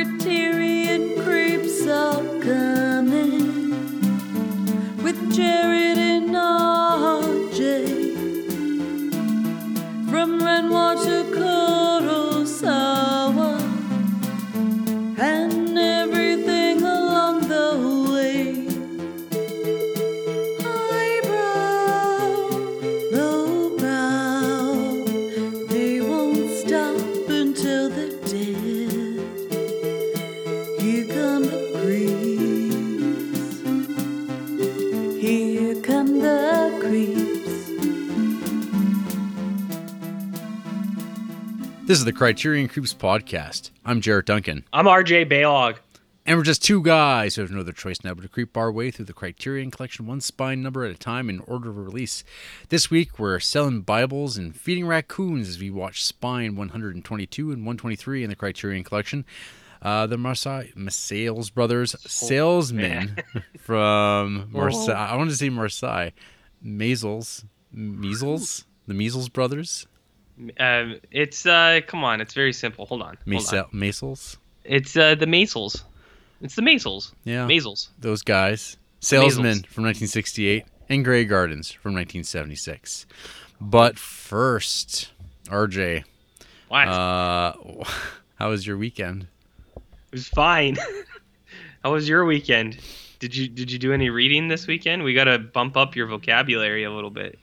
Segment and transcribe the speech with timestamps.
[0.00, 0.39] Criterion
[42.00, 43.70] is the Criterion Creeps podcast.
[43.84, 45.76] I'm Jarrett Duncan, I'm RJ Baylog.
[46.24, 48.72] and we're just two guys who have no other choice now but to creep our
[48.72, 52.24] way through the Criterion Collection one spine number at a time in order of release.
[52.70, 58.24] This week, we're selling Bibles and feeding raccoons as we watch Spine 122 and 123
[58.24, 59.26] in the Criterion Collection.
[59.82, 63.18] Uh, the Marseille, Marseilles brothers, salesmen
[63.60, 64.94] from Marseille.
[64.96, 66.10] I want to say Marseille.
[66.62, 69.86] Measles, Measles, the Measles brothers,
[70.58, 72.86] Um, it's uh, come on, it's very simple.
[72.86, 73.42] Hold on, hold on.
[73.42, 74.36] Masel, Masels.
[74.64, 75.82] It's uh, the Maysles.
[76.42, 77.12] It's the Maysles.
[77.24, 77.46] Yeah.
[77.46, 77.88] Maysles.
[77.98, 78.76] those guys.
[79.00, 83.06] Salesman from 1968 and Grey Gardens from 1976.
[83.60, 85.10] But first,
[85.46, 86.04] RJ,
[86.68, 86.86] What?
[86.88, 87.54] uh,
[88.36, 89.26] how was your weekend?
[89.76, 90.76] it was fine.
[91.82, 92.78] How was your weekend?
[93.20, 95.02] Did you did you do any reading this weekend?
[95.02, 97.38] We gotta bump up your vocabulary a little bit.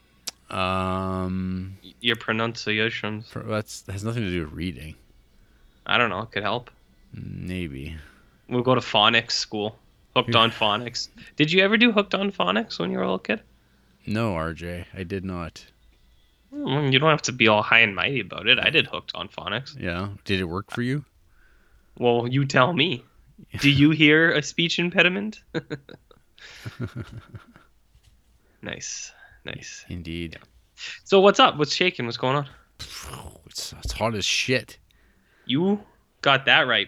[0.51, 3.29] Um, Your pronunciations.
[3.33, 4.95] that's that has nothing to do with reading.
[5.85, 6.21] I don't know.
[6.21, 6.69] It could help.
[7.13, 7.95] Maybe.
[8.49, 9.77] We'll go to phonics school.
[10.15, 11.09] Hooked on phonics.
[11.35, 13.41] Did you ever do hooked on phonics when you were a little kid?
[14.05, 15.65] No, RJ, I did not.
[16.53, 18.57] Mm, You don't have to be all high and mighty about it.
[18.57, 19.79] I did hooked on phonics.
[19.79, 21.03] Yeah, did it work for you?
[21.99, 23.03] Well, you tell me.
[23.59, 25.41] Do you hear a speech impediment?
[28.61, 29.11] nice,
[29.45, 29.85] nice.
[29.89, 30.37] Indeed.
[31.03, 31.57] So what's up?
[31.57, 32.05] What's shaking?
[32.05, 32.47] What's going on?
[33.49, 34.77] It's, it's hot as shit.
[35.45, 35.79] You
[36.21, 36.87] got that right,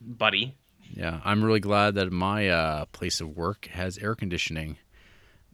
[0.00, 0.56] buddy.
[0.90, 4.78] Yeah, I'm really glad that my uh, place of work has air conditioning.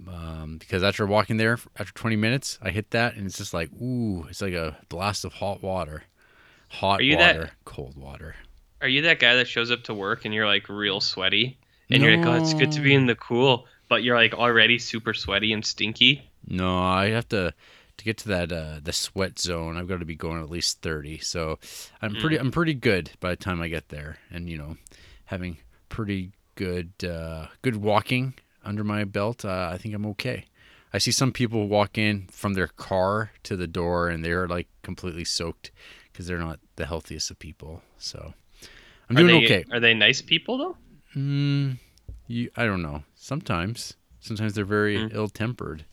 [0.08, 3.70] Um, because after walking there after 20 minutes, I hit that and it's just like,
[3.82, 6.04] ooh, it's like a blast of hot water.
[6.68, 8.36] Hot Are you that- water, cold water.
[8.80, 11.58] Are you that guy that shows up to work and you're like real sweaty?
[11.90, 14.78] And you're like, oh, it's good to be in the cool, but you're like already
[14.78, 16.30] super sweaty and stinky?
[16.46, 17.54] No, I have to
[17.96, 19.76] to get to that uh, the sweat zone.
[19.76, 21.18] I've got to be going at least 30.
[21.18, 21.58] So
[22.02, 24.76] I'm pretty I'm pretty good by the time I get there, and you know,
[25.26, 28.34] having pretty good uh, good walking
[28.64, 30.46] under my belt, uh, I think I'm okay.
[30.92, 34.68] I see some people walk in from their car to the door and they're like
[34.82, 35.72] completely soaked
[36.12, 37.82] because they're not the healthiest of people.
[37.98, 38.32] So
[39.10, 39.64] I'm Are doing they, okay.
[39.72, 40.76] Are they nice people though?
[41.16, 41.78] Mm,
[42.28, 43.02] you, I don't know.
[43.16, 45.12] Sometimes, sometimes they're very Mm.
[45.14, 45.84] ill-tempered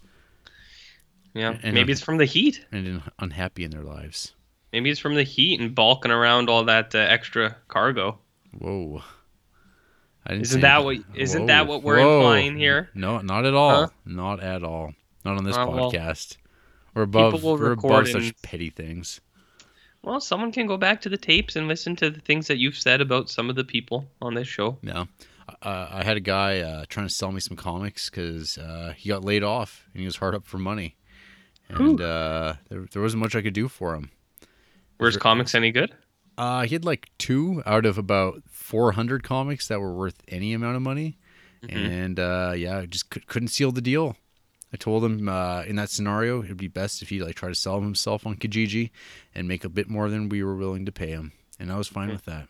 [1.34, 1.58] Yeah.
[1.64, 2.66] And, Maybe uh, it's from the heat.
[2.72, 4.34] and un- unhappy in their lives.
[4.74, 8.20] Maybe it's from the heat and bulking around all that uh, extra cargo.
[8.58, 9.02] Whoa.
[10.26, 11.04] I didn't Isn't that anything.
[11.10, 11.48] what- isn't Whoa.
[11.48, 12.20] that what we're Whoa.
[12.20, 12.90] implying here?
[12.94, 13.86] No, not at all.
[13.86, 13.88] Huh?
[14.06, 14.94] Not at all.
[15.26, 16.38] Not on this Uh, well, podcast.
[16.94, 17.34] we're above.
[17.34, 19.20] people will We're above record such petty things.
[20.04, 22.76] Well, someone can go back to the tapes and listen to the things that you've
[22.78, 24.78] said about some of the people on this show.
[24.82, 25.06] Yeah.
[25.62, 29.10] Uh, I had a guy uh, trying to sell me some comics because uh, he
[29.10, 30.96] got laid off and he was hard up for money,
[31.80, 34.10] and uh, there, there wasn't much I could do for him.
[34.98, 35.94] Where's comics any good?
[36.38, 40.76] Uh, he had like two out of about 400 comics that were worth any amount
[40.76, 41.18] of money.
[41.64, 41.78] Mm-hmm.
[41.78, 44.16] And uh, yeah, I just cou- couldn't seal the deal.
[44.74, 47.56] I told him uh, in that scenario, it'd be best if he like try to
[47.56, 48.90] sell himself on Kijiji
[49.36, 51.34] and make a bit more than we were willing to pay him.
[51.60, 52.14] And I was fine Hmm.
[52.14, 52.48] with that.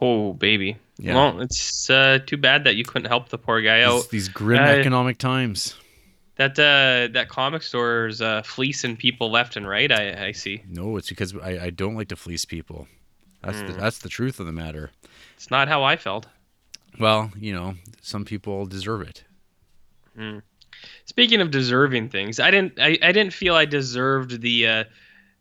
[0.00, 0.76] Oh, baby.
[0.98, 1.14] Yeah.
[1.14, 4.02] Well, it's uh, too bad that you couldn't help the poor guy out.
[4.02, 5.76] These, these grim uh, economic times.
[6.36, 9.90] That uh, that comic store is uh, fleecing people left and right.
[9.92, 10.62] I, I see.
[10.68, 12.88] No, it's because I, I don't like to fleece people.
[13.42, 13.66] That's Hmm.
[13.68, 14.90] the, that's the truth of the matter.
[15.36, 16.26] It's not how I felt.
[16.98, 19.22] Well, you know, some people deserve it.
[21.06, 22.78] Speaking of deserving things, I didn't.
[22.80, 24.84] I, I didn't feel I deserved the uh,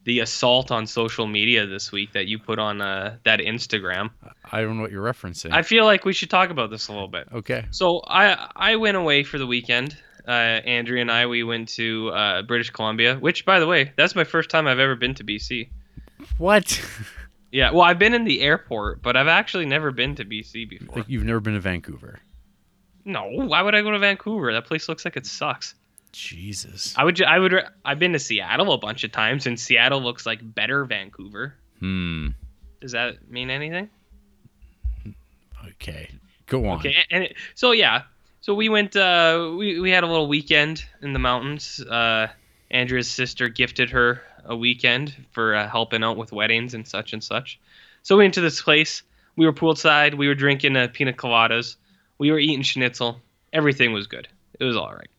[0.03, 4.09] the assault on social media this week that you put on uh, that Instagram.
[4.51, 5.51] I don't know what you're referencing.
[5.51, 7.27] I feel like we should talk about this a little bit.
[7.33, 7.65] okay.
[7.71, 9.97] So I I went away for the weekend.
[10.27, 14.15] Uh, Andrea and I we went to uh, British Columbia, which by the way, that's
[14.15, 15.69] my first time I've ever been to BC.
[16.37, 16.81] What?
[17.53, 20.95] Yeah, well, I've been in the airport, but I've actually never been to BC before.
[20.95, 22.17] like you've never been to Vancouver.
[23.05, 24.51] No, why would I go to Vancouver?
[24.53, 25.75] That place looks like it sucks.
[26.13, 26.95] Jesus.
[26.97, 27.53] I would, I would.
[27.85, 31.53] I've been to Seattle a bunch of times, and Seattle looks like better Vancouver.
[31.77, 32.29] Hmm.
[32.81, 33.87] Does that mean anything?
[35.67, 36.09] Okay,
[36.47, 36.79] go on.
[36.79, 38.01] Okay, and it, so yeah,
[38.44, 38.94] so we went.
[38.94, 41.80] Uh, we we had a little weekend in the mountains.
[41.80, 42.28] Uh,
[42.69, 47.24] Andrea's sister gifted her a weekend for uh, helping out with weddings and such and
[47.24, 47.57] such.
[48.01, 49.01] So we went to this place.
[49.38, 50.16] We were poolside.
[50.16, 51.78] We were drinking uh, pina coladas.
[52.18, 53.22] We were eating schnitzel.
[53.54, 54.28] Everything was good.
[54.60, 55.10] It was all right.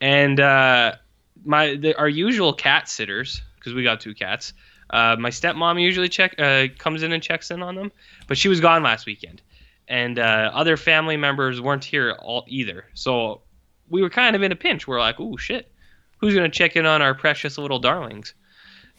[0.00, 0.96] And uh,
[1.44, 4.52] my the, our usual cat sitters, because we got two cats.
[4.90, 7.92] Uh, my stepmom usually check uh, comes in and checks in on them,
[8.26, 9.42] but she was gone last weekend,
[9.88, 12.84] and uh, other family members weren't here all either.
[12.94, 13.40] So
[13.88, 14.86] we were kind of in a pinch.
[14.86, 15.72] We're like, "Oh shit,
[16.18, 18.34] who's gonna check in on our precious little darlings?"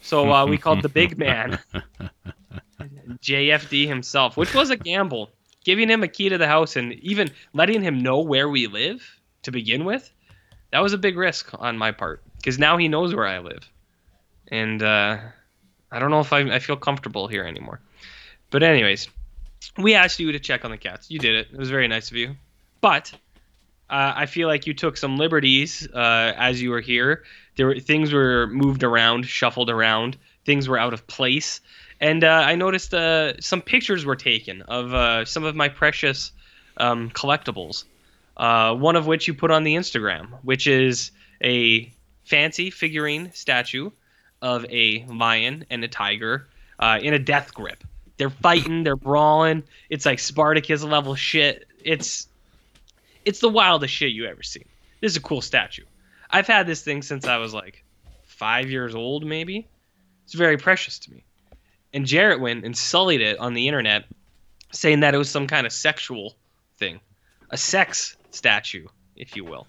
[0.02, 1.58] So uh, we called the big man,
[3.22, 5.30] JFD himself, which was a gamble.
[5.62, 9.02] Giving him a key to the house and even letting him know where we live
[9.42, 10.10] to begin with,
[10.70, 13.68] that was a big risk on my part because now he knows where I live,
[14.48, 15.18] and uh,
[15.92, 17.80] I don't know if I, I feel comfortable here anymore.
[18.50, 19.08] But anyways,
[19.78, 21.10] we asked you to check on the cats.
[21.10, 21.48] You did it.
[21.52, 22.36] It was very nice of you.
[22.80, 23.12] But
[23.90, 27.24] uh, I feel like you took some liberties uh, as you were here.
[27.56, 30.16] There were things were moved around, shuffled around.
[30.44, 31.60] Things were out of place,
[32.00, 36.32] and uh, I noticed uh, some pictures were taken of uh, some of my precious
[36.78, 37.84] um, collectibles.
[38.36, 41.10] Uh, one of which you put on the Instagram, which is
[41.42, 41.92] a
[42.24, 43.90] fancy figurine statue
[44.40, 46.48] of a lion and a tiger
[47.02, 47.84] in a death grip.
[48.20, 49.62] They're fighting, they're brawling.
[49.88, 51.66] It's like Spartacus level shit.
[51.82, 52.28] It's
[53.24, 54.66] it's the wildest shit you ever seen.
[55.00, 55.84] This is a cool statue.
[56.28, 57.82] I've had this thing since I was like
[58.24, 59.66] five years old, maybe.
[60.26, 61.24] It's very precious to me.
[61.94, 64.04] And Jarrett went and sullied it on the internet,
[64.70, 66.34] saying that it was some kind of sexual
[66.76, 67.00] thing,
[67.48, 69.66] a sex statue, if you will.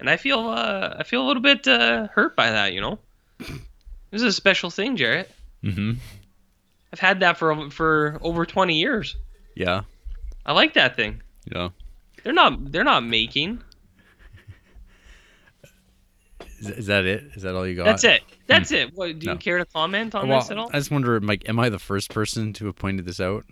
[0.00, 2.98] And I feel uh, I feel a little bit uh, hurt by that, you know.
[4.10, 5.28] This is a special thing, Jarrett.
[5.64, 5.94] Mm-hmm.
[6.94, 9.16] I've had that for for over 20 years.
[9.56, 9.80] Yeah.
[10.46, 11.22] I like that thing.
[11.52, 11.70] Yeah.
[12.22, 13.60] They're not they're not making.
[16.60, 17.24] Is, is that it?
[17.34, 17.86] Is that all you got?
[17.86, 18.22] That's it.
[18.22, 18.34] Hmm.
[18.46, 18.94] That's it.
[18.94, 20.70] What do you care to comment on Well, this at all?
[20.72, 23.44] I just wonder, Mike, am I the first person to have pointed this out?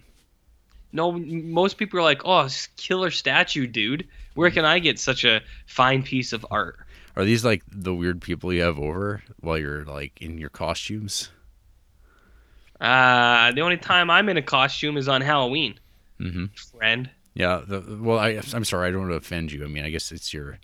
[0.92, 4.06] No, most people are like, "Oh, killer statue, dude.
[4.34, 4.54] Where hmm.
[4.54, 6.78] can I get such a fine piece of art?"
[7.16, 11.30] Are these like the weird people you have over while you're like in your costumes?
[12.82, 15.78] Uh, the only time I'm in a costume is on Halloween,
[16.20, 16.46] Mm-hmm.
[16.76, 17.08] friend.
[17.34, 17.62] Yeah.
[17.66, 18.88] The, well, I, I'm sorry.
[18.88, 19.64] I don't want to offend you.
[19.64, 20.58] I mean, I guess it's your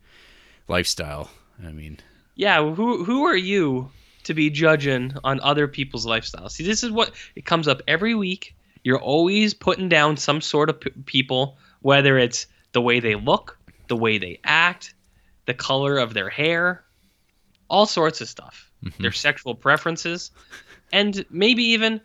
[0.69, 1.31] lifestyle.
[1.65, 1.99] I mean,
[2.35, 3.91] Yeah, who who are you
[4.25, 6.51] to be judging on other people's lifestyles?
[6.53, 8.55] See, this is what it comes up every week.
[8.85, 13.59] You're always putting down some sort of p- people, whether it's the way they look,
[13.89, 14.95] the way they act,
[15.47, 16.85] the color of their hair,
[17.69, 18.71] all sorts of stuff.
[19.01, 20.31] Their sexual preferences,
[20.93, 22.01] and maybe even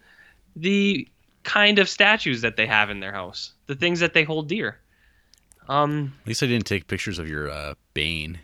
[0.56, 1.07] the
[1.44, 4.77] kind of statues that they have in their house, the things that they hold dear.
[5.68, 8.39] Um, at least I didn't take pictures of your uh, Bane.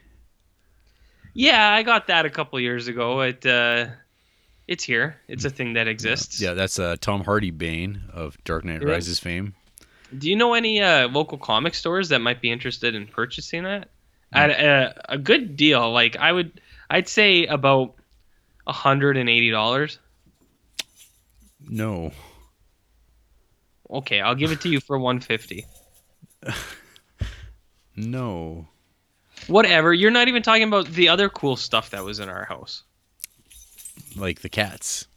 [1.33, 3.21] Yeah, I got that a couple years ago.
[3.21, 3.87] It uh,
[4.67, 5.17] it's here.
[5.27, 6.41] It's a thing that exists.
[6.41, 8.89] Yeah, that's uh, Tom Hardy Bane of Dark Knight Yeah.
[8.89, 9.53] Rises fame.
[10.17, 13.89] Do you know any uh, local comic stores that might be interested in purchasing that
[14.33, 15.91] at a, a good deal?
[15.91, 17.95] Like I would, I'd say about
[18.67, 19.99] hundred and eighty dollars.
[21.69, 22.11] No.
[23.89, 25.65] Okay, I'll give it to you for one fifty.
[27.99, 28.67] No.
[29.47, 29.93] Whatever.
[29.93, 32.83] You're not even talking about the other cool stuff that was in our house.
[34.15, 35.07] Like the cats.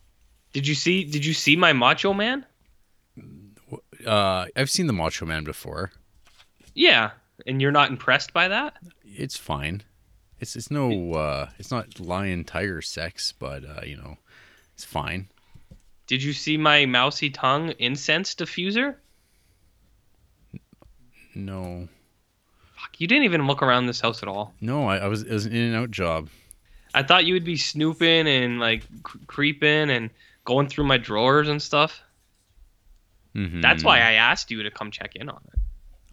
[0.52, 1.04] Did you see?
[1.04, 2.44] Did you see my Macho Man?
[4.04, 5.92] Uh, I've seen the Macho Man before.
[6.74, 7.12] Yeah,
[7.46, 8.74] and you're not impressed by that?
[9.04, 9.82] It's fine.
[10.40, 14.18] It's it's no uh, it's not lion tiger sex, but uh, you know,
[14.74, 15.28] it's fine.
[16.06, 18.96] Did you see my mousy tongue incense diffuser?
[21.34, 21.88] No.
[22.76, 24.54] Fuck, you didn't even look around this house at all.
[24.60, 26.28] No, I, I was it was an in and out job.
[26.94, 28.82] I thought you would be snooping and like
[29.26, 30.10] creeping and
[30.44, 32.02] going through my drawers and stuff.
[33.34, 33.62] Mm-hmm.
[33.62, 35.58] That's why I asked you to come check in on it.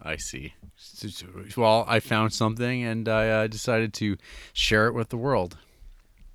[0.02, 0.54] I see.
[1.56, 4.16] Well, I found something and I uh, decided to
[4.54, 5.58] share it with the world,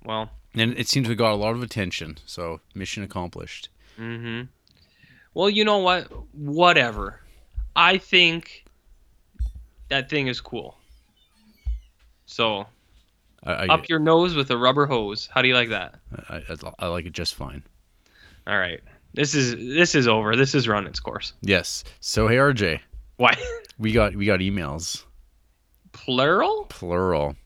[0.04, 2.18] Well, and it seems we got a lot of attention.
[2.26, 3.68] So mission accomplished.
[3.98, 4.42] mm-hmm.
[5.34, 6.10] Well, you know what?
[6.34, 7.20] Whatever.
[7.76, 8.64] I think
[9.90, 10.78] that thing is cool.
[12.24, 12.66] So,
[13.44, 15.28] I I, up your nose with a rubber hose.
[15.32, 15.96] How do you like that?
[16.28, 17.62] I, I, I like it just fine.
[18.46, 18.80] All right.
[19.14, 20.36] This is this is over.
[20.36, 21.34] This has run its course.
[21.42, 21.84] Yes.
[22.00, 22.80] So hey, RJ,
[23.16, 23.34] Why?
[23.78, 25.04] we got we got emails
[25.92, 26.66] Plural?
[26.68, 27.36] plural.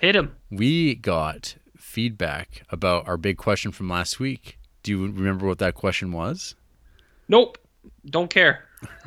[0.00, 0.34] Hit him.
[0.50, 1.54] We got
[1.90, 4.58] feedback about our big question from last week.
[4.82, 6.54] Do you remember what that question was?
[7.28, 7.58] Nope.
[8.06, 8.64] Don't care.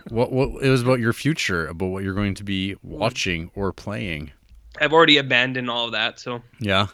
[0.09, 3.71] What what it was about your future, about what you're going to be watching or
[3.73, 4.31] playing.
[4.79, 6.19] I've already abandoned all of that.
[6.19, 6.87] So Yeah.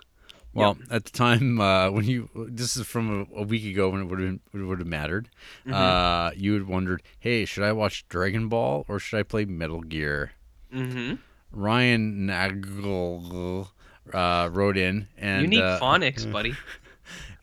[0.53, 4.01] Well, at the time uh, when you this is from a, a week ago when
[4.01, 5.29] it would have it would have mattered,
[5.65, 5.73] Mm-hmm.
[5.73, 9.81] uh, you had wondered, hey, should I watch Dragon Ball or should I play Metal
[9.81, 10.31] Gear?
[10.71, 11.15] hmm
[11.51, 13.71] Ryan Nagel
[14.13, 16.53] uh, wrote in and you need uh, phonics, buddy.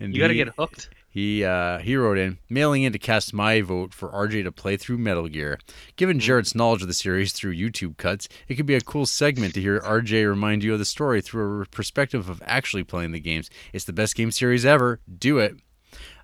[0.00, 0.90] and You got to get hooked.
[1.08, 4.76] He uh, he wrote in mailing in to cast my vote for RJ to play
[4.76, 5.58] through Metal Gear.
[5.96, 9.54] Given Jarrett's knowledge of the series through YouTube cuts, it could be a cool segment
[9.54, 13.20] to hear RJ remind you of the story through a perspective of actually playing the
[13.20, 13.49] games.
[13.73, 15.00] It's the best game series ever.
[15.18, 15.54] Do it.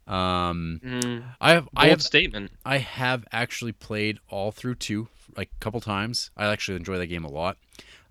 [0.07, 2.51] Um, Mm, I have I have statement.
[2.67, 5.09] I have actually played all through two
[5.39, 6.31] like a couple times.
[6.37, 7.57] I actually enjoy that game a lot.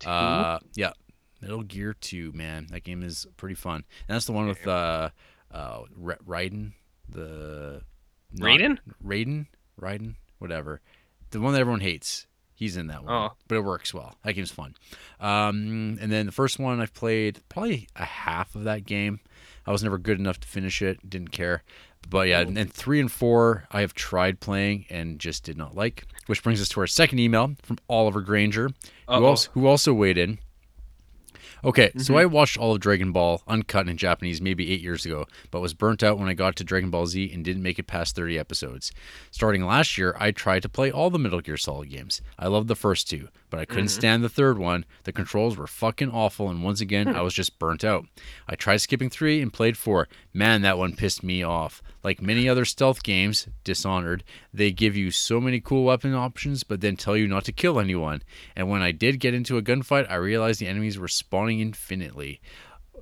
[0.04, 0.92] Uh, yeah,
[1.42, 3.84] Metal Gear Two, man, that game is pretty fun.
[4.08, 5.10] And that's the one with uh,
[5.50, 6.72] uh, Raiden,
[7.08, 7.82] the
[8.32, 8.78] not- Raiden?
[9.04, 9.46] Raiden,
[9.80, 10.80] Raiden, whatever,
[11.30, 12.26] the one that everyone hates.
[12.54, 13.30] He's in that one, Oh.
[13.48, 14.14] but it works well.
[14.24, 14.76] That game's fun.
[15.18, 19.18] Um, and then the first one I've played probably a half of that game.
[19.66, 21.08] I was never good enough to finish it.
[21.10, 21.64] Didn't care.
[22.08, 25.74] But yeah, and, and three and four I have tried playing and just did not
[25.74, 26.04] like.
[26.26, 28.70] Which brings us to our second email from Oliver Granger,
[29.08, 30.38] who also, who also weighed in.
[31.64, 32.00] Okay, Mm-hmm.
[32.00, 35.60] so I watched all of Dragon Ball uncut in Japanese maybe eight years ago, but
[35.60, 38.16] was burnt out when I got to Dragon Ball Z and didn't make it past
[38.16, 38.90] 30 episodes.
[39.30, 42.20] Starting last year, I tried to play all the Metal Gear Solid games.
[42.38, 44.86] I loved the first two, but I couldn't stand the third one.
[45.04, 48.06] The controls were fucking awful, and once again, I was just burnt out.
[48.48, 50.08] I tried skipping three and played four.
[50.32, 51.82] Man, that one pissed me off.
[52.02, 56.80] Like many other stealth games, Dishonored, they give you so many cool weapon options, but
[56.80, 58.22] then tell you not to kill anyone.
[58.56, 62.40] And when I did get into a gunfight, I realized the enemies were spawning infinitely.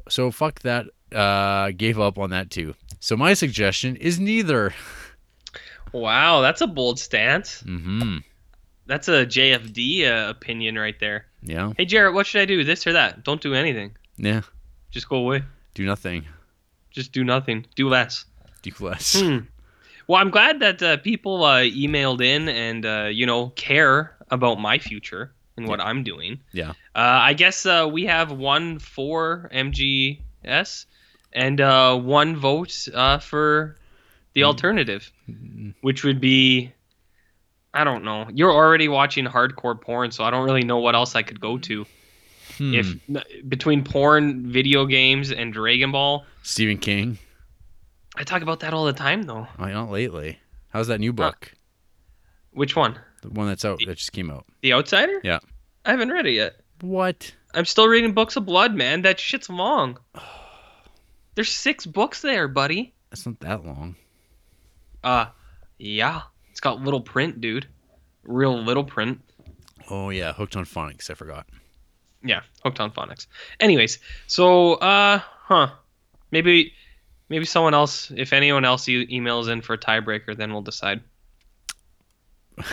[0.08, 0.86] So fuck that.
[1.14, 2.74] Uh, gave up on that too.
[2.98, 4.74] So my suggestion is neither.
[5.92, 7.64] Wow, that's a bold stance.
[7.64, 8.18] Mm-hmm.
[8.90, 11.26] That's a JFD uh, opinion right there.
[11.42, 11.74] Yeah.
[11.76, 12.64] Hey, Jarrett, what should I do?
[12.64, 13.22] This or that?
[13.22, 13.96] Don't do anything.
[14.16, 14.40] Yeah.
[14.90, 15.44] Just go away.
[15.74, 16.24] Do nothing.
[16.90, 17.66] Just do nothing.
[17.76, 18.24] Do less.
[18.62, 19.20] Do less.
[19.20, 19.38] Hmm.
[20.08, 24.58] Well, I'm glad that uh, people uh, emailed in and uh, you know care about
[24.58, 26.40] my future and what I'm doing.
[26.50, 26.70] Yeah.
[26.96, 30.86] Uh, I guess uh, we have one for MGS
[31.32, 33.76] and uh, one vote uh, for
[34.32, 35.12] the alternative,
[35.80, 36.72] which would be.
[37.72, 38.26] I don't know.
[38.32, 41.58] You're already watching hardcore porn, so I don't really know what else I could go
[41.58, 41.86] to.
[42.58, 42.74] Hmm.
[42.74, 42.96] If
[43.48, 47.18] between porn, video games, and Dragon Ball, Stephen King.
[48.16, 49.46] I talk about that all the time, though.
[49.56, 50.38] Why not lately?
[50.70, 51.52] How's that new book?
[52.52, 52.98] Which one?
[53.22, 54.46] The one that's out that just came out.
[54.62, 55.20] The Outsider?
[55.22, 55.38] Yeah.
[55.84, 56.60] I haven't read it yet.
[56.80, 57.32] What?
[57.54, 59.02] I'm still reading Books of Blood, man.
[59.02, 59.98] That shit's long.
[61.34, 62.92] There's six books there, buddy.
[63.10, 63.96] That's not that long.
[65.02, 65.26] Uh,
[65.78, 66.22] yeah.
[66.60, 67.66] It's got little print, dude.
[68.22, 69.18] Real little print.
[69.88, 71.08] Oh yeah, hooked on phonics.
[71.08, 71.46] I forgot.
[72.22, 73.26] Yeah, hooked on phonics.
[73.60, 75.70] Anyways, so uh, huh?
[76.30, 76.74] Maybe,
[77.30, 78.12] maybe someone else.
[78.14, 81.00] If anyone else e- emails in for a tiebreaker, then we'll decide.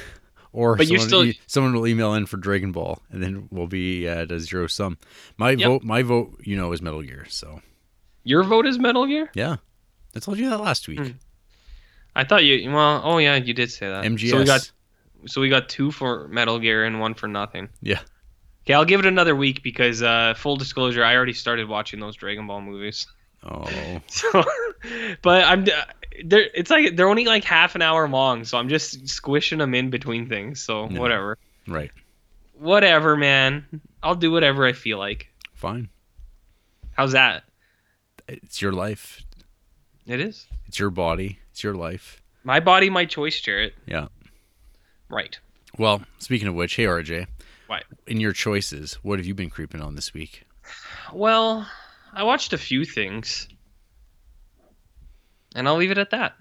[0.53, 3.48] Or But you someone, still- e- someone will email in for Dragon Ball, and then
[3.51, 4.98] we'll be at a zero sum.
[5.38, 5.67] My Yep.
[5.67, 7.25] vote, my vote, you know, is Metal Gear.
[7.29, 7.62] So
[8.25, 9.29] Your vote is Metal Gear.
[9.34, 9.58] yeah,
[10.13, 11.00] I told you that last week.
[11.00, 11.12] Hmm.
[12.18, 12.72] I thought you.
[12.72, 14.04] Well, oh yeah, you did say that.
[14.04, 14.32] MGS.
[14.32, 14.72] So we got
[15.28, 17.70] so we got two for Metal Gear and one for nothing.
[17.82, 18.00] Yeah.
[18.66, 22.16] Okay, I'll give it another week because uh, full disclosure, I already started watching those
[22.16, 23.08] Dragon Ball movies.
[23.44, 24.44] Oh, So,
[25.22, 25.64] but I'm
[26.26, 29.76] they're it's like they're only like half an hour long, so I'm just squishing them
[29.76, 30.60] in between things.
[30.62, 31.00] So Yeah.
[31.00, 31.92] whatever, right.
[32.58, 33.64] whatever, man.
[34.02, 35.28] I'll do whatever I feel like.
[35.54, 35.88] Fine.
[36.94, 37.44] How's that?
[38.28, 39.22] It's your life.
[40.08, 41.40] It is It's your body.
[41.58, 42.22] It's your life.
[42.44, 43.74] my body, my choice, Jarrett.
[43.88, 44.10] Yeah.
[45.10, 45.40] Right.
[45.76, 47.26] Well, speaking of which, hey RJ.
[47.66, 47.84] What?
[48.06, 50.44] In your choices, what have you been creeping on this week?
[51.12, 51.68] Well,
[52.14, 53.48] I watched a few things,
[55.56, 56.36] and I'll leave it at that.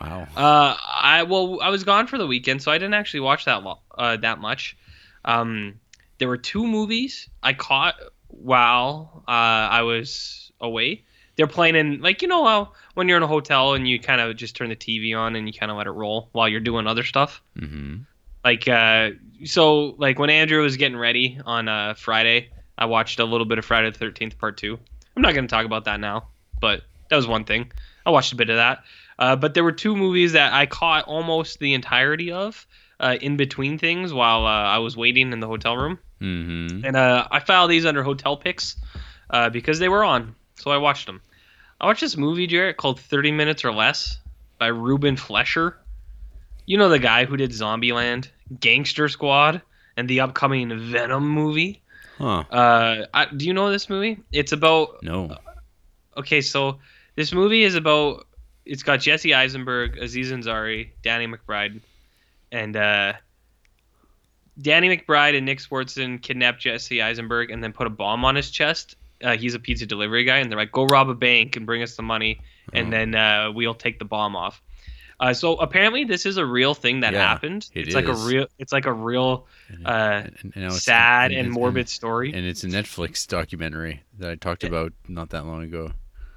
[0.00, 0.28] Wow.
[0.34, 3.62] Uh, I well, I was gone for the weekend, so I didn't actually watch that
[3.62, 4.78] lo- uh, that much.
[5.26, 5.74] Um,
[6.16, 7.96] there were two movies I caught
[8.28, 11.04] while uh, I was away.
[11.36, 14.20] They're playing in like you know how when you're in a hotel and you kind
[14.20, 16.60] of just turn the TV on and you kind of let it roll while you're
[16.60, 17.42] doing other stuff.
[17.58, 18.02] Mm-hmm.
[18.44, 19.10] Like uh,
[19.44, 23.58] so like when Andrea was getting ready on uh, Friday, I watched a little bit
[23.58, 24.78] of Friday the Thirteenth Part Two.
[25.16, 26.28] I'm not going to talk about that now,
[26.60, 27.70] but that was one thing.
[28.06, 28.84] I watched a bit of that.
[29.18, 32.66] Uh, but there were two movies that I caught almost the entirety of
[32.98, 35.98] uh, in between things while uh, I was waiting in the hotel room.
[36.20, 36.84] Mm-hmm.
[36.84, 38.76] And uh, I filed these under hotel picks
[39.30, 40.34] uh, because they were on.
[40.56, 41.20] So I watched them.
[41.80, 44.18] I watched this movie, Jarrett, called 30 Minutes or Less
[44.58, 45.76] by Ruben Fleischer.
[46.66, 48.28] You know the guy who did Zombieland,
[48.60, 49.60] Gangster Squad,
[49.96, 51.82] and the upcoming Venom movie.
[52.18, 52.44] Huh.
[52.50, 54.18] Uh, I, do you know this movie?
[54.32, 55.36] It's about No.
[56.16, 56.78] okay, so
[57.16, 58.26] this movie is about
[58.64, 61.80] it's got Jesse Eisenberg, Aziz Ansari, Danny McBride,
[62.50, 63.12] and uh,
[64.60, 68.50] Danny McBride and Nick Swardson kidnap Jesse Eisenberg and then put a bomb on his
[68.50, 68.96] chest.
[69.22, 71.82] Uh, he's a pizza delivery guy, and they're like, "Go rob a bank and bring
[71.82, 72.40] us the money,
[72.72, 72.90] and Oh.
[72.90, 74.60] then uh, we'll take the bomb off."
[75.20, 77.70] Uh, so apparently, this is a real thing that Yeah, happened.
[77.72, 79.46] it it's like a real, it's like a real
[79.86, 82.32] uh, and- and sad and- and morbid story.
[82.34, 85.92] And it's a Netflix documentary that I talked about not that long ago.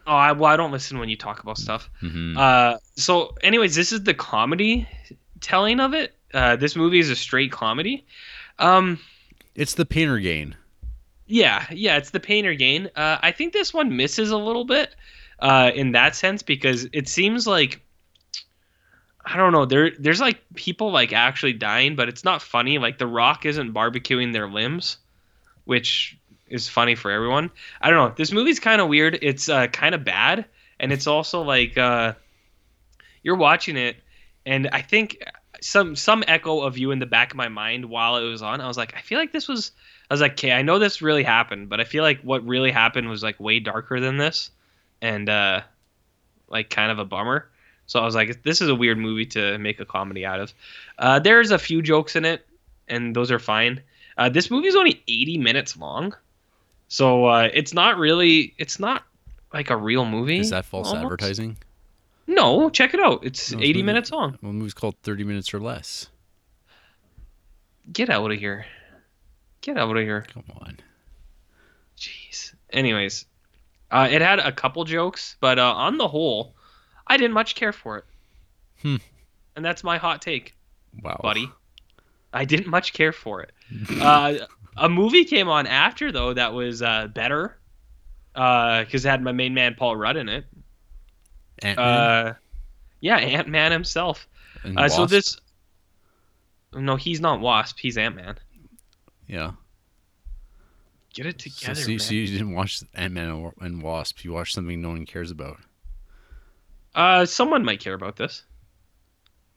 [0.06, 1.90] oh, I, well, I don't listen when you talk about stuff.
[2.00, 4.88] hmm Uh, so, anyways, this is the comedy
[5.42, 6.16] telling of it.
[6.34, 8.06] Uh, this movie is a straight comedy.
[8.60, 9.00] Um,
[9.56, 10.56] it's the Pain & Gain.
[11.28, 12.90] Yeah, yeah, it's the Pain & Gain.
[12.96, 14.96] Uh, I think this one misses a little bit
[15.40, 17.82] uh, in that sense because it seems like
[19.26, 19.66] I don't know.
[19.66, 22.78] There, there's like people like actually dying, but it's not funny.
[22.78, 24.98] Like The Rock isn't barbecuing their limbs,
[25.66, 26.18] which
[26.48, 27.52] is funny for everyone.
[27.82, 28.16] I don't know.
[28.16, 29.20] This movie's kind of weird.
[29.22, 30.46] It's uh, kind of bad,
[30.80, 32.14] and it's also like uh,
[33.22, 33.98] you're watching it,
[34.46, 35.22] and I think
[35.60, 38.62] some some echo of you in the back of my mind while it was on.
[38.62, 39.74] I was like, I feel like this was.
[40.10, 42.72] I was like, okay, I know this really happened, but I feel like what really
[42.72, 44.52] happened was like way darker than this,
[45.02, 45.62] and uh,
[46.48, 47.50] like kind of a bummer.
[47.88, 50.54] So I was like, this is a weird movie to make a comedy out of.
[50.98, 52.46] Uh, there's a few jokes in it,
[52.88, 53.82] and those are fine.
[54.18, 56.16] Uh, this movie is only 80 minutes long,
[56.88, 59.04] so uh, it's not really, it's not
[59.54, 60.40] like a real movie.
[60.40, 61.04] Is that false almost.
[61.04, 61.58] advertising?
[62.28, 63.24] No, check it out.
[63.26, 64.32] It's No, 80 movie- minutes long.
[64.42, 66.08] Well, the movie's called 30 Minutes or Less.
[67.92, 68.66] Get out of here.
[69.68, 70.26] Get out of here.
[70.34, 70.80] Come on.
[71.98, 72.54] Jeez.
[72.70, 73.26] Anyways,
[73.92, 76.56] uh, it had a couple jokes, but uh, on the whole,
[77.06, 78.06] I didn't much care for it.
[78.82, 78.96] Hmm.
[79.58, 80.56] And that's my hot take,
[81.04, 81.20] Wow.
[81.22, 81.52] buddy.
[82.32, 83.52] I didn't much care for it.
[84.02, 84.36] uh,
[84.78, 87.58] a movie came on after though that was uh, better,
[88.32, 90.46] because it had my main man Paul Rudd in it.
[91.62, 92.34] Ant-Man Uh,
[93.02, 94.30] yeah, Ant Man himself.
[94.78, 95.42] Uh, so this.
[96.74, 97.78] No, he's not Wasp.
[97.80, 98.38] He's Ant Man.
[99.28, 99.52] Yeah.
[101.14, 102.00] Get it together, so, you- man.
[102.00, 104.24] so you didn't watch Ant-Man and- and Wasp.
[104.24, 105.58] You watched something no one cares about.
[106.94, 108.44] Uh, someone might care about this.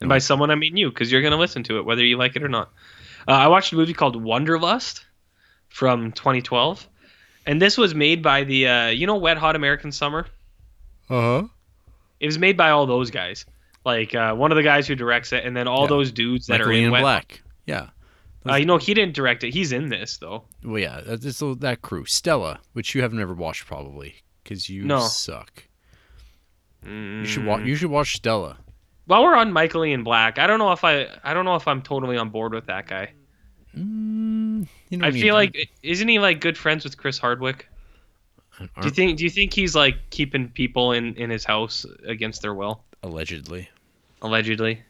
[0.01, 2.17] And by someone, I mean you, because you're going to listen to it, whether you
[2.17, 2.71] like it or not.
[3.29, 5.05] Uh, I watched a movie called Wanderlust
[5.69, 6.89] from 2012.
[7.47, 10.27] And this was made by the, uh, you know, Wet Hot American Summer?
[11.11, 11.47] Uh-huh.
[12.19, 13.45] It was made by all those guys.
[13.85, 15.89] Like, uh, one of the guys who directs it, and then all Yeah.
[15.89, 17.43] those dudes that Michael are in Ian Wet Black.
[17.67, 17.89] Yeah.
[18.49, 19.53] Uh, you know, he didn't direct it.
[19.53, 20.45] He's in this, though.
[20.65, 22.07] Well, yeah, that's it's that crew.
[22.07, 25.01] Stella, which you have never watched probably, because you No.
[25.01, 25.65] suck.
[26.85, 27.61] You should watch.
[27.61, 27.67] Mm.
[27.67, 28.57] You should watch Stella.
[29.05, 31.69] While we're on Michael Ian Black, I don't know if I, I don't know if
[31.69, 33.13] I'm totally on board with that guy.
[33.77, 37.69] Mm, you know, I feel like, isn't he like good friends with Chris Hardwick?
[38.59, 39.19] Do you think?
[39.19, 43.69] Do you think he's like keeping people in in his house against their will, allegedly.
[44.23, 44.83] allegedly?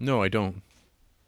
[0.00, 0.62] No, I don't.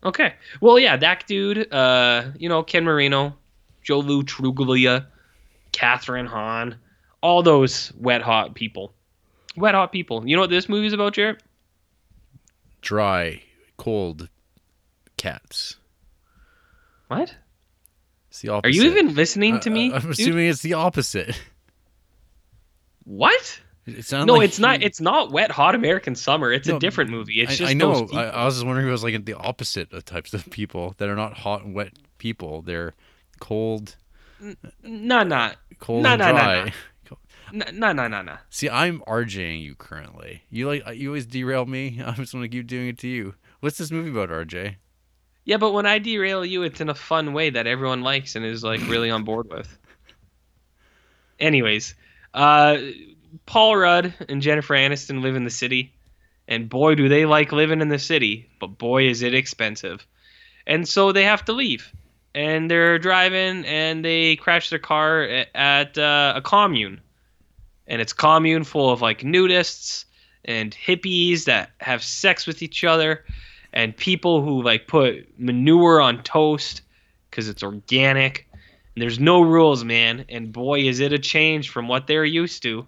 [0.05, 0.35] Okay.
[0.61, 1.73] Well, yeah, that dude.
[1.73, 3.37] Uh, you know, Ken Marino,
[3.83, 5.05] Joe Lo Truglio,
[5.73, 6.77] Kathryn Hahn,
[7.21, 8.95] all those wet hot people.
[9.57, 10.27] Wet hot people.
[10.27, 11.43] You know what this movie's about, Jarrett?
[12.81, 13.43] Dry,
[13.77, 14.29] cold
[15.19, 15.77] cats.
[17.09, 17.35] What?
[18.31, 18.69] It's the opposite.
[18.69, 19.93] Are you even listening to I- me?
[19.93, 20.11] I, am dude?
[20.13, 21.39] assuming it's the opposite.
[23.05, 23.61] What?
[23.97, 24.83] It No, like it's not.
[24.83, 26.53] It's not Wet Hot American Summer.
[26.53, 27.41] It's No, a different movie.
[27.41, 28.09] It's I, just I know.
[28.13, 30.95] I, I was just wondering if it was like the opposite of types of people
[30.99, 32.63] that are not hot and wet people.
[32.63, 32.95] They're
[33.41, 33.97] cold,
[34.83, 36.73] No, no, cold No, and no, dry.
[37.53, 38.37] no, no, no, no.
[38.51, 40.43] See, I'm RJing you currently.
[40.51, 42.01] You like you always derail me.
[42.05, 43.35] I'm just gonna keep doing it to you.
[43.61, 44.77] What's this movie about, RJ?
[45.45, 48.45] Yeah, but when I derail you, it's in a fun way that everyone likes and
[48.45, 49.79] is like really on board with.
[51.41, 51.95] Anyways,
[52.35, 52.77] uh,
[53.47, 55.93] Paul Rudd and Jennifer Aniston live in the city,
[56.49, 60.07] and boy, do they like living in the city, but boy, is it expensive.
[60.67, 61.93] And so they have to leave,
[62.35, 65.23] and they're driving, and they crash their car
[65.55, 67.01] at uh, a commune,
[67.87, 70.05] and it's commune full of like nudists
[70.45, 73.25] and hippies that have sex with each other
[73.73, 76.83] and people who like put manure on toast
[77.31, 78.49] because it's organic.
[78.95, 80.25] And there's no rules, man.
[80.29, 82.87] And boy, is it a change from what they're used to.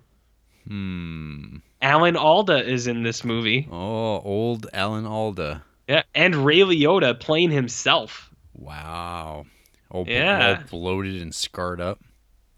[0.67, 1.57] Hmm.
[1.81, 3.69] Alan Alda is in this movie.
[3.71, 5.63] Oh, old Alan Alda.
[5.89, 8.31] Yeah, and Ray Liotta playing himself.
[8.55, 9.47] Wow.
[9.91, 10.59] All, bl- Yeah.
[10.61, 12.01] all bloated and scarred up.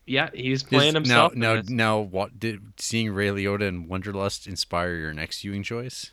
[0.07, 1.33] Yeah, he's playing himself.
[1.33, 5.63] in Now, now, now, what did seeing Ray Liotta in Wanderlust inspire your next viewing
[5.63, 6.11] choice?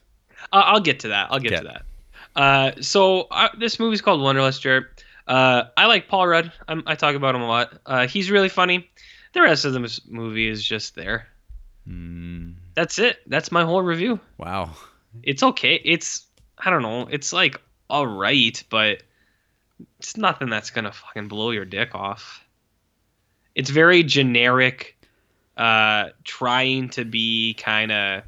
[0.53, 1.27] Uh, I'll get to that.
[1.29, 1.61] I'll get Okay.
[1.63, 2.41] to that.
[2.41, 4.85] Uh, so uh, this movie's called Wanderlust, Jarrett.
[5.27, 6.51] Uh, I like Paul Rudd.
[6.69, 7.73] I'm, I talk about him a lot.
[7.85, 8.89] Uh, he's really funny.
[9.33, 11.27] The rest of the movie is just there.
[11.87, 13.19] Mm, That's it.
[13.27, 14.19] That's my whole review.
[14.37, 14.71] wow.
[15.23, 15.75] It's okay.
[15.83, 16.25] It's
[16.57, 17.07] I don't know.
[17.09, 19.03] It's like all right, but
[19.99, 22.45] it's nothing that's gonna fucking blow your dick off.
[23.55, 24.95] It's very generic,
[25.57, 28.23] uh, trying to be kind of.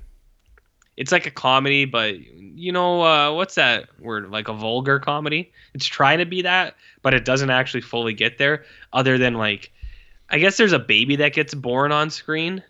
[0.97, 4.29] It's like a comedy, but you know uh, what's that word?
[4.29, 5.51] Like a vulgar comedy.
[5.73, 8.65] It's trying to be that, but it doesn't actually fully get there.
[8.91, 9.71] Other than like,
[10.29, 12.61] I guess there's a baby that gets born on screen,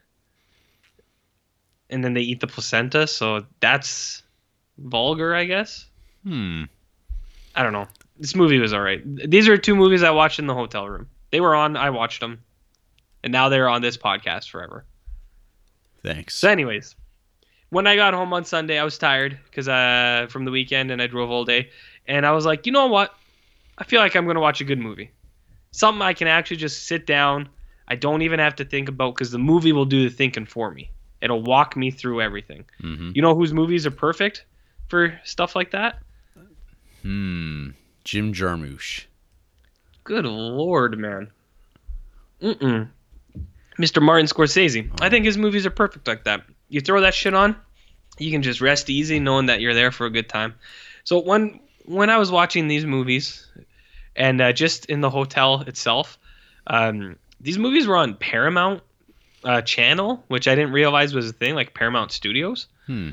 [1.94, 4.24] and then they eat the placenta, so that's
[4.80, 5.86] vulgar, I guess.
[6.24, 6.64] Hmm.
[7.56, 7.88] I don't know.
[8.18, 9.02] This movie was alright.
[9.30, 11.08] These are two movies I watched in the hotel room.
[11.30, 11.78] They were on.
[11.78, 12.42] I watched them,
[13.24, 14.86] and now they're on this podcast forever.
[16.02, 16.36] Thanks.
[16.36, 16.96] So, anyways,
[17.70, 21.00] when I got home on Sunday, I was tired because uh from the weekend and
[21.02, 21.70] I drove all day,
[22.08, 23.14] and I was like, you know what?
[23.78, 25.12] I feel like I'm gonna watch a good movie,
[25.72, 27.50] something I can actually just sit down.
[27.88, 30.72] I don't even have to think about because the movie will do the thinking for
[30.72, 30.90] me.
[31.24, 32.66] It'll walk me through everything.
[32.82, 34.46] hmm You know whose movies are perfect
[34.90, 36.00] for stuff like that?
[37.02, 37.70] Hmm.
[38.04, 39.06] Jim Jarmusch.
[40.04, 41.32] Good lord, man.
[42.42, 42.90] Mm-mm.
[43.80, 44.02] Mr.
[44.02, 44.90] Martin Scorsese.
[45.02, 46.42] I think his movies are perfect like that.
[46.68, 47.56] You throw that shit on,
[48.20, 50.56] you can just rest easy knowing that you're there for a good time.
[51.06, 53.50] So when when I was watching these movies,
[54.16, 56.18] and uh, just in the hotel itself,
[56.68, 58.82] um, these movies were on Paramount
[59.44, 63.12] uh, Channel, which I didn't realize was a thing, like Paramount Studios Hmm.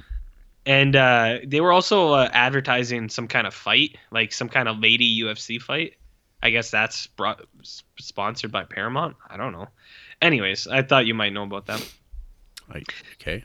[0.66, 4.78] and uh, they were also uh, advertising some kind of fight, like some kind of
[4.78, 5.94] lady UFC fight.
[6.42, 7.44] I guess that's brought,
[7.98, 9.16] sponsored by Paramount.
[9.28, 9.68] I don't know.
[10.22, 11.86] Anyways, I thought you might know about that.
[12.72, 12.82] I,
[13.20, 13.44] okay.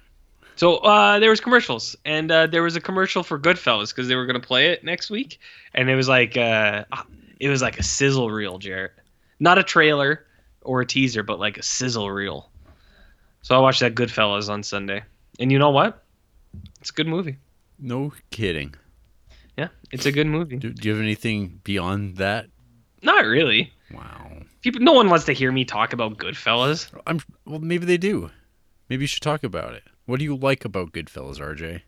[0.55, 4.15] So uh, there was commercials, and uh, there was a commercial for Goodfellas because they
[4.15, 5.39] were gonna play it next week,
[5.73, 6.85] and it was like uh,
[7.39, 8.93] it was like a sizzle reel, Jarrett,
[9.39, 10.25] not a trailer
[10.61, 12.49] or a teaser, but like a sizzle reel.
[13.45, 15.03] So I watched that Goodfellas on Sunday,
[15.39, 16.03] and you know what?
[16.81, 17.38] It's a good movie.
[17.77, 18.73] No kidding.
[19.55, 20.55] Yeah, it's a good movie.
[20.55, 22.47] Do, do you have anything beyond that?
[23.03, 23.71] Not really.
[23.93, 24.31] Wow.
[24.63, 26.89] People, no one wants to hear me talk about Goodfellas.
[27.05, 27.60] I'm well.
[27.60, 28.31] Maybe they do.
[28.89, 29.84] Maybe you should talk about it.
[30.08, 31.81] What do you like about Goodfellas, RJ?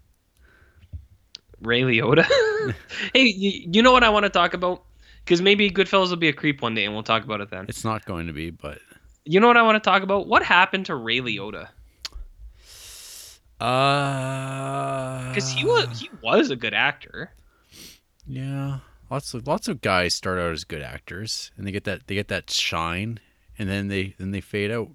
[1.62, 2.24] Ray Liotta.
[3.15, 4.84] hey, you, you know what I want to talk about?
[5.26, 7.65] Because maybe Goodfellas will be a creep one day, and we'll talk about it then.
[7.67, 8.78] It's not going to be, but
[9.30, 10.28] You know what I want to talk about?
[10.28, 11.68] What happened to Ray Liotta?
[13.60, 17.32] uh, Because he was he was a good actor.
[18.26, 22.08] Yeah, lots of lots of guys start out as good actors, and they get that
[22.08, 23.20] they get that shine,
[23.58, 24.90] and then they then they fade out,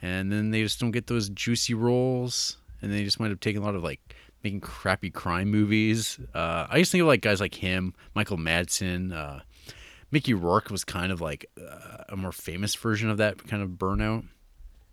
[0.00, 3.62] and then they just don't get those juicy roles, and they just wind up taking
[3.62, 4.00] a lot of like
[4.42, 6.18] making crappy crime movies.
[6.34, 9.40] Uh, I used to think of like guys like him, Michael Madsen, uh,
[10.12, 13.70] Mickey Rourke was kind of like uh, a more famous version of that kind of
[13.70, 14.24] burnout.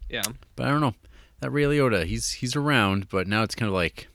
[0.09, 0.23] Yeah.
[0.55, 0.95] But I don't know.
[1.41, 4.07] That Ray Liotta, he's he's around, but now it's kind of like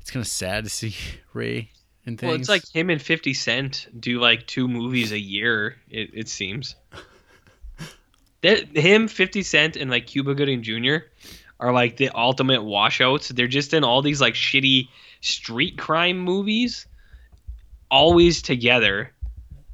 [0.00, 0.94] it's kind of sad to see
[1.32, 1.70] Ray
[2.04, 2.28] and things.
[2.28, 5.76] Well, it's like him and Fifty Cent do like two movies a year.
[5.88, 6.76] It it seems.
[8.42, 10.96] That him, Fifty Cent, and like Cuba Gooding Jr.
[11.58, 13.30] are like the ultimate washouts.
[13.30, 14.88] They're just in all these like shitty
[15.22, 16.86] street crime movies,
[17.90, 19.10] always together.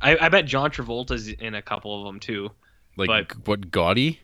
[0.03, 2.51] I, I bet John Travolta's in a couple of them too.
[2.97, 4.19] like but- what Gotti?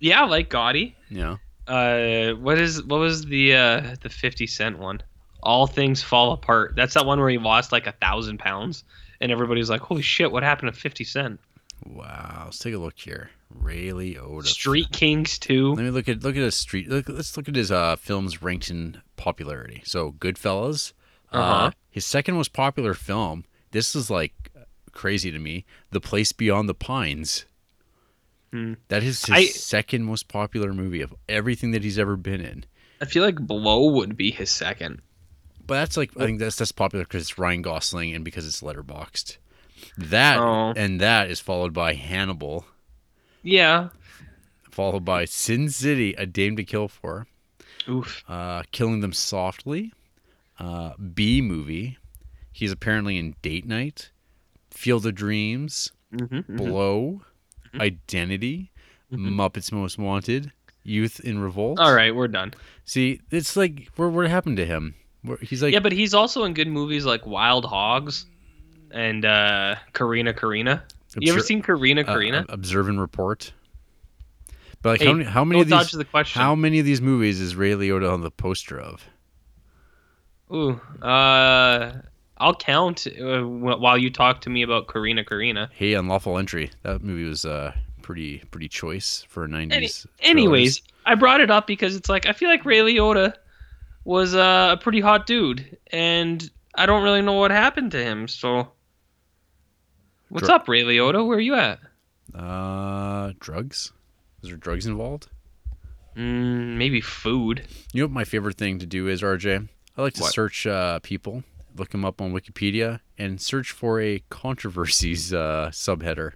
[0.00, 0.94] Yeah, like Gotti.
[1.10, 1.36] Yeah.
[1.66, 5.02] Uh, what is what was the uh the Fifty Cent one?
[5.42, 6.74] All things fall apart.
[6.76, 8.84] That's that one where he lost like a thousand pounds,
[9.20, 11.40] and everybody's like, "Holy shit, what happened to Fifty Cent?"
[11.84, 12.42] Wow.
[12.46, 13.30] Let's take a look here.
[13.50, 14.46] Ray Liotta.
[14.46, 15.74] Street Kings too.
[15.74, 16.88] Let me look at look at his street.
[16.88, 19.82] Look, let's look at his uh, films ranked in popularity.
[19.84, 20.92] So Goodfellas.
[21.32, 21.70] uh Uh-huh.
[21.90, 23.44] His second most popular film.
[23.72, 24.32] This is like
[24.96, 25.64] crazy to me.
[25.90, 27.44] The Place Beyond the Pines.
[28.52, 28.74] Hmm.
[28.88, 32.64] That is his I- second most popular movie of everything that he's ever been in.
[33.00, 35.02] I feel like Blow would be his second.
[35.66, 38.62] But that's like I think that's that's popular because it's Ryan Gosling and because it's
[38.62, 39.36] Letterboxd.
[39.98, 40.72] That Oh.
[40.76, 42.64] and that is followed by Hannibal,
[43.42, 43.88] Yeah.
[44.70, 47.26] followed by Sin City, A Dame to Kill For,
[47.88, 48.24] Oof.
[48.28, 49.92] uh, Killing Them Softly,
[50.58, 51.98] uh, B movie.
[52.52, 54.10] He's apparently in Date Night,
[54.76, 57.22] Field of Dreams, Mm-hmm, Blow,
[57.78, 58.70] Identity,
[59.12, 60.52] Muppets Most Wanted,
[60.84, 61.78] Youth in Revolt.
[61.80, 62.54] All right, we're done.
[62.84, 64.94] See, it's like what what happened to him?
[65.22, 68.26] Where- He's like yeah, but he's also in good movies like Wild Hogs
[68.92, 70.82] and uh Corrina Corrina.
[71.18, 72.44] You ever seen Corrina uh, Corrina?
[72.48, 73.52] observe and report.
[74.82, 76.40] But like Hey, how many, how many of these the question.
[76.40, 79.04] how many of these movies is Ray Liotta on the poster of?
[80.52, 81.92] Ooh, uh,
[82.38, 85.68] I'll count uh, while you talk to me about Corrina Corrina.
[85.72, 86.70] Hey, Unlawful Entry.
[86.82, 87.72] That movie was uh
[88.02, 90.06] pretty pretty choice for a Any- 90s.
[90.20, 93.34] anyways, I brought it up because it's like I feel like Ray Liotta
[94.04, 98.28] was uh, a pretty hot dude, and I don't really know what happened to him.
[98.28, 98.68] So,
[100.28, 101.26] what's Dr- up, Ray Liotta?
[101.26, 101.80] Where are you at?
[102.34, 103.92] Uh, drugs.
[104.42, 105.28] Was there drugs involved?
[106.16, 107.62] Mm, maybe food.
[107.92, 109.68] You know what my favorite thing to do is, RJ?
[109.96, 110.32] I like to What?
[110.32, 111.42] search uh, people,
[111.78, 116.32] look them up on Wikipedia, and search for a controversies uh, subheader.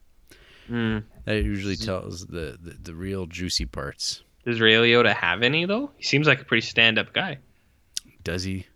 [0.69, 1.05] Mm.
[1.25, 4.23] That usually tells the, the, the real juicy parts.
[4.45, 5.91] Does Ray Liotta have any though?
[5.97, 7.39] He seems like a pretty stand-up guy.
[8.25, 8.67] Does he?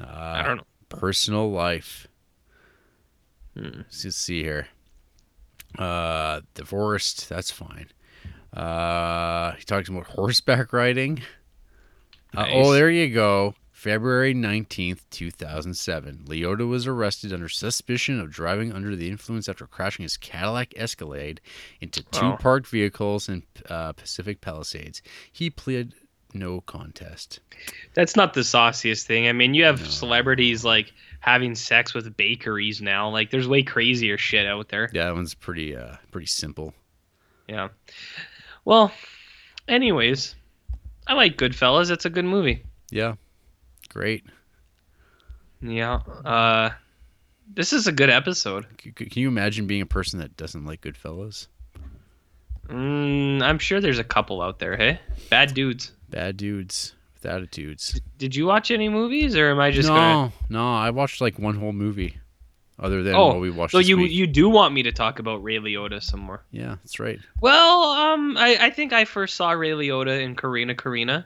[0.00, 0.66] Uh, I don't know.
[0.88, 2.06] Personal life.
[3.56, 3.78] Hmm.
[3.78, 4.68] Let's just see here.
[5.78, 7.28] Uh, divorced.
[7.28, 7.88] That's fine.
[8.52, 11.22] Uh, he talks about horseback riding.
[12.36, 13.54] Uh, oh, there you go.
[13.82, 16.26] February 19th, 2007.
[16.28, 21.40] Liotta was arrested under suspicion of driving under the influence after crashing his Cadillac Escalade
[21.80, 22.36] into two Oh.
[22.38, 25.02] parked vehicles in uh, Pacific Palisades.
[25.32, 25.94] He pleaded
[26.32, 27.40] no contest.
[27.94, 29.26] That's not the sauciest thing.
[29.26, 29.86] I mean, you have No.
[29.88, 33.08] celebrities like having sex with bakeries now.
[33.10, 34.90] Like, there's way crazier shit out there.
[34.92, 36.72] Yeah, that one's pretty uh, pretty simple.
[37.48, 37.70] Yeah.
[38.64, 38.92] Well,
[39.66, 40.36] anyways,
[41.08, 41.90] I like Goodfellas.
[41.90, 42.62] It's a good movie.
[42.92, 43.14] Yeah,
[43.92, 44.24] great.
[45.60, 46.00] Yeah.
[46.24, 46.70] Uh,
[47.54, 48.66] this is a good episode.
[48.82, 51.46] C- can you imagine being a person that doesn't like Goodfellas?
[52.68, 54.76] Mm, I'm sure there's a couple out there.
[54.76, 55.00] Hey,
[55.30, 55.92] bad dudes.
[56.10, 58.00] Bad dudes with attitudes.
[58.18, 60.32] Did you watch any movies, or am I just no, gonna?
[60.48, 62.16] no, I watched like one whole movie,
[62.82, 63.72] other than Oh, what we watched.
[63.72, 64.12] So you week.
[64.12, 66.42] you do want me to talk about Ray Liotta some more?
[66.50, 67.18] yeah, that's right.
[67.40, 71.24] Well, um, I, I think I first saw Ray Liotta in Corrina Corrina.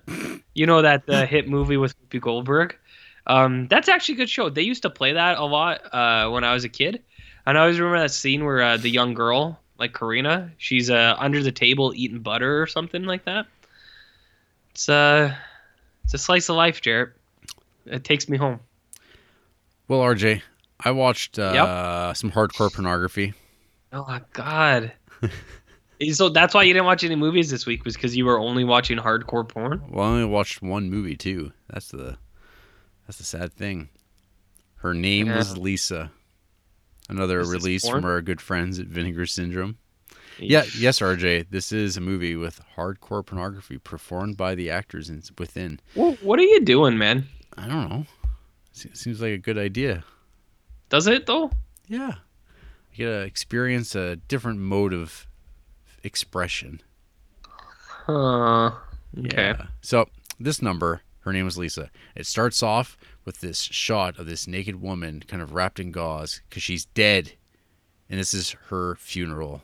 [0.55, 2.77] You know that uh, hit movie with Whoopi Goldberg.
[3.27, 4.49] Um, that's actually a good show.
[4.51, 7.03] They used to play that a lot uh, when I was a kid,
[7.45, 11.16] and I always remember that scene where uh, the young girl, like Corrina, she's uh,
[11.19, 13.47] under the table eating butter or something like that.
[14.71, 15.35] It's uh,
[16.05, 17.11] it's a slice of life, Jarrett.
[17.87, 18.61] It takes me home.
[19.88, 20.42] Well, RJ,
[20.81, 23.35] I watched uh, some hardcore pornography.
[23.93, 24.93] Oh my god.
[26.12, 28.65] so that's why you didn't watch any movies this week was because you were only
[28.65, 29.83] watching hardcore porn.
[29.89, 31.53] Well, I only watched one movie too.
[31.71, 32.19] That's the
[33.07, 33.89] that's the sad thing.
[34.77, 35.37] Her name Yeah.
[35.39, 36.11] was Lisa.
[37.09, 39.79] Another Is release from our good friends at Vinegar Syndrome.
[40.39, 41.47] Yeah, yes, RJ.
[41.51, 45.81] This is a movie with hardcore pornography performed by the actors in, within.
[45.95, 47.27] Well, what are you doing, man?
[47.57, 48.07] I don't know.
[48.73, 50.05] Se- Seems like a good idea.
[50.88, 51.51] Does it though?
[51.88, 52.14] Yeah,
[52.92, 55.27] you get to experience a different mode of
[56.03, 56.81] expression.
[58.07, 58.72] Huh.
[59.18, 59.49] Okay.
[59.49, 59.66] Yeah.
[59.81, 61.90] So this number, her name was Lisa.
[62.14, 66.40] It starts off with this shot of this naked woman, kind of wrapped in gauze,
[66.49, 67.33] because she's dead,
[68.09, 69.62] and this is her funeral,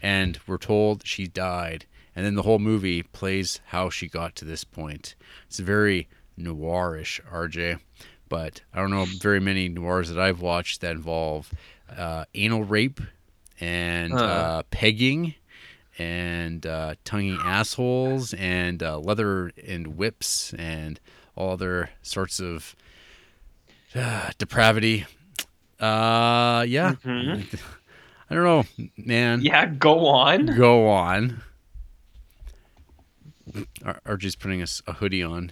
[0.00, 4.44] and we're told she died, and then the whole movie plays how she got to
[4.44, 5.16] this point.
[5.48, 7.80] It's very noirish, RJ,
[8.30, 11.52] but I don't know very many noirs that I've watched that involve
[11.94, 13.00] uh, anal rape
[13.60, 14.24] and Huh.
[14.24, 15.34] uh, pegging
[15.98, 20.98] and uh, tonguing assholes and uh, leather and whips and
[21.36, 22.74] all other sorts of
[23.94, 25.04] uh, depravity.
[25.78, 26.94] Uh, yeah.
[27.04, 27.44] Mhm.
[28.30, 28.64] I don't know,
[28.96, 29.40] man.
[29.42, 30.46] Yeah, go on.
[30.56, 31.42] Go on.
[33.84, 35.50] Ar- RJ's putting us a hoodie on.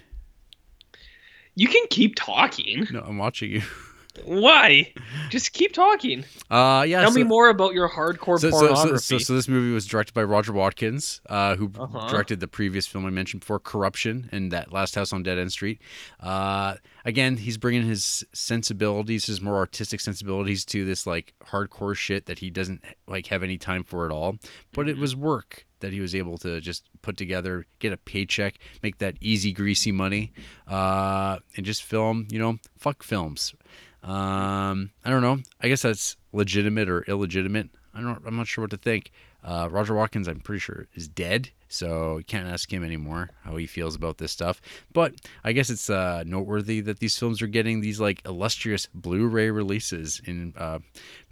[1.59, 2.87] You can keep talking.
[2.93, 3.63] No, I'm watching you.
[4.25, 4.93] Why?
[5.31, 6.25] Just keep talking.
[6.51, 7.01] Uh, yeah.
[7.03, 8.99] Tell so- me more about your hardcore so, pornography.
[8.99, 12.09] so, so, so this movie was directed by Roger Watkins, uh, who Uh-huh.
[12.09, 15.53] directed the previous film I mentioned before, Corruption, and that Last House on Dead End
[15.53, 15.81] Street.
[16.21, 22.27] Uh, again, he's bringing his sensibilities, his more artistic sensibilities, to this like hardcore shit
[22.27, 24.37] that he doesn't like have any time for at all.
[24.73, 28.59] But it was work that he was able to just put together, get a paycheck,
[28.83, 30.33] make that easy, greasy money,
[30.67, 32.27] uh, and just film.
[32.31, 33.55] You know, fuck films.
[34.03, 35.39] Um, I don't know.
[35.61, 37.71] I guess that's legitimate or illegitimate.
[37.95, 38.23] I don't.
[38.27, 39.11] I'm not sure what to think.
[39.45, 43.57] Uh, Roger Watkins, I'm pretty sure, is dead, so you can't ask him anymore how
[43.57, 44.61] he feels about this stuff.
[44.93, 49.51] But I guess it's uh, noteworthy that these films are getting these like illustrious Blu-ray
[49.51, 50.81] releases in uh,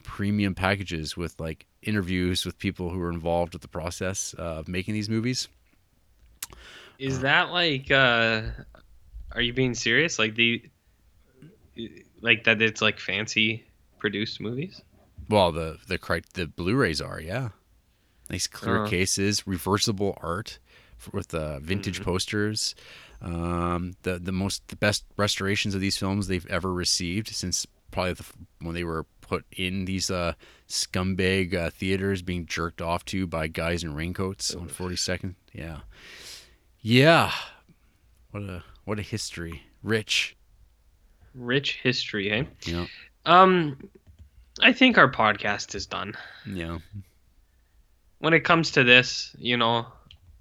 [0.03, 4.95] premium packages with like interviews with people who were involved with the process of making
[4.95, 5.49] these movies.
[6.99, 8.43] Is that like uh
[9.33, 10.19] are you being serious?
[10.19, 10.63] Like the
[12.21, 13.65] like that it's like fancy
[13.99, 14.83] produced movies?
[15.29, 17.51] Well, the the the Blu-rays are, yeah.
[18.31, 18.89] Nice clear Uh.
[18.89, 20.59] cases, reversible art,
[21.13, 22.05] with uh, vintage Mhm.
[22.05, 22.75] posters.
[23.21, 28.13] Um, the the most the best restorations of these films they've ever received since probably
[28.15, 28.25] the,
[28.61, 30.35] when they were put in these uh,
[30.69, 35.35] scumbag uh, theaters being jerked off to by guys in raincoats on 42nd.
[35.53, 35.81] Yeah,
[36.81, 37.33] yeah.
[38.31, 40.36] What a what a history, rich.
[41.37, 42.49] Rich history, hey?
[42.65, 42.87] Yeah,
[43.25, 43.89] Um,
[44.61, 46.15] I think our podcast is done.
[46.47, 46.79] yeah.
[48.19, 49.87] When it comes to this, you know,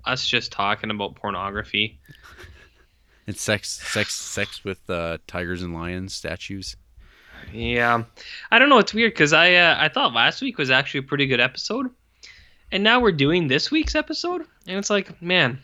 [0.05, 1.99] us just talking about pornography.
[3.27, 6.75] It's sex, sex, sex with uh, tigers and lions statues.
[7.51, 8.03] Yeah,
[8.51, 8.77] I don't know.
[8.77, 11.89] It's weird because I uh, I thought last week was actually a pretty good episode,
[12.71, 15.57] and now we're doing this week's episode, and it's like, man,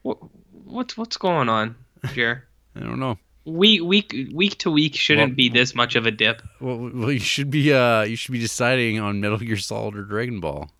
[0.00, 0.16] what
[0.64, 1.76] what's what's going on,
[2.14, 2.48] Jer?
[2.74, 3.18] I don't know.
[3.44, 6.42] Week week week to week shouldn't Well- be this much of a dip.
[6.60, 10.02] Well, well, you should be uh, you should be deciding on Metal Gear Solid or
[10.04, 10.70] Dragon Ball.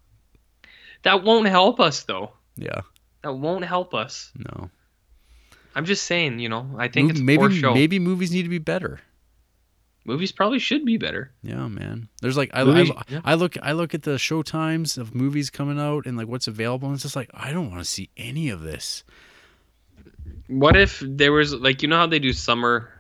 [1.02, 2.32] That won't help us though.
[2.56, 2.80] Yeah,
[3.22, 4.30] That won't help us.
[4.36, 4.70] no.
[5.76, 8.58] I'm just saying, you know, I think Mov- it's maybe maybe movies need to be
[8.58, 9.00] better.
[10.06, 11.32] Movies probably should be better.
[11.42, 12.08] Yeah, man.
[12.22, 13.20] There's like I, I, yeah.
[13.24, 16.46] I look I look at the show times of movies coming out and like what's
[16.46, 19.02] available and it's just like I don't want to see any of this.
[20.48, 22.90] What if there was like you know how they do summer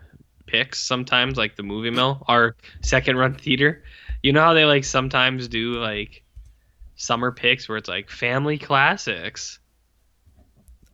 [0.46, 3.82] picks sometimes like the movie mill our second run theater
[4.22, 6.22] you know how they like sometimes do like
[6.96, 9.58] summer picks where it's like family classics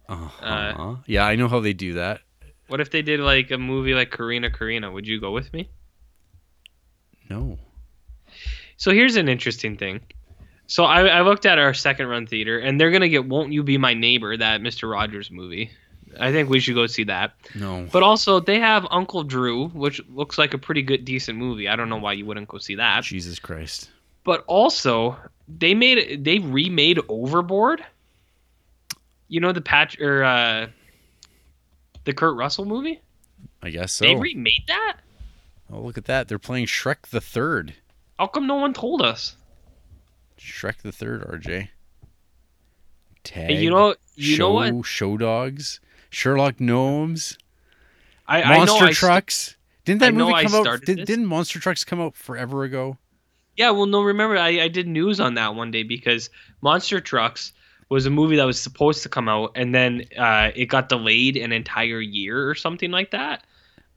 [0.09, 0.97] Uh-huh.
[1.07, 2.21] yeah, I know how they do that.
[2.69, 5.69] what if they did like a movie like Corrina Corrina would you go with me
[7.29, 7.59] No.
[8.77, 10.01] so here's an interesting thing
[10.67, 13.63] so I, I looked at our second run theater and they're gonna get won't you
[13.65, 15.71] be my neighbor that mr rogers movie
[16.19, 17.87] i think we should go see that No.
[17.93, 21.69] But also, they have Uncle Drew, which looks like a pretty good, decent movie.
[21.69, 23.05] I don't know why you wouldn't go see that.
[23.05, 23.91] Jesus Christ.
[24.25, 25.17] But also,
[25.49, 27.85] they made they remade Overboard.
[29.29, 30.67] You know the patch or uh,
[32.05, 33.01] the Kurt Russell movie.
[33.63, 34.05] I guess so.
[34.05, 34.97] They remade that.
[35.73, 36.29] oh, look at that.
[36.29, 37.75] They're playing Shrek the Third.
[38.19, 39.37] How come no one told us?
[40.39, 41.69] Shrek the Third, RJ.
[43.23, 43.51] Tag.
[43.51, 44.87] Hey, you know, you show, know what?
[44.87, 45.81] Show dogs.
[46.11, 47.39] Sherlock Gnomes.
[48.29, 49.57] I, I know Monster I st- Trucks.
[49.85, 50.83] Didn't that movie come out?
[50.83, 52.99] Did, didn't Monster Trucks come out forever ago?
[53.57, 56.31] Yeah, well, no, remember I, I did news on that one day because
[56.63, 57.53] Monster Trucks
[57.89, 61.37] was a movie that was supposed to come out and then uh, it got delayed
[61.37, 63.45] an entire year or something like that.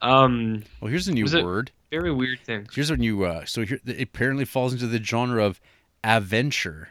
[0.02, 1.72] Um, Well, here's a new word.
[1.92, 2.68] very weird thing.
[2.74, 3.24] Here's a new.
[3.24, 5.62] Uh, so here, it apparently falls into the genre of
[6.04, 6.90] adventure.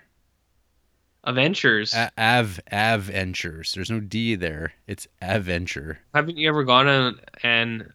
[1.25, 1.95] Adventures.
[1.95, 3.73] A- av adventures.
[3.75, 4.73] There's no D there.
[4.87, 6.01] It's adventure.
[6.15, 7.93] Haven't you ever gone on an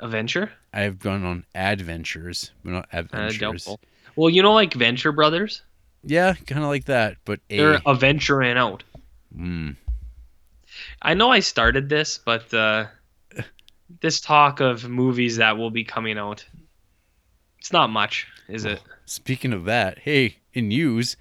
[0.00, 0.50] adventure?
[0.72, 3.38] I've gone on adventures, but not Uh, adventures.
[3.38, 3.80] doubtful.
[4.16, 5.62] Well, you know, like Venture Brothers,
[6.02, 7.56] yeah, kind of like that, but a.
[7.58, 8.82] they're adventuring out.
[9.36, 9.76] Mm.
[11.02, 12.86] I know I started this, but uh,
[14.00, 16.44] this talk of movies that will be coming out,
[17.58, 18.80] it's not much, is it?
[19.04, 21.16] Speaking of that, hey, in news,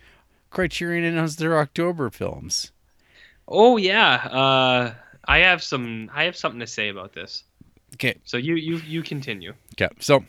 [0.49, 2.71] Criterion announced their October films.
[3.47, 4.93] Oh yeah, uh,
[5.27, 6.09] I have some.
[6.13, 7.43] I have something to say about this.
[7.95, 9.53] Okay, So you you you continue.
[9.73, 10.23] Okay, so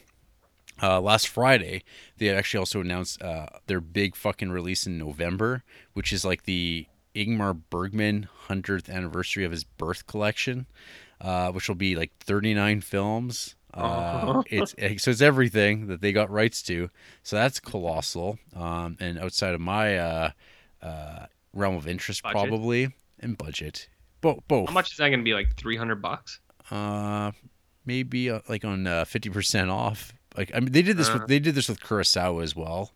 [0.82, 1.82] uh, last Friday
[2.16, 6.86] they actually also announced uh, their big fucking release in November, which is like the
[7.14, 10.66] Ingmar Bergman hundredth anniversary of his birth collection,
[11.20, 13.56] uh, which will be like thirty nine films.
[13.74, 16.90] Uh, it's so it's everything that they got rights to.
[17.22, 20.30] So that's colossal, um, and outside of my uh,
[20.82, 22.34] uh, realm of interest, Budget?
[22.36, 22.88] probably
[23.20, 23.88] and budget.
[24.20, 24.68] Bo- both.
[24.68, 25.34] How much is that going to be?
[25.34, 26.40] Like three hundred bucks?
[26.70, 27.32] Uh,
[27.86, 30.12] maybe uh, like on fifty percent off.
[30.36, 31.18] Like I mean, they did this Uh.
[31.20, 32.92] with they did this with Kurosawa as well.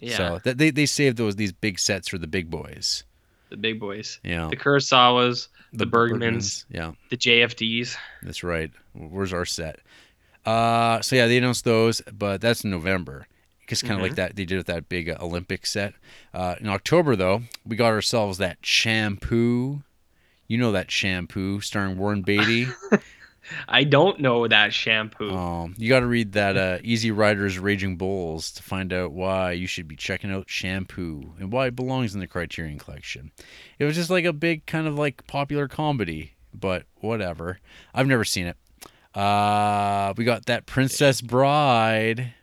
[0.00, 3.04] Yeah, So that they they saved those these big sets for the big boys.
[3.48, 4.48] the big boys, Yeah.
[4.50, 7.96] the Kurosawas, the, Bergmans, Yeah, the JFDs.
[8.22, 8.70] that's right.
[8.92, 9.78] Where's our set?
[10.46, 13.26] Uh, so yeah, they announced those, but that's in November.
[13.66, 15.94] Just kind of like that they did with that big uh, Olympic set.
[16.32, 19.82] Uh, in October though, we got ourselves that shampoo.
[20.46, 22.68] You know that shampoo starring Warren Beatty.
[23.68, 25.30] I don't know that shampoo.
[25.30, 29.52] Um, you got to read that uh, Easy Riders Raging Bulls to find out why
[29.52, 33.32] you should be checking out Shampoo and why it belongs in the Criterion Collection.
[33.78, 37.60] It was just like a big kind of like popular comedy, but whatever.
[37.94, 38.56] I've never seen it.
[39.16, 42.34] Uh, we got that Princess Bride.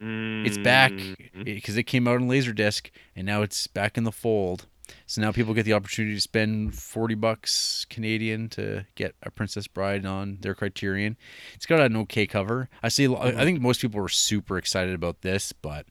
[0.00, 1.44] It's back Mm.
[1.44, 4.66] because it came out on Laserdisc and now it's back in the fold.
[5.06, 9.66] So now people get the opportunity to spend 40 bucks Canadian to get a Princess
[9.66, 11.16] Bride on their Criterion.
[11.54, 12.68] It's got an okay cover.
[12.82, 15.86] I see I think most people were super excited about this, but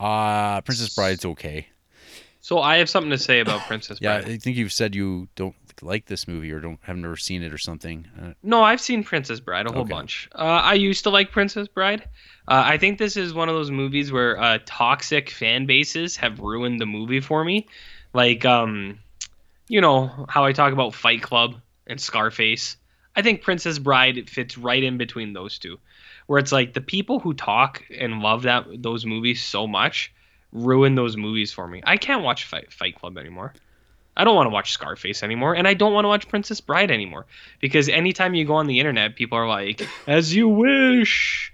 [0.00, 1.68] uh Princess Bride's okay.
[2.40, 4.32] So I have something to say about Princess Yeah, Bride.
[4.32, 7.52] I think you've said you don't like this movie or don't have never seen it
[7.52, 8.06] or something.
[8.20, 9.90] Uh, No, I've seen Princess Bride a whole Okay.
[9.94, 10.28] bunch.
[10.34, 12.02] Uh, I used to like Princess Bride.
[12.46, 16.40] Uh, I think this is one of those movies where uh, toxic fan bases have
[16.40, 17.66] ruined the movie for me.
[18.12, 18.98] Like, um,
[19.68, 21.56] you know how I talk about Fight Club
[21.86, 22.76] and Scarface.
[23.16, 25.78] I think Princess Bride fits right in between those two,
[26.26, 30.12] where it's like the people who talk and love that those movies so much
[30.52, 31.82] ruin those movies for me.
[31.84, 33.54] I can't watch Fight, Fight Club anymore.
[34.16, 36.90] I don't want to watch Scarface anymore, and I don't want to watch Princess Bride
[36.90, 37.26] anymore
[37.60, 41.52] because anytime you go on the internet, people are like, "As you wish,"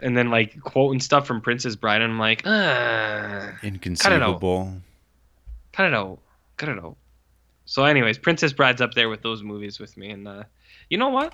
[0.00, 4.74] and then like quoting stuff from Princess Bride, and I'm like, ah, inconceivable.
[5.72, 6.18] cut it out,
[6.56, 6.96] cut it out.
[7.64, 10.42] So, anyways, Princess Bride's up there with those movies with me, and uh,
[10.88, 11.32] you know what?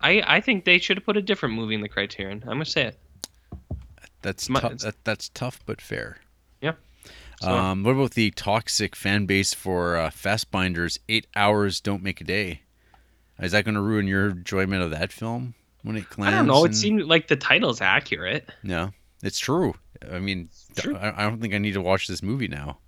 [0.00, 2.42] I I think they should have put a different movie in the Criterion.
[2.44, 2.98] I'm gonna say it.
[4.22, 4.78] That's My- tough.
[4.78, 6.18] That, that's tough but fair.
[7.40, 10.98] So, Um, what about the toxic fan base for uh, Fassbinder's?
[11.08, 12.62] Eight hours don't make a day.
[13.40, 16.64] Is that going to ruin your enjoyment of that film when it I don't know.
[16.64, 18.50] It and- seemed like the title's accurate.
[18.62, 18.90] No,
[19.22, 19.74] it's true.
[20.10, 20.96] I mean, True.
[20.96, 22.78] I, I don't think I need to watch this movie now.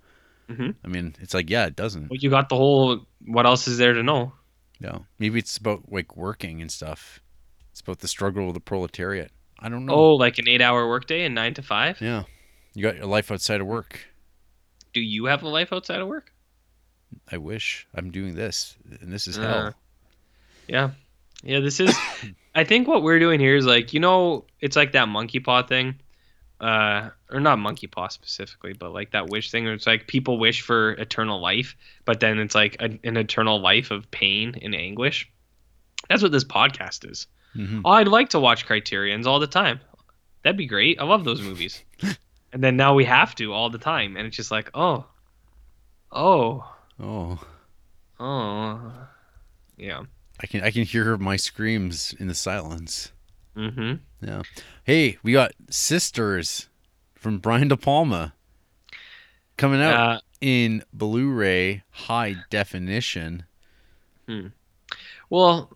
[0.49, 0.75] Mhm.
[0.83, 2.09] I mean, it's like, yeah, it doesn't.
[2.09, 3.05] Well, you got the whole.
[3.25, 4.33] What else is there to know?
[4.79, 7.19] Yeah, maybe it's about like working and stuff.
[7.71, 9.31] It's about the struggle of the proletariat.
[9.59, 9.93] I don't know.
[9.93, 12.01] Oh, like an eight-hour workday and nine to five.
[12.01, 12.23] yeah,
[12.75, 13.99] you got your life outside of work.
[14.93, 16.31] Do you have a life outside of work?
[17.31, 19.73] I wish I'm doing this, and this is Uh, hell.
[20.67, 20.91] Yeah.
[21.43, 21.95] Yeah, this is
[22.55, 25.63] I think what we're doing here is like, you know, it's like that monkey paw
[25.63, 25.95] thing.
[26.59, 30.37] Uh or not monkey paw specifically, but like that wish thing where it's like people
[30.39, 31.75] wish for eternal life,
[32.05, 35.29] but then it's like a, an eternal life of pain and anguish.
[36.09, 37.27] That's what this podcast is.
[37.55, 37.81] Mhm.
[37.83, 39.79] Oh, I'd like to watch Criterions all the time.
[40.43, 40.99] That'd be great.
[40.99, 41.83] I love those movies.
[42.53, 45.05] and then now we have to all the time and it's just like, "Oh.
[46.11, 46.71] Oh.
[46.99, 47.39] Oh,
[48.19, 48.91] Oh."
[49.77, 50.03] Yeah.
[50.41, 53.11] I can I can hear my screams in the silence.
[53.57, 53.95] Mm-hmm.
[54.25, 54.43] Yeah.
[54.83, 56.69] Hey, we got Sisters
[57.15, 58.33] from Brian De Palma
[59.57, 63.45] coming out Uh in Blu-ray high definition.
[65.29, 65.71] Well,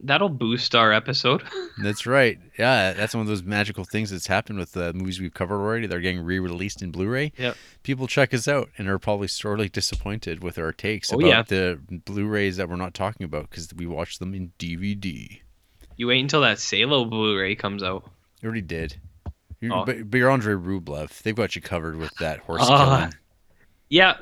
[0.00, 1.42] that'll boost our episode.
[1.82, 2.38] That's right.
[2.58, 5.86] Yeah, that's one of those magical things that's happened with the movies we've covered already.
[5.86, 7.32] They're getting re-released in Blu-ray.
[7.36, 7.56] Yep.
[7.82, 11.42] People check us out and are probably sorely disappointed with our takes Oh, about yeah.
[11.42, 15.40] the Blu-rays that we're not talking about because we watched them in DVD.
[15.98, 18.10] You wait until that Salo Blu-ray comes out.
[18.42, 18.96] You already did.
[19.60, 19.84] You, Oh.
[19.84, 21.22] but, but you're Andrei Rublev.
[21.22, 22.96] They've got you covered with that horse Ah.
[22.98, 23.14] killing.
[23.88, 24.16] Yeah,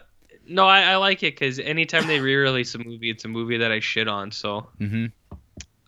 [0.47, 3.73] no, I, I like it because anytime they re-release a movie, it's a movie that
[3.73, 4.31] I shit on.
[4.31, 5.07] So, hmm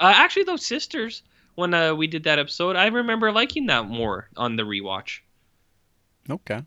[0.01, 1.22] uh, actually, those sisters,
[1.55, 5.20] when uh, we did that episode, I remember liking that more on the rewatch.
[6.28, 6.62] Okay.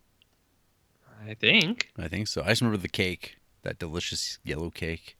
[1.27, 1.91] I think.
[1.97, 2.41] I think so.
[2.43, 5.17] I just remember the cake, that delicious yellow cake.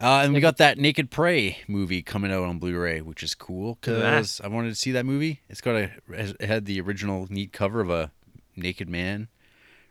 [0.00, 3.70] Uh, and we got that Naked Prey movie coming out on Blu-ray, which is cool
[3.70, 4.10] Look at that.
[4.12, 5.40] because I wanted to see that movie.
[5.48, 8.12] It's got a it had the original neat cover of a
[8.54, 9.26] naked man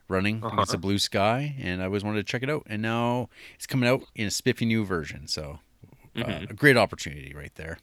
[0.08, 0.54] running Uh-huh.
[0.54, 2.64] against a blue sky, and I always wanted to check it out.
[2.68, 5.60] And now it's coming out in a spiffy new version, so
[6.18, 6.50] uh, Mhm.
[6.50, 7.78] a great opportunity right there.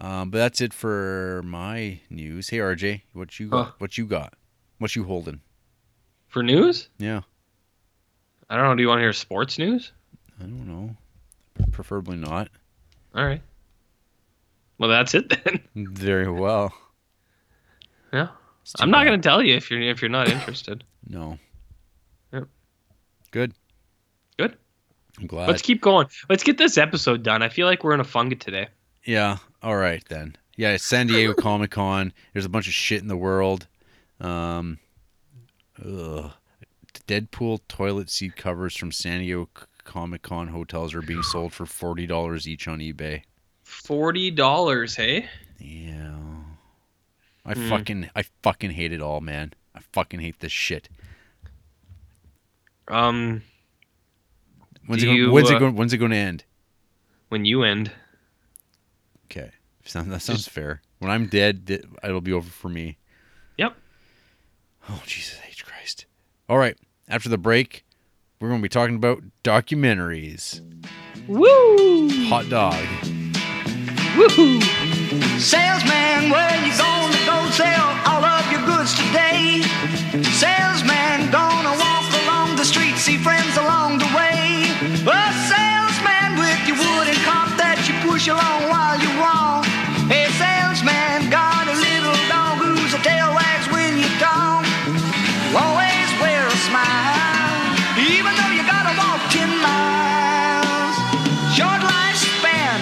[0.00, 2.48] Um, but that's it for my news.
[2.48, 3.66] Hey RJ, what you got?
[3.66, 3.72] Huh.
[3.78, 4.34] What you got?
[4.78, 5.40] What you holding?
[6.28, 7.20] For news, Yeah,
[8.48, 8.74] I don't know.
[8.74, 9.92] Do you want to hear sports news?
[10.40, 10.96] I don't know.
[11.72, 12.48] Preferably not.
[13.14, 13.42] All right.
[14.78, 15.60] Well, that's it then.
[15.74, 16.72] Very well.
[18.12, 18.28] Yeah.
[18.80, 20.84] I'm not gonna tell you if you're if you're not interested.
[21.06, 21.38] No.
[22.32, 22.48] Yep.
[23.30, 23.52] Good.
[23.52, 23.54] Good.
[25.18, 25.48] I'm glad.
[25.48, 26.06] Let's keep going.
[26.28, 27.42] Let's get this episode done.
[27.42, 28.68] I feel like we're in a funga today.
[29.04, 29.38] yeah.
[29.62, 30.36] All right then.
[30.56, 32.12] Yeah, it's San Diego Comic Con.
[32.32, 33.66] There's a bunch of shit in the world.
[34.20, 34.78] Um.
[35.84, 36.30] Ugh.
[37.08, 39.48] Deadpool toilet seat covers from San Diego
[39.84, 43.22] Comic Con hotels are being sold for forty dollars each on eBay.
[43.64, 45.28] Forty dollars, hey?
[45.58, 46.14] Yeah.
[47.44, 47.68] I Hmm.
[47.68, 49.52] fucking I fucking hate it all, man.
[49.74, 50.88] I fucking hate this shit.
[52.88, 53.42] Um,
[54.86, 55.18] When's Do it going?
[55.18, 55.74] you, When's it uh, going?
[55.76, 56.44] When's it going to end?
[57.28, 57.90] when you end,
[59.30, 59.50] Okay,
[59.84, 60.82] Sound- that sounds fair.
[60.98, 62.98] When I'm dead, it'll be over for me.
[63.58, 63.74] Yep.
[64.88, 66.06] Oh Jesus H Christ!
[66.48, 66.76] All right,
[67.08, 67.84] after the break,
[68.40, 70.60] we're going to be talking about documentaries.
[71.26, 72.74] woo, Hot dog.
[74.14, 74.60] woohoo!
[75.40, 79.62] Salesman, where you gonna go sell all of your goods today?
[80.32, 81.01] Salesman,
[88.22, 89.64] push along while you walk.
[90.06, 94.62] Hey, salesman, got a little dog who's a tail wags when you talk.
[95.58, 97.58] Always wear a smile,
[97.98, 100.94] even though you gotta walk ten miles.
[101.56, 102.78] Short lifespan,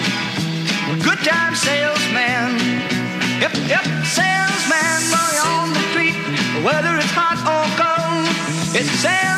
[1.01, 2.61] good time salesman.
[3.41, 6.17] Yep, yep, salesman, while on the street,
[6.61, 8.29] whether it's hot or cold,
[8.77, 9.30] it's salesman.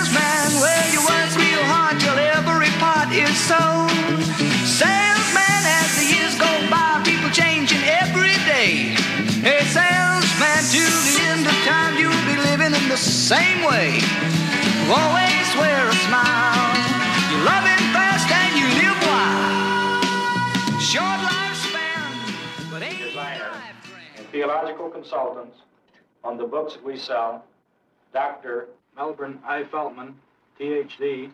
[13.23, 14.01] Same way.
[14.83, 16.75] You Always wear a smile.
[17.31, 20.81] You love it fast and you live wild.
[20.81, 23.53] Short lifespan, but ain't Designer
[24.17, 25.59] and theological consultants
[26.25, 27.45] on the books that we sell,
[28.11, 28.67] Dr.
[28.93, 29.63] Melbourne I.
[29.63, 30.15] Feltman,
[30.59, 31.31] PhD,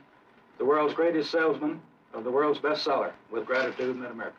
[0.60, 1.82] the world's greatest salesman
[2.14, 4.38] of the world's bestseller, with gratitude, Mid-America.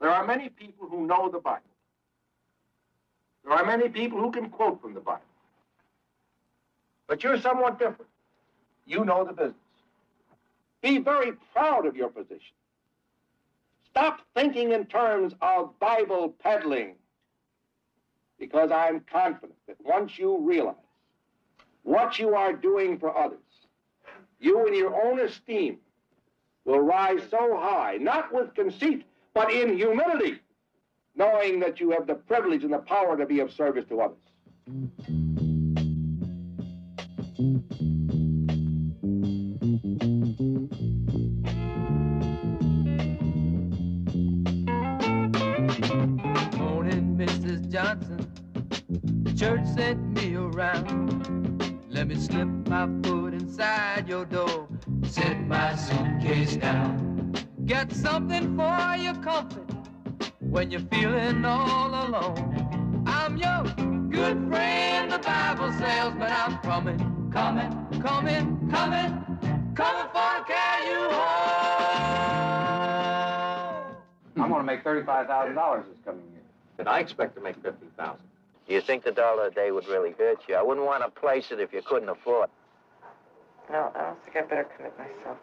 [0.00, 1.67] There are many people who know the Bible.
[3.48, 5.22] There are many people who can quote from the Bible.
[7.06, 8.10] But you're somewhat different.
[8.84, 9.54] You know the business.
[10.82, 12.54] Be very proud of your position.
[13.90, 16.96] Stop thinking in terms of Bible peddling.
[18.38, 20.74] Because I'm confident that once you realize
[21.84, 23.38] what you are doing for others,
[24.40, 25.78] you in your own esteem
[26.66, 30.38] will rise so high, not with conceit, but in humility,
[31.18, 34.16] knowing that you have the privilege and the power to be of service to others.
[46.56, 47.68] Morning, Mrs.
[47.68, 48.32] Johnson.
[49.24, 51.80] The church sent me around.
[51.90, 54.68] Let me slip my foot inside your door.
[55.02, 57.34] Set my suitcase down.
[57.66, 59.67] Get something for your comfort
[60.50, 63.04] when you're feeling all alone.
[63.06, 63.62] I'm your
[64.10, 66.30] good friend, the Bible salesman.
[66.32, 66.98] I'm coming,
[67.32, 67.70] coming,
[68.00, 69.10] coming, coming,
[69.74, 71.28] coming for to carry you home.
[74.36, 76.40] I'm going to make $35,000 this coming year.
[76.78, 78.24] And I expect to make fifty thousand.
[78.68, 80.54] Do You think the dollar a day would really hurt you?
[80.54, 82.48] I wouldn't want to place it if you couldn't afford.
[82.50, 83.72] it.
[83.72, 85.38] No, I don't think I better commit myself.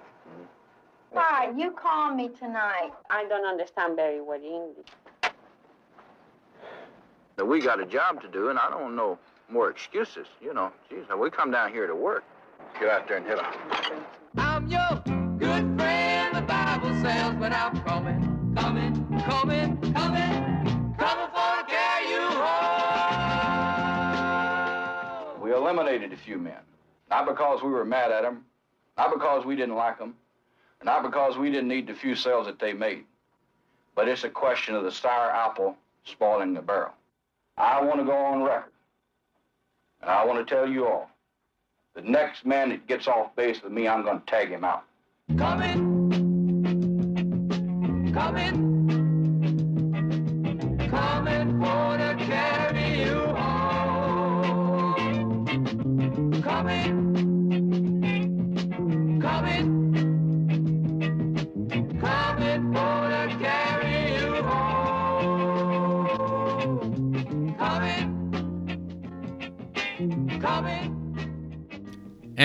[1.11, 2.91] Why, you called me tonight.
[3.09, 4.87] I don't understand very well English.
[7.37, 9.17] Now, we got a job to do, and I don't know
[9.49, 10.27] more excuses.
[10.41, 12.23] You know, geez, now we come down here to work.
[12.79, 13.45] Get out there and hit 'em.
[14.37, 15.01] I'm your
[15.37, 22.09] good friend, the Bible says, but I'm coming, coming, coming, coming, coming for to carry
[22.09, 22.65] you home.
[25.41, 26.59] We eliminated a few men.
[27.09, 28.45] Not because we were mad at them,
[28.97, 30.15] not because we didn't like them,
[30.83, 33.05] not because we didn't need the few sales that they made.
[33.95, 36.93] But it's a question of the sour apple spoiling the barrel.
[37.57, 38.71] I want to go on record,
[40.01, 41.09] and I want to tell you all,
[41.95, 44.83] the next man that gets off base with me, I'm going to tag him out.
[45.37, 46.11] Coming,
[48.13, 48.74] coming,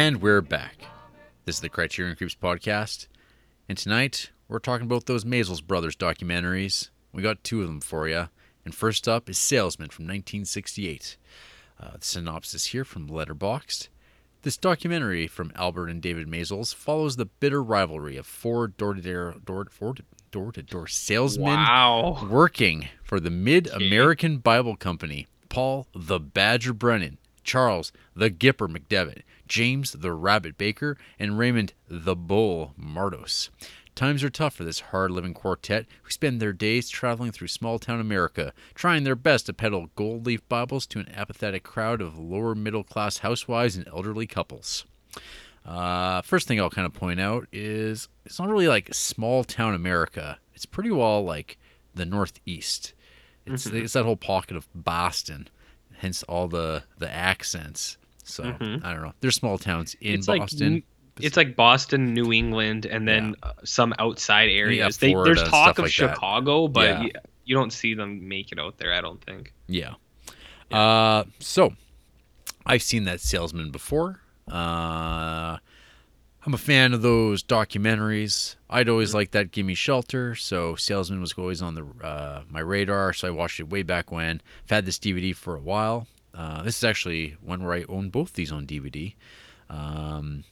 [0.00, 0.86] And we're back.
[1.44, 3.06] This is the Criterion Creeps podcast.
[3.68, 6.88] And tonight, we're talking about those Maysles Brothers documentaries.
[7.12, 8.30] We got two of them for you.
[8.64, 11.18] And first up is Salesman from 1968.
[11.78, 13.88] Uh, the synopsis here from Letterboxd.
[14.40, 19.66] This documentary from Albert and David Maysles follows the bitter rivalry of four door-to-door door,
[19.78, 19.94] door,
[20.30, 22.26] door-to-door salesmen Wow.
[22.30, 29.24] working for the Mid American Bible Company, Paul the Badger Brennan, Charles the Gipper McDevitt,
[29.50, 33.50] James the Rabbit Baker, and Raymond the Bull Martos.
[33.96, 37.80] Times are tough for this hard living quartet who spend their days traveling through small
[37.80, 42.16] town America, trying their best to peddle gold leaf Bibles to an apathetic crowd of
[42.16, 44.84] lower middle class housewives and elderly couples.
[45.66, 49.74] Uh, first thing I'll kind of point out is it's not really like small town
[49.74, 50.38] America.
[50.54, 51.58] It's pretty well like
[51.92, 52.94] the Northeast.
[53.46, 55.48] It's it's that whole pocket of Boston,
[55.94, 57.96] hence all the the accents.
[58.24, 58.48] So I
[58.92, 59.12] don't know.
[59.20, 60.74] There's small towns in it's Boston.
[60.74, 60.82] n-
[61.20, 64.96] it's like Boston, New England, and then uh, some outside areas.
[64.98, 66.14] they, Florida, there's talk of like that.
[66.14, 67.20] Chicago, but Yeah.
[67.44, 68.92] you, don't see them make it out there.
[68.94, 69.52] I don't think.
[69.66, 69.94] Yeah.
[70.70, 71.74] Uh, so
[72.64, 74.20] I've seen that salesman before.
[74.50, 75.58] Uh,
[76.46, 78.56] I'm a fan of those documentaries.
[78.70, 83.12] I'd always like that Gimme Shelter, so Salesman was always on the uh, my radar.
[83.12, 84.40] So I watched it way back when.
[84.64, 86.06] I've had this DVD for a while.
[86.34, 89.14] Uh, this is actually one where I own both these on DVD.
[89.68, 90.44] Um,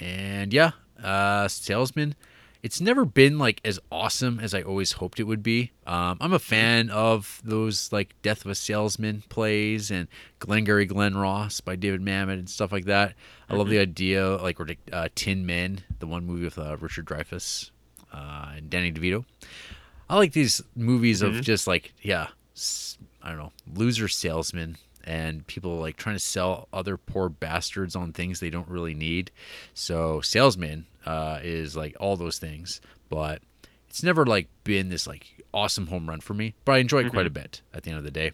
[0.00, 2.14] and yeah, uh, Salesman.
[2.62, 5.72] it's never been like as awesome as I always hoped it would be.
[5.86, 10.08] Um, I'm a fan of those like Death of a Salesman plays and
[10.38, 13.14] Glengarry Glen Ross by David Mamet and stuff like that.
[13.48, 17.06] I love the idea, like or, uh, Tin Men, the one movie with uh, Richard
[17.06, 17.70] Dreyfuss
[18.12, 19.24] uh, and Danny DeVito.
[20.08, 22.28] I like these movies of just like yeah,
[23.22, 28.12] I don't know, loser salesmen and people like trying to sell other poor bastards on
[28.12, 29.30] things they don't really need.
[29.74, 33.42] So salesman uh, is like all those things, but
[33.88, 36.54] it's never like been this like awesome home run for me.
[36.64, 38.32] But I enjoy it quite a bit at the end of the day.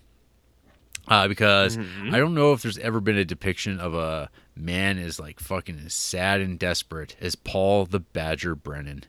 [1.08, 1.78] Uh, because
[2.10, 5.80] I don't know if there's ever been a depiction of a man as like fucking
[5.86, 9.04] as sad and desperate as Paul the Badger Brennan.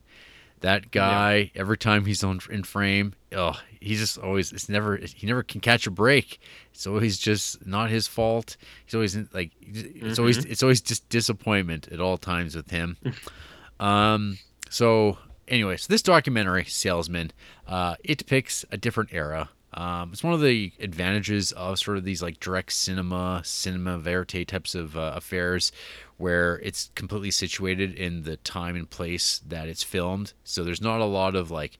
[0.61, 4.51] That guy, every time he's on in frame, oh, he's just always.
[4.51, 4.97] It's never.
[4.97, 6.39] He never can catch a break.
[6.73, 8.57] It's always just not his fault.
[8.85, 9.51] He's always in, like.
[9.61, 10.43] It's always.
[10.45, 12.97] It's always just disappointment at all times with him.
[13.79, 14.39] um.
[14.69, 17.31] So anyway, so this documentary, Salesman,
[17.67, 19.49] uh, it depicts a different era.
[19.77, 24.47] Um, it's one of the advantages of sort of these like direct cinema, cinema verite
[24.47, 25.71] types of uh, affairs,
[26.17, 30.33] where it's completely situated in the time and place that it's filmed.
[30.43, 31.77] So there's not a lot of like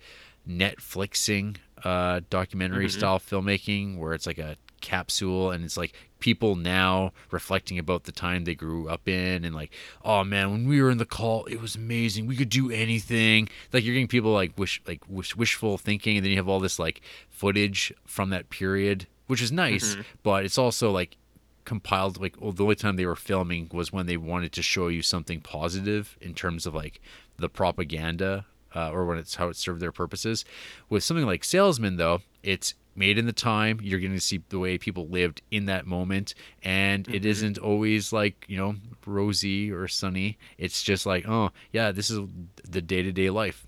[0.48, 7.12] Netflixing uh, documentary style filmmaking where it's like a capsule and it's like people now
[7.32, 9.72] reflecting about the time they grew up in and like
[10.04, 12.26] oh man when we were in the call it was amazing.
[12.28, 13.50] We could do anything.
[13.72, 16.60] Like you're getting people like wish like wish, wishful thinking and then you have all
[16.60, 21.18] this like footage from that period which is nice but it's also like
[21.66, 24.88] compiled like well, the only time they were filming was when they wanted to show
[24.88, 27.02] you something positive in terms of like
[27.38, 30.46] the propaganda uh, or when it's how it served their purposes.
[30.90, 33.80] With something like salesman though it's made in the time.
[33.82, 36.34] You're going to see the way people lived in that moment.
[36.64, 38.76] And it isn't always like you know
[39.06, 40.38] rosy or sunny.
[40.58, 42.20] It's just like oh yeah this is
[42.68, 43.66] the day-to-day life.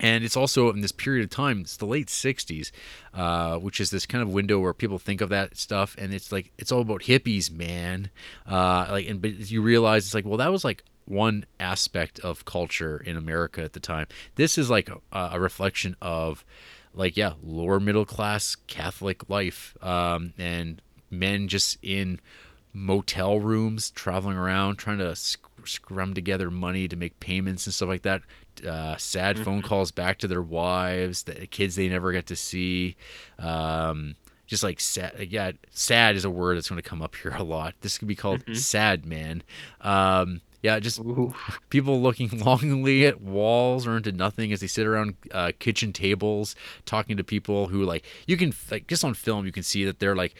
[0.00, 2.72] And it's also in this period of time it's the late 60s
[3.14, 5.94] uh, which is this kind of window where people think of that stuff.
[5.98, 8.10] And it's like it's all about hippies man.
[8.46, 12.44] Uh, like and but you realize it's like well that was like one aspect of
[12.44, 14.06] culture in america at the time.
[14.36, 16.44] This is like a, a reflection of
[16.94, 22.20] like yeah lower middle class catholic life um, and men just in
[22.72, 27.88] motel rooms traveling around trying to sc- scrum together money to make payments and stuff
[27.88, 28.22] like that.
[28.66, 32.96] Uh, sad phone calls back to their wives the kids they never get to see.
[33.38, 34.16] Um,
[34.46, 37.42] just like sad yeah sad is a word that's going to come up here a
[37.42, 37.74] lot.
[37.80, 39.42] This could be called sad man.
[39.80, 41.00] Um, yeah just
[41.68, 46.54] people looking longingly at walls or into nothing as they sit around uh, kitchen tables
[46.86, 49.98] talking to people who like you can like just on film you can see that
[49.98, 50.34] they're like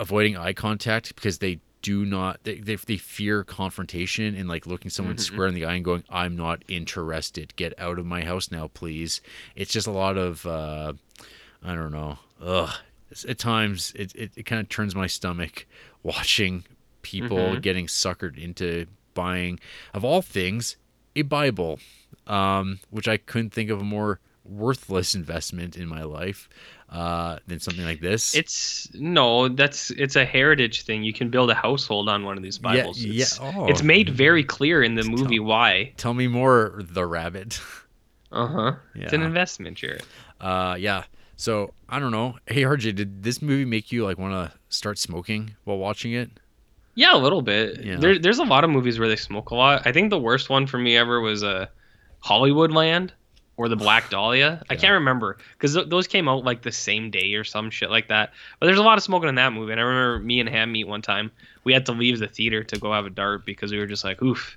[0.00, 4.90] avoiding eye contact because they do not they, they, they fear confrontation and like looking
[4.90, 7.54] someone square in the eye and going i'm not interested.
[7.56, 9.20] Get out of my house now please.
[9.56, 10.94] It's just a lot of uh
[11.62, 12.18] i don't know.
[12.40, 12.70] Ugh.
[13.28, 15.66] At times it, it, it kind of turns my stomach
[16.02, 16.64] watching
[17.02, 19.58] people getting suckered into buying
[19.94, 20.76] of all things
[21.16, 21.78] a bible
[22.26, 26.48] um which i couldn't think of a more worthless investment in my life
[26.90, 31.04] uh than something like this It's no, that's it's a heritage thing.
[31.04, 32.98] You can build a household on one of these Bibles.
[32.98, 33.66] yeah, It's, oh.
[33.66, 35.92] it's made very clear in the movie why.
[35.96, 37.60] tell me more the rabbit
[38.32, 38.72] Uh huh.
[38.94, 39.26] It's an Yeah.
[39.26, 40.04] investment, Jarrett.
[40.40, 41.04] Uh, yeah.
[41.36, 42.38] So I don't know.
[42.46, 46.30] Hey, RJ, did this movie make you like want to start smoking while watching it?
[46.94, 47.84] Yeah, a little bit.
[47.84, 47.96] Yeah.
[47.96, 49.86] There, there's a lot of movies where they smoke a lot.
[49.86, 51.66] I think the worst one for me ever was uh,
[52.24, 53.10] Hollywoodland
[53.56, 54.62] or The Black Dahlia.
[54.68, 57.90] I can't remember because th- those came out like the same day or some shit
[57.90, 58.32] like that.
[58.60, 59.72] But there's a lot of smoking in that movie.
[59.72, 61.30] And I remember me and Ham meet one time.
[61.64, 64.04] We had to leave the theater to go have a dart because we were just
[64.04, 64.56] like, oof,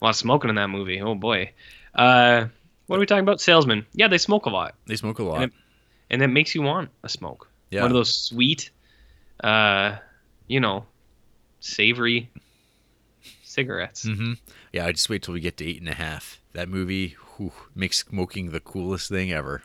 [0.00, 1.00] a lot of smoking in that movie.
[1.00, 1.52] Oh boy.
[1.94, 2.46] Uh,
[2.86, 3.40] what are we talking about?
[3.40, 3.86] Salesman.
[3.94, 5.42] Yeah, they smoke a lot, They smoke a lot.
[5.42, 5.52] And
[6.10, 7.48] and it makes you want a smoke.
[7.70, 7.82] Yeah.
[7.82, 8.70] One of those sweet,
[9.42, 9.96] uh,
[10.46, 10.86] you know,
[11.66, 12.30] savory
[13.42, 14.04] cigarettes.
[14.04, 14.34] hmm
[14.72, 16.40] Yeah, I just wait till we get to eight and a half.
[16.52, 19.62] That movie whew, makes smoking the coolest thing ever.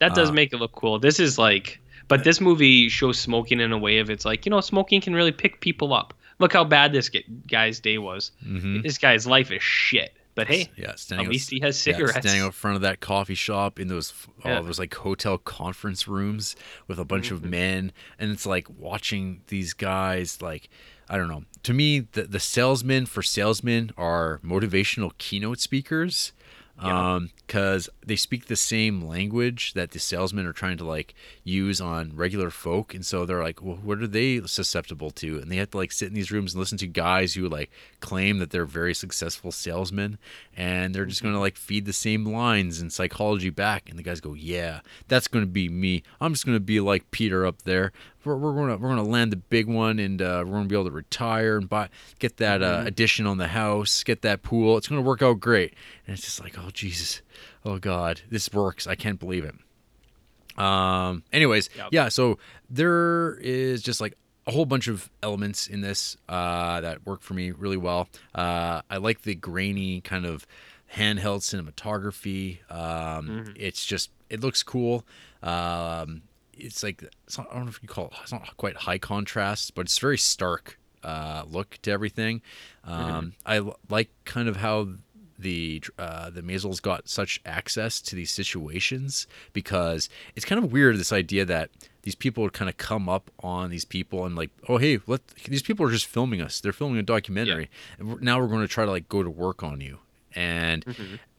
[0.00, 0.98] That does Uh, make it look cool.
[0.98, 4.50] This is like, but this movie shows smoking in a way of it's like, you
[4.50, 6.14] know, smoking can really pick people up.
[6.38, 7.10] Look how bad this
[7.48, 8.30] guy's day was.
[8.46, 8.82] Mhm.
[8.84, 10.14] This guy's life is shit.
[10.36, 12.18] But hey, Yeah, standing at least he has yeah, cigarettes.
[12.20, 14.12] standing out front of that coffee shop in those
[14.44, 14.60] all Yeah.
[14.60, 16.54] those like hotel conference rooms
[16.86, 20.68] with a bunch of men, and it's like watching these guys like
[21.08, 21.44] I don't know.
[21.64, 26.32] To me, the the salesmen for salesmen are motivational keynote speakers.
[26.80, 27.14] Yeah.
[27.14, 31.80] Um, because they speak the same language that the salesmen are trying to like use
[31.80, 35.38] on regular folk, and so they're like, well, what are they susceptible to?
[35.38, 37.70] And they have to like sit in these rooms and listen to guys who like
[38.00, 40.18] claim that they're very successful salesmen,
[40.56, 41.40] and they're just gonna mm-hmm.
[41.40, 45.46] like feed the same lines and psychology back, and the guys go, yeah, that's gonna
[45.46, 46.02] be me.
[46.20, 47.92] I'm just gonna be like Peter up there.
[48.24, 50.86] We're, we're gonna we're gonna land the big one, and uh, we're gonna be able
[50.86, 51.88] to retire and buy
[52.18, 54.76] get that uh, addition on the house, get that pool.
[54.76, 55.74] It's gonna work out great.
[56.06, 57.22] And it's just like, oh Jesus,
[57.64, 58.86] oh God, this works.
[58.86, 59.54] I can't believe it.
[60.60, 61.22] Um.
[61.32, 61.88] Anyways, Yep.
[61.92, 62.08] yeah.
[62.08, 62.38] So
[62.68, 64.16] there is just like
[64.46, 68.08] a whole bunch of elements in this uh, that work for me really well.
[68.34, 70.46] Uh, I like the grainy kind of
[70.96, 72.58] handheld cinematography.
[72.72, 75.04] Um, It's just it looks cool.
[75.42, 76.22] Um,
[76.58, 78.12] it's like it's not, I don't know if you call it.
[78.22, 82.42] It's not quite high contrast, but it's very stark uh, look to everything.
[82.84, 84.88] Um, I l- like kind of how
[85.38, 90.96] the uh, the Maysles got such access to these situations because it's kind of weird
[90.96, 91.70] this idea that
[92.02, 95.24] these people would kind of come up on these people and like oh hey let
[95.46, 96.60] these people are just filming us.
[96.60, 97.70] They're filming a documentary.
[97.98, 99.98] And we're, now we're going to try to like go to work on you.
[100.34, 100.84] And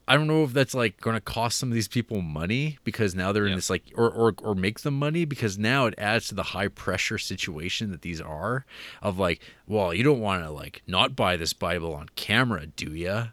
[0.09, 3.13] I don't know if that's like going to cost some of these people money because
[3.13, 3.55] now they're in Yeah.
[3.57, 6.67] this like or, or or make them money because now it adds to the high
[6.67, 8.65] pressure situation that these are
[9.03, 12.93] of like well you don't want to like not buy this Bible on camera do
[12.93, 13.27] ya?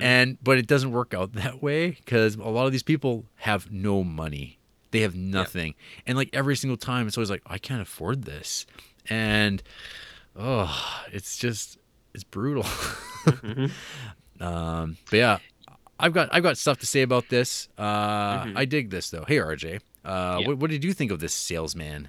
[0.00, 3.72] And but it doesn't work out that way because a lot of these people have
[3.72, 4.58] no money.
[4.92, 5.74] They have nothing.
[6.06, 8.66] And like every single time it's always like i can't afford this.
[9.10, 9.62] And
[10.36, 11.78] oh it's just
[12.14, 12.64] it's brutal.
[14.40, 15.38] Um but yeah
[16.04, 19.36] i've got i've got stuff to say about this uh i dig this though hey
[19.38, 20.46] rj uh Yeah.
[20.48, 22.08] what, what did you think of this salesman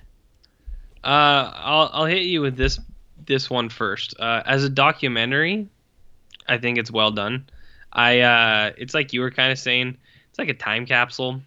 [1.03, 2.79] Uh, I'll I'll hit you with this
[3.25, 4.15] this one first.
[4.19, 5.67] Uh, as a documentary,
[6.47, 7.45] I think it's well done.
[7.93, 9.97] I uh, it's like you were kind of saying,
[10.29, 11.41] it's like a time capsule.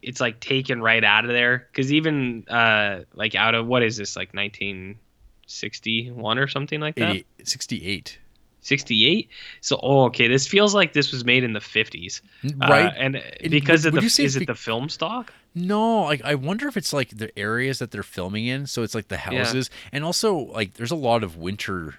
[0.00, 3.96] It's like taken right out of there because even uh, like out of what is
[3.96, 7.24] this like 1961 or something like that?
[7.42, 8.18] 68
[8.64, 9.28] 68.
[9.60, 13.16] So oh okay, this feels like this was made in the 50s, Uh, right and
[13.16, 15.32] It- because would- of the is it be- the film stock?
[15.54, 18.66] No, like I wonder if it's like the areas that they're filming in.
[18.66, 21.94] So it's like the houses, and also like there's a lot of winter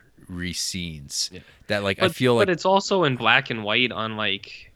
[0.54, 1.30] scenes
[1.68, 4.72] that like I But- feel like but it's also in black and white on like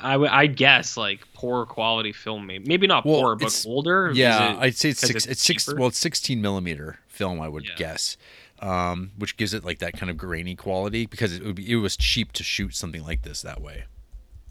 [0.00, 4.52] I, I guess like poor quality film maybe maybe not Well, poor but older yeah,
[4.54, 5.26] it I'd say it's six.
[5.26, 5.72] It's, six.
[5.74, 7.40] Well, it's 16 millimeter film.
[7.40, 7.74] I would Yeah.
[7.76, 8.16] guess,
[8.62, 11.76] um, which gives it like that kind of grainy quality because it would be it
[11.76, 13.84] was cheap to shoot something like this that way.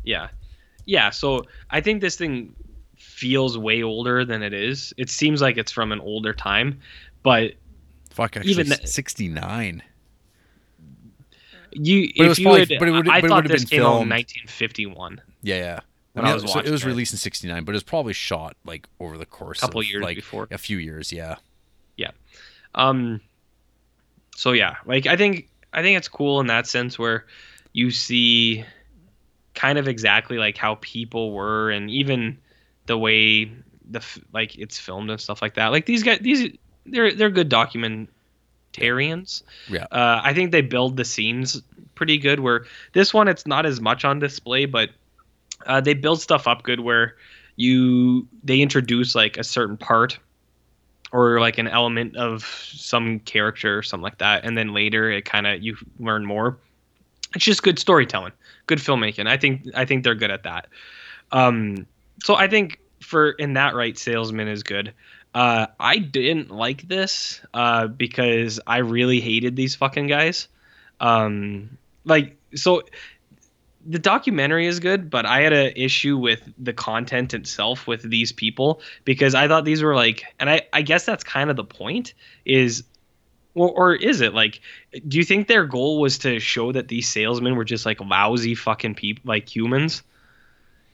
[0.03, 0.27] yeah
[0.85, 2.53] yeah so I think this thing
[2.97, 6.79] feels way older than it is it seems like it's from an older time
[7.23, 7.53] but
[8.09, 9.81] Fuck, actually, Even that- 69.
[11.71, 13.51] you But it was you probably- had, but it would- I but it thought have
[13.51, 15.79] this been came out in 1951 Yeah, yeah.
[16.13, 16.87] When I I was so it was it.
[16.87, 20.03] released in 69, but it was probably shot like over the course Couple of years
[20.03, 20.47] like before.
[20.51, 21.13] a few years.
[21.13, 21.35] Yeah.
[21.95, 22.11] Yeah.
[22.75, 23.21] Um,
[24.41, 27.27] so yeah, like I think I think it's cool in that sense where
[27.73, 28.65] you see
[29.53, 32.39] kind of exactly like how people were and even
[32.87, 33.51] the way
[33.91, 35.67] the like it's filmed and stuff like that.
[35.67, 39.43] Like these guys, these they're they're good documentarians.
[39.69, 39.85] Yeah.
[39.91, 41.61] Uh, I think they build the scenes
[41.93, 42.39] pretty good.
[42.39, 44.89] Where this one, it's not as much on display, but
[45.67, 46.79] uh, they build stuff up good.
[46.79, 47.15] Where
[47.57, 50.17] you they introduce like a certain part
[51.11, 55.25] or like an element of some character or something like that, and then later it
[55.25, 56.57] kind of you learn more.
[57.35, 58.33] It's just good storytelling,
[58.67, 59.27] good filmmaking.
[59.27, 60.67] I think I think they're good at that.
[61.31, 61.85] Um,
[62.23, 64.93] so I think for in that right, salesman is good.
[65.33, 70.47] Uh, I didn't like this uh, because I really hated these fucking guys.
[70.99, 72.83] Um, like so,
[73.85, 78.31] the documentary is good, but I had an issue with the content itself with these
[78.31, 81.63] people because I thought these were like, and I I guess that's kind of the
[81.63, 82.13] point
[82.45, 82.83] is.
[83.53, 84.61] Or, or is it like
[85.09, 88.55] do you think their goal was to show that these salesmen were just like lousy
[88.55, 90.03] fucking people like humans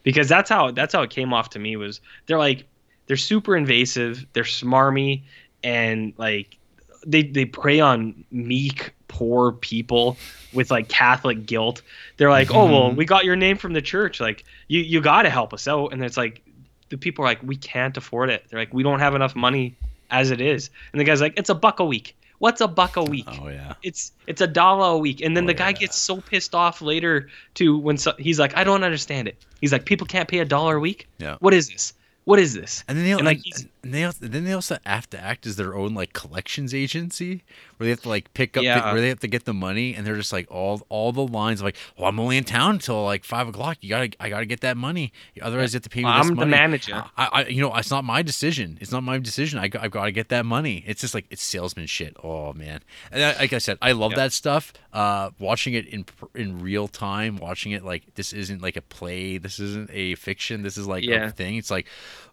[0.02, 2.66] because that's how that's how it came off to me was they're like
[3.06, 5.22] they're super invasive they're smarmy
[5.62, 6.58] and like
[7.06, 10.16] they they prey on meek poor people
[10.52, 11.82] with like catholic guilt.
[12.16, 12.96] They're like oh well mm-hmm.
[12.96, 14.20] we got your name from the church.
[14.20, 15.92] Like you you got to help us out.
[15.92, 16.42] And it's like
[16.88, 18.44] the people are like we can't afford it.
[18.48, 19.74] They're like we don't have enough money
[20.10, 20.70] as it is.
[20.92, 22.16] And the guy's like it's a buck a week.
[22.38, 23.26] What's a buck a week?
[23.28, 23.74] Oh yeah.
[23.82, 25.20] it's it's a dollar a week.
[25.20, 25.80] And then Oh, the guy yeah.
[25.80, 29.36] gets so pissed off later too when so, he's like i don't understand it.
[29.60, 31.08] He's like people can't pay a dollar a week?
[31.18, 31.36] Yeah.
[31.40, 31.92] what is this?
[32.28, 32.84] What is this?
[32.86, 35.46] And then they And, like he's- and they also, then they also have to act
[35.46, 37.42] as their own like collections agency,
[37.78, 38.92] where they have to like pick up, the, Yeah.
[38.92, 41.60] where they have to get the money, and they're just like all all the lines
[41.60, 43.78] of like, well, I'm only in town until like five o'clock.
[43.80, 46.28] You gotta, I gotta get that money, otherwise you have to pay me this I'm
[46.28, 46.50] the money.
[46.50, 47.04] manager.
[47.16, 48.76] I, I, you know, it's not my decision.
[48.80, 49.58] It's not my decision.
[49.58, 50.84] I, have got to get that money.
[50.86, 52.14] It's just like it's salesman shit.
[52.22, 54.16] Oh man, and I, like I said, I love Yep.
[54.16, 54.72] that stuff.
[54.92, 56.04] Uh, watching it in
[56.34, 59.38] in real time, watching it like this isn't like a play.
[59.38, 60.62] This isn't a fiction.
[60.62, 61.26] This is like Yeah.
[61.26, 61.56] a thing.
[61.56, 61.86] It's like,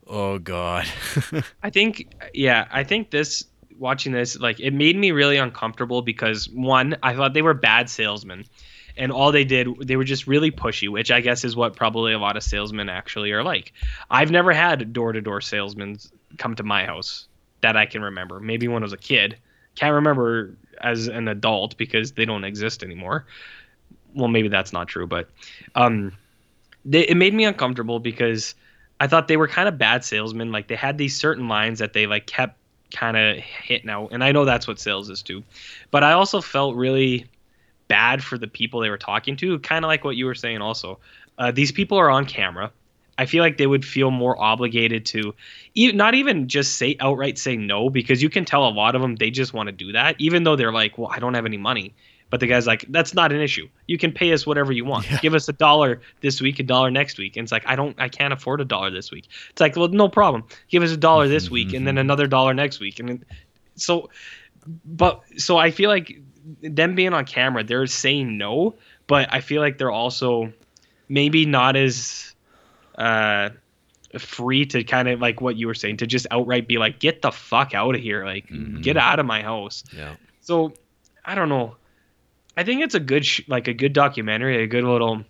[0.08, 0.86] oh god.
[1.64, 3.46] I think yeah, I think this
[3.78, 7.90] watching this like it made me really uncomfortable because one, I thought they were bad
[7.90, 8.46] salesmen.
[8.98, 12.14] And all they did, they were just really pushy, which I guess is what probably
[12.14, 13.74] a lot of salesmen actually are like.
[14.10, 15.98] I've never had door to door salesmen
[16.38, 17.28] come to my house
[17.60, 18.40] that I can remember.
[18.40, 19.38] Maybe when I was a kid.
[19.76, 23.26] Can't remember as an adult because they don't exist anymore.
[24.14, 25.30] Well, maybe that's not true, but
[25.76, 26.14] um,
[26.86, 28.56] they, it made me uncomfortable because
[29.00, 30.54] I thought they were kind of bad salesmen.
[30.54, 32.58] Like they had these certain lines that they like kept
[32.92, 34.08] kind of hit now.
[34.08, 35.44] and I know that's what sales is too.
[35.92, 37.28] But I also felt really
[37.88, 40.62] bad for the people they were talking to, kind of like what you were saying.
[40.62, 41.00] Also,
[41.38, 42.72] uh, these people are on camera.
[43.18, 45.34] I feel like they would feel more obligated to,
[45.74, 49.02] e- not even just say outright say no, because you can tell a lot of
[49.02, 51.46] them they just want to do that, even though they're like, well, I don't have
[51.46, 51.94] any money.
[52.30, 53.70] But the guy's like, that's not an issue.
[53.88, 55.06] You can pay us whatever you want.
[55.22, 57.38] Give us a dollar this week, a dollar next week.
[57.38, 59.28] And it's like, I don't, I can't afford a dollar this week.
[59.52, 60.44] It's like, well, no problem.
[60.70, 63.24] Give us a dollar this week, and then another dollar next week, and
[63.76, 64.10] so,
[64.86, 66.20] but so I feel like
[66.62, 68.76] them being on camera, they're saying no,
[69.08, 70.54] but I feel like they're also
[71.08, 72.34] maybe not as
[72.98, 73.50] uh
[74.18, 77.22] free to kind of like what you were saying to just outright be like get
[77.22, 78.50] the fuck out of here like
[78.82, 80.16] get out of my house yeah.
[80.40, 80.74] so
[81.26, 81.76] I don't know.
[82.58, 85.24] I think it's a good sh- like a good documentary, a good little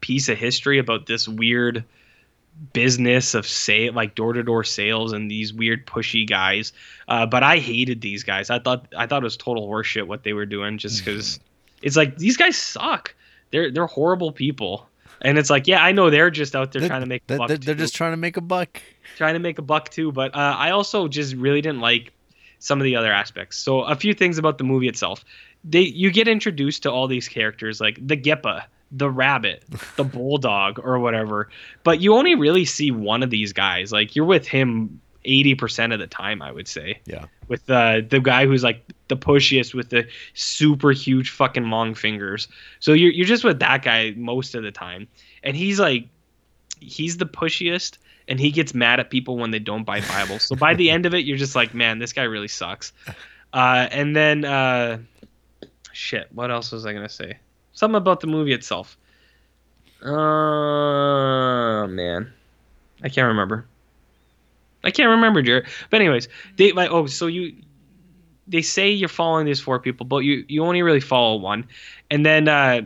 [0.00, 1.84] piece of history about this weird
[2.72, 6.72] business of say like door to door sales and these weird pushy guys.
[7.08, 8.50] Uh, but I hated these guys.
[8.50, 11.40] I thought I thought it was total horseshit what they were doing just because
[11.82, 13.14] it's like these guys suck.
[13.50, 14.86] They're they're horrible people.
[15.22, 17.26] And it's like, yeah, I know they're just out there They're- trying to make a
[17.26, 18.80] they're, buck they're, they're just trying to make a buck.
[19.18, 20.12] trying to make a buck too.
[20.12, 22.12] But uh, I also just really didn't like
[22.58, 23.58] some of the other aspects.
[23.58, 25.22] So a few things about the movie itself.
[25.64, 29.64] They you get introduced to all these characters like the Gipper, the rabbit,
[29.96, 31.48] the bulldog, or whatever.
[31.84, 33.92] But you only really see one of these guys.
[33.92, 37.00] Like you're with him eighty percent of the time, I would say.
[37.04, 37.26] Yeah.
[37.48, 42.48] With uh, the guy who's like the pushiest with the super huge fucking long fingers.
[42.78, 45.08] So you're you're just with that guy most of the time,
[45.42, 46.06] and he's like
[46.80, 47.98] he's the pushiest
[48.30, 50.44] and he gets mad at people when they don't buy Bibles.
[50.44, 52.92] So by the end of it, you're just like, man, this guy really sucks.
[53.52, 54.98] Uh, and then, uh,
[55.92, 57.38] shit, what else was I gonna say?
[57.72, 58.96] Something about the movie itself.
[60.02, 62.32] Uh, man,
[63.02, 63.66] I can't remember.
[64.82, 65.66] I can't remember, Jarrett.
[65.90, 67.54] But anyways, they like, oh, so you,
[68.48, 71.66] they say you're following these four people, but you you only really follow one,
[72.10, 72.82] and then uh,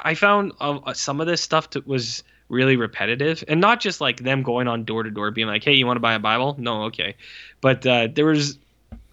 [0.00, 4.42] I found uh, some of this stuff was really repetitive, and not just like them
[4.42, 6.84] going on door to door, being like, "Hey, you want to buy a Bible?" No,
[6.84, 7.14] okay,
[7.60, 8.58] but uh, there was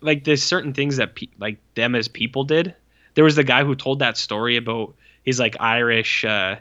[0.01, 2.75] like there's certain things that pe- like them as people did.
[3.15, 6.23] There was the guy who told that story about he's like Irish.
[6.25, 6.57] Uh,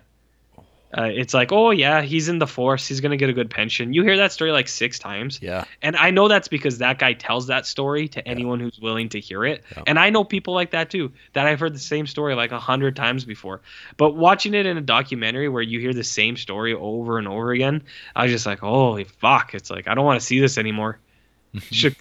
[0.97, 2.87] uh, it's like, oh yeah, he's in the force.
[2.87, 3.93] He's gonna get a good pension.
[3.93, 5.39] You hear that story like six times.
[5.43, 5.65] Yeah.
[5.83, 9.21] And I know that's because that guy tells that story to anyone who's willing to
[9.21, 9.65] hear it.
[9.87, 12.59] And I know people like that too, that I've heard the same story like a
[12.59, 13.61] hundred times before.
[13.99, 17.53] But watching it in a documentary where you hear the same story over and over
[17.53, 17.83] again,
[18.17, 19.55] I was just like, holy fuck.
[19.55, 20.99] It's like, I don't want to see this anymore.
[21.71, 21.97] Should,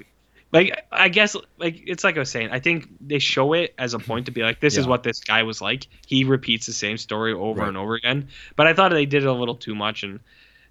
[0.52, 3.94] like, I guess, like, it's like I was saying, I think they show it as
[3.94, 4.08] a mm-hmm.
[4.08, 5.88] point to be like, this is what this guy was like.
[6.06, 7.68] He repeats the same story over Right.
[7.68, 8.30] and over again.
[8.56, 10.04] But I thought they did it a little too much.
[10.04, 10.20] And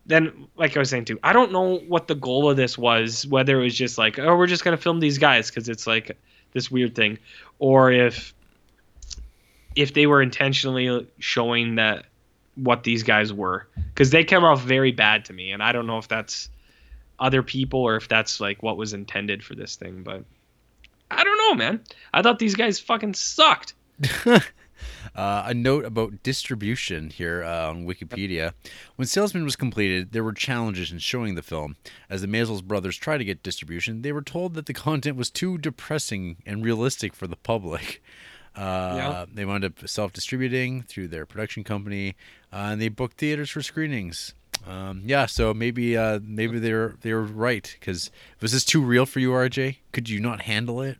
[0.06, 3.26] then like I was saying too, I don't know what the goal of this was,
[3.26, 6.16] whether it was just like, oh, we're just gonna film these guys because it's like
[6.52, 7.18] this weird thing,
[7.58, 8.32] or if
[9.74, 12.06] if they were intentionally showing that
[12.54, 15.86] what these guys were, because they came off very bad to me, and I don't
[15.86, 16.48] know if that's
[17.18, 20.24] other people or if that's like what was intended for this thing, but
[21.10, 21.80] I don't know, man.
[22.12, 23.74] I thought these guys fucking sucked.
[25.14, 28.52] Uh, a note about distribution here uh, on Wikipedia.
[28.96, 31.76] When Salesman was completed, there were challenges in showing the film.
[32.10, 35.30] As the Maysles brothers tried to get distribution, they were told that the content was
[35.30, 38.02] too depressing and realistic for the public.
[38.54, 39.24] Uh, Yeah.
[39.32, 42.16] They wound up self distributing through their production company,
[42.52, 44.34] uh, and they booked theaters for screenings.
[44.66, 49.20] Um, yeah, so maybe uh, maybe they're they're right because was this too real for
[49.20, 49.76] you, RJ?
[49.92, 50.98] Could you not handle it?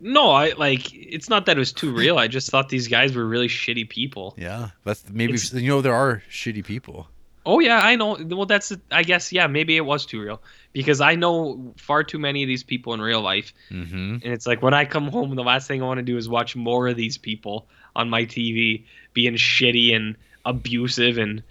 [0.00, 2.18] No, I like it's not that it was too real.
[2.18, 4.34] I just thought these guys were really shitty people.
[4.36, 7.08] Yeah, that's maybe It's- you know there are shitty people.
[7.46, 8.18] Oh yeah, I know.
[8.20, 10.42] Well, that's I guess yeah, maybe it was too real
[10.74, 14.14] because I know far too many of these people in real life, Mm-hmm.
[14.22, 16.28] and it's like when I come home, the last thing I want to do is
[16.28, 21.42] watch more of these people on my TV being shitty and abusive and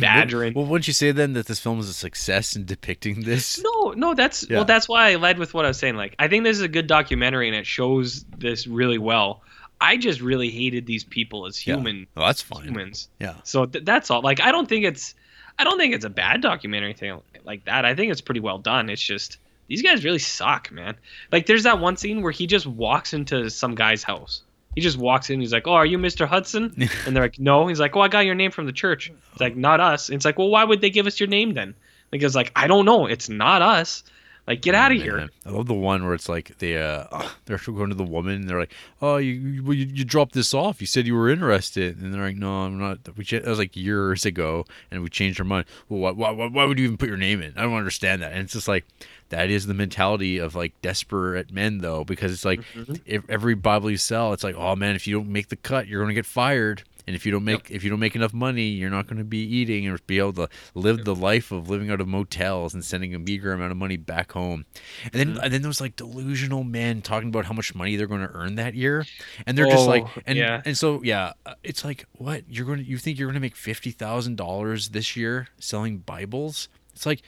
[0.00, 0.54] badgering.
[0.54, 3.60] Well, wouldn't you say then that this film is a success in depicting this?
[3.62, 4.56] No, no, that's Yeah.
[4.58, 5.96] well, that's why I led with what I was saying.
[5.96, 9.42] Like, I think this is a good documentary and it shows this really well.
[9.80, 11.74] I just really hated these people as Yeah.
[11.76, 12.64] human Well, that's fine.
[12.64, 13.08] humans.
[13.20, 13.34] Yeah.
[13.44, 14.22] So th- that's all.
[14.22, 15.14] Like, I don't think it's,
[15.58, 17.84] I don't think it's a bad documentary thing like that.
[17.84, 18.88] I think it's pretty well done.
[18.90, 19.38] It's just
[19.68, 20.94] these guys really suck, man.
[21.32, 24.42] Like, there's that one scene where he just walks into some guy's house.
[24.76, 25.40] He just walks in.
[25.40, 26.28] He's like, "Oh, are you Mr.
[26.28, 26.72] Hudson?"
[27.06, 29.40] And they're like, "No." He's like, "Oh, I got your name from the church." It's
[29.40, 31.74] like, "Not us." And it's like, "Well, why would they give us your name then?"
[32.10, 33.06] Because like, I don't know.
[33.06, 34.04] It's not us.
[34.46, 35.28] Like, get out of here.
[35.44, 37.04] I love the one where it's like they uh
[37.46, 38.72] they're going to the woman and they're like,
[39.02, 40.80] "Oh, you you, you dropped this off.
[40.80, 43.76] You said you were interested." And they're like, "No, I'm not." We that was like
[43.76, 45.66] years ago, and we changed our mind.
[45.88, 47.54] Well, why, why why- would you even put your name in?
[47.56, 48.32] I don't understand that.
[48.32, 48.84] And it's just like
[49.30, 52.60] that is the mentality of like desperate men though, because it's like
[53.04, 55.88] if every Bible you sell, it's like, "Oh man, if you don't make the cut,
[55.88, 58.34] you're going to get fired." And if you don't make if you don't make enough
[58.34, 61.68] money, you're not going to be eating or be able to live the life of
[61.70, 64.64] living out of motels and sending a meager amount of money back home.
[65.04, 68.26] And then and then those like delusional men talking about how much money they're going
[68.26, 69.06] to earn that year,
[69.46, 70.62] and they're just like Oh, and yeah.
[70.64, 73.40] and so yeah, uh, it's like what you're going to you think you're going to
[73.40, 76.68] make fifty thousand dollars this year selling Bibles?
[76.92, 77.22] It's like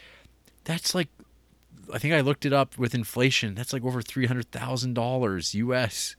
[0.64, 1.08] that's like
[1.94, 3.54] I think I looked it up with inflation.
[3.54, 6.16] That's like over three hundred thousand dollars U.S.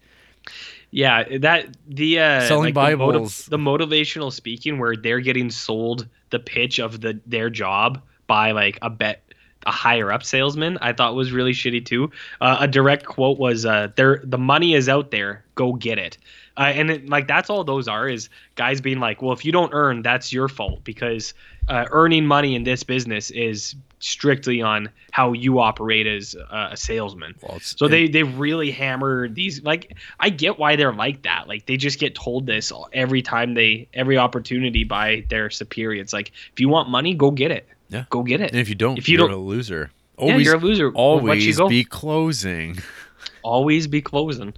[0.92, 3.46] Yeah, that the uh, Selling like, the motiv- Bibles.
[3.46, 8.80] the, motivational speaking, where they're getting sold the pitch of the their job by like
[8.82, 9.24] a bet
[9.66, 12.12] a higher up salesman, I thought was really shitty too.
[12.40, 15.44] Uh, a direct quote was, uh, "There, the money is out there.
[15.56, 16.18] Go get it."
[16.58, 19.52] Uh, and it, like that's all those are is guys being like, "Well, if you
[19.52, 21.34] don't earn, that's your fault because
[21.68, 26.78] uh, earning money in this business is strictly on how you operate as uh, a
[26.78, 31.48] salesman." Well, So they they really hammer these like I get why they're like that.
[31.48, 36.02] Like they just get told this every time they every opportunity by their superior.
[36.02, 37.68] It's like if you want money, go get it.
[37.90, 38.06] Yeah.
[38.10, 38.52] Go get it.
[38.52, 39.92] and if you don't, If you you're don't- a loser.
[40.20, 40.92] yeah, Always, you're a loser.
[40.94, 42.78] Always be closing.
[43.42, 44.54] Always be closing.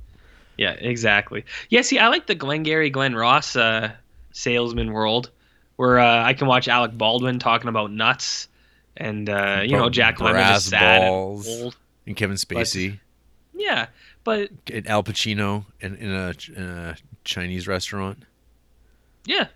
[0.58, 1.46] Yeah, exactly.
[1.70, 3.92] Yeah, see, I like the Glengarry Glen Ross uh,
[4.32, 5.30] salesman world,
[5.78, 8.48] where uh, I can watch Alec Baldwin talking about nuts,
[8.98, 11.48] and uh, you know Jack Lemmon is sad balls.
[11.48, 11.78] and old.
[12.06, 13.00] And Kevin Spacey
[13.54, 13.88] Yeah,
[14.24, 18.20] but and Al Pacino in, in, a, in a Chinese restaurant.
[19.26, 19.48] yeah,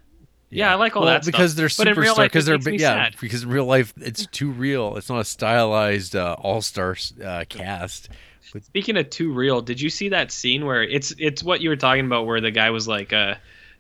[0.50, 1.34] yeah, I like all well, that stuff.
[1.34, 2.24] because they're But in real superstar.
[2.26, 3.04] Because they're yeah.
[3.06, 3.16] sad.
[3.20, 4.96] Because in real life, it's too real.
[4.96, 8.10] It's not a stylized uh, all star uh, cast.
[8.62, 11.76] Speaking of too real, did you see that scene where it's it's what you were
[11.76, 13.36] talking about where the guy was like uh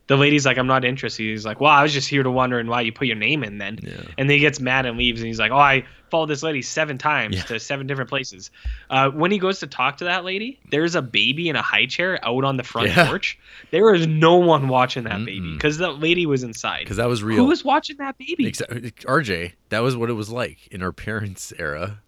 [0.07, 1.23] the lady's like I'm not interested.
[1.23, 3.57] He's like, "Well, I was just here to wondering why you put your name in
[3.57, 3.91] then." Yeah.
[4.17, 6.61] And then he gets mad and leaves and he's like, "Oh, I followed this lady
[6.61, 7.41] 7 times Yeah.
[7.43, 8.51] to seven different places."
[8.89, 11.85] Uh when he goes to talk to that lady, there's a baby in a high
[11.87, 13.07] chair out on the front Yeah.
[13.07, 13.39] porch.
[13.71, 15.59] There is no one watching that baby Mm-mm.
[15.59, 16.79] cuz that lady was inside.
[16.79, 17.37] Because that was real.
[17.37, 18.45] Who was watching that baby?
[18.45, 21.99] Exa- RJ, that was what it was like in our parents' era.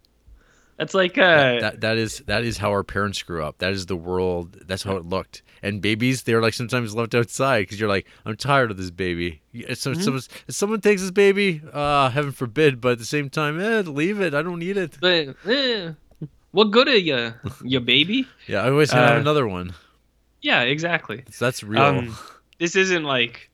[0.78, 3.58] That's like uh that that is that is how our parents grew up.
[3.58, 4.56] That is the world.
[4.66, 5.42] That's how it looked.
[5.60, 9.40] And babies, they're like sometimes left outside because you're like, I'm tired of this baby.
[9.74, 10.00] So, Mm-hmm.
[10.02, 14.20] someone, someone takes this baby, uh, heaven forbid, but at the same time, eh, leave
[14.20, 14.34] it.
[14.34, 14.96] I don't need it.
[15.00, 15.94] but, eh,
[16.52, 18.24] what good are you, you baby?
[18.46, 19.74] Yeah, I always have Uh, another one.
[20.42, 21.24] Yeah, exactly.
[21.32, 21.82] So that's real.
[21.82, 22.16] Um,
[22.60, 23.50] this isn't like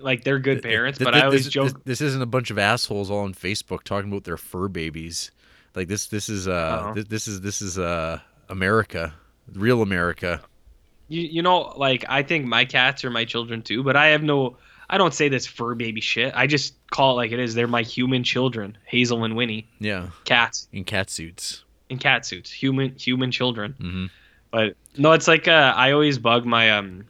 [0.00, 1.64] like they're good parents, Th- but th- I always this, joke.
[1.84, 5.32] This, this isn't a bunch of assholes all on Facebook talking about their fur babies.
[5.76, 6.92] Like this, this is uh, Uh-huh.
[6.94, 8.18] this, this is this is uh,
[8.48, 9.14] America,
[9.52, 10.40] real America.
[11.08, 14.22] You you know, like I think my cats are my children too, but I have
[14.22, 14.56] no.
[14.88, 16.32] I don't say this fur baby shit.
[16.34, 17.54] I just call it like it is.
[17.54, 21.64] They're my human children, Hazel and Winnie, Yeah, cats in cat suits.
[21.90, 23.74] in cat suits, human human children.
[23.78, 24.06] hmm
[24.50, 27.04] But no, it's like uh, I always bug my um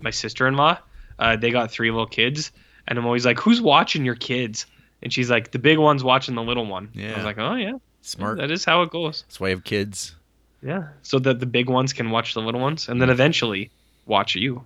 [0.00, 0.78] my sister in law.
[1.18, 2.52] Uh, they got three little kids,
[2.86, 4.66] and I'm always like, "Who's watching your kids?"
[5.02, 7.12] And she's like, "The big one's watching the little one." Yeah.
[7.12, 8.38] I was like, "Oh yeah, Smart.
[8.38, 10.14] That is how it goes." That's why I have kids.
[10.62, 10.88] Yeah.
[11.02, 13.70] So that the big ones can watch the little ones and then eventually
[14.06, 14.64] watch you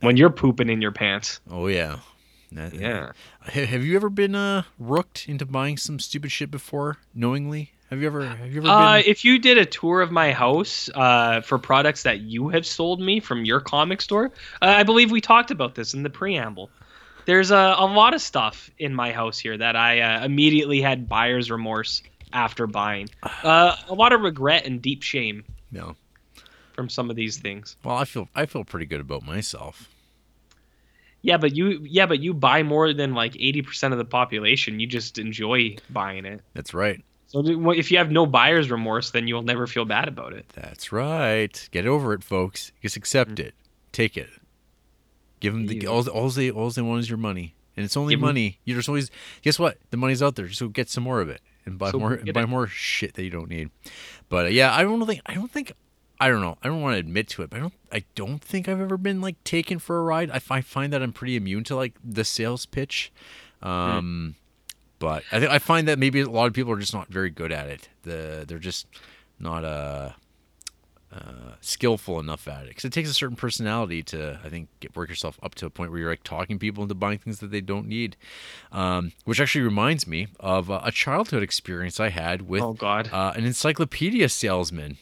[0.00, 1.40] when you're pooping in your pants.
[1.50, 1.98] Oh yeah.
[2.52, 3.12] That- Yeah.
[3.52, 7.72] Ha- Have you ever been uh rooked into buying some stupid shit before knowingly?
[7.90, 8.24] Have you ever?
[8.24, 9.04] Have you ever Uh, been?
[9.10, 13.00] if you did a tour of my house uh, for products that you have sold
[13.00, 14.26] me from your comic store,
[14.62, 16.70] uh, I believe we talked about this in the preamble.
[17.26, 21.06] There's a, a lot of stuff in my house here that I uh, immediately had
[21.08, 22.02] buyer's remorse
[22.32, 23.08] after buying.
[23.42, 25.96] Uh, a lot of regret and deep shame No.
[26.74, 27.76] from some of these things.
[27.84, 29.88] Well, I feel I feel pretty good about myself.
[31.22, 34.80] Yeah, but you yeah, but you buy more than like 80% of the population.
[34.80, 36.40] You just enjoy buying it.
[36.54, 37.02] That's right.
[37.28, 40.46] So if you have no buyer's remorse, then you'll never feel bad about it.
[40.54, 41.68] That's right.
[41.72, 42.72] Get over it, folks.
[42.82, 43.54] Just accept it.
[43.92, 44.28] Take it.
[45.40, 48.14] Give them the all, all they all they want is your money, and it's only
[48.14, 48.58] Give money.
[48.64, 49.10] You're just always
[49.42, 49.78] guess what?
[49.90, 50.46] The money's out there.
[50.46, 52.48] Just go get some more of it and buy So more and buy it.
[52.48, 53.70] more shit that you don't need.
[54.28, 55.72] But uh, yeah, I don't think I don't think
[56.20, 56.56] I don't know.
[56.62, 58.96] I don't want to admit to it, but I don't I don't think I've ever
[58.96, 60.30] been like taken for a ride.
[60.30, 63.12] I find find that I'm pretty immune to like the sales pitch.
[63.62, 64.34] Um,
[64.98, 67.30] but I think I find that maybe a lot of people are just not very
[67.30, 67.88] good at it.
[68.02, 68.86] The they're just
[69.40, 70.10] not uh,
[71.12, 74.96] uh, skillful enough at it because it takes a certain personality to I think get
[74.96, 77.50] work yourself up to a point where you're like talking people into buying things that
[77.50, 78.16] they don't need.
[78.72, 83.10] Um, which actually reminds me of uh, a childhood experience I had with Oh God.
[83.12, 84.96] uh, an encyclopedia salesman.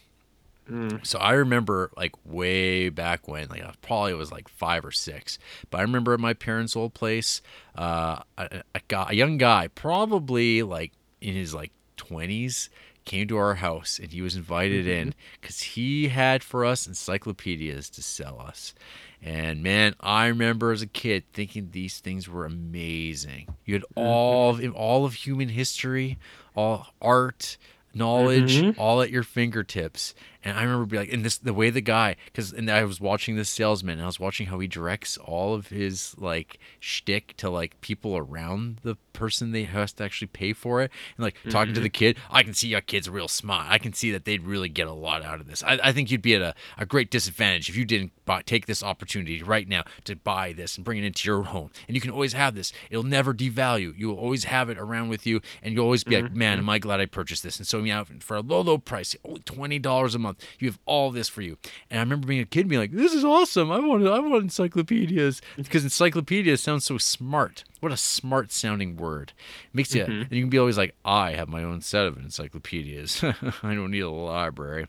[0.68, 1.04] Mm.
[1.04, 5.38] So I remember like way back when, like I probably was like five or six,
[5.70, 7.40] but I remember at my parents' old place,
[7.76, 12.70] uh, a, a guy, a young guy, probably like in his like twenties,
[13.10, 17.90] came to our house and he was invited in because he had for us encyclopedias
[17.90, 18.72] to sell us.
[19.20, 23.48] And man, I remember as a kid thinking these things were amazing.
[23.64, 26.18] You had all of all of human history,
[26.54, 27.56] all art,
[27.92, 28.78] knowledge, Mhm.
[28.78, 30.14] all at your fingertips.
[30.42, 33.00] And I remember being like, and this the way the guy, because and I was
[33.00, 37.36] watching this salesman, and I was watching how he directs all of his like shtick
[37.38, 41.36] to like people around the person they has to actually pay for it, and like
[41.50, 41.98] talking to the mm-hmm.
[41.98, 42.16] kid.
[42.30, 43.66] I can see your kid's real smart.
[43.68, 45.62] I can see that they'd really get a lot out of this.
[45.62, 48.66] I, I think you'd be at a, a great disadvantage if you didn't buy, take
[48.66, 51.70] this opportunity right now to buy this and bring it into your home.
[51.86, 52.72] And you can always have this.
[52.88, 53.96] It'll never devalue.
[53.96, 56.38] You will always have it around with you, and you'll always be like, mm-hmm.
[56.38, 56.64] man, mm-hmm.
[56.64, 57.58] am I glad I purchased this?
[57.58, 60.78] And so yeah, for a low, low price, only twenty dollars a month, you have
[60.86, 61.56] all this for you.
[61.90, 63.70] And I remember being a kid, being like, this is awesome.
[63.70, 67.64] I want, I want encyclopedias because encyclopedias sounds so smart.
[67.80, 69.32] What a smart sounding word.
[69.64, 72.18] It makes you, and you can be always like, I have my own set of
[72.18, 73.22] encyclopedias.
[73.62, 74.86] I don't need a library.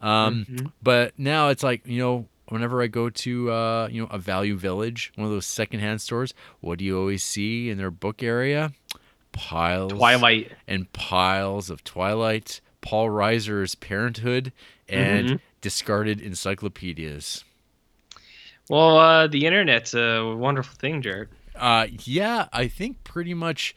[0.00, 4.18] Um, But now it's like, you know, whenever I go to, uh, you know, a
[4.18, 8.22] Value Village, one of those secondhand stores, what do you always see in their book
[8.22, 8.72] area?
[9.32, 10.50] Piles of Twilight.
[10.66, 14.52] and piles of Twilight, Paul Reiser's Parenthood,
[14.90, 15.40] and Mhm.
[15.60, 17.44] discarded encyclopedias.
[18.68, 21.28] Well, uh, the internet's a wonderful thing, Jarrett.
[21.56, 23.74] Uh, yeah, I think pretty much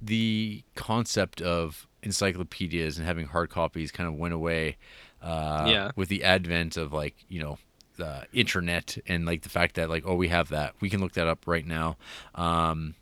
[0.00, 4.76] the concept of encyclopedias and having hard copies kind of went away.
[5.22, 5.90] Uh, Yeah.
[5.96, 7.58] With the advent of like you know
[7.96, 11.12] the internet and like the fact that like oh we have that we can look
[11.12, 11.96] that up right now.
[12.34, 12.94] Um,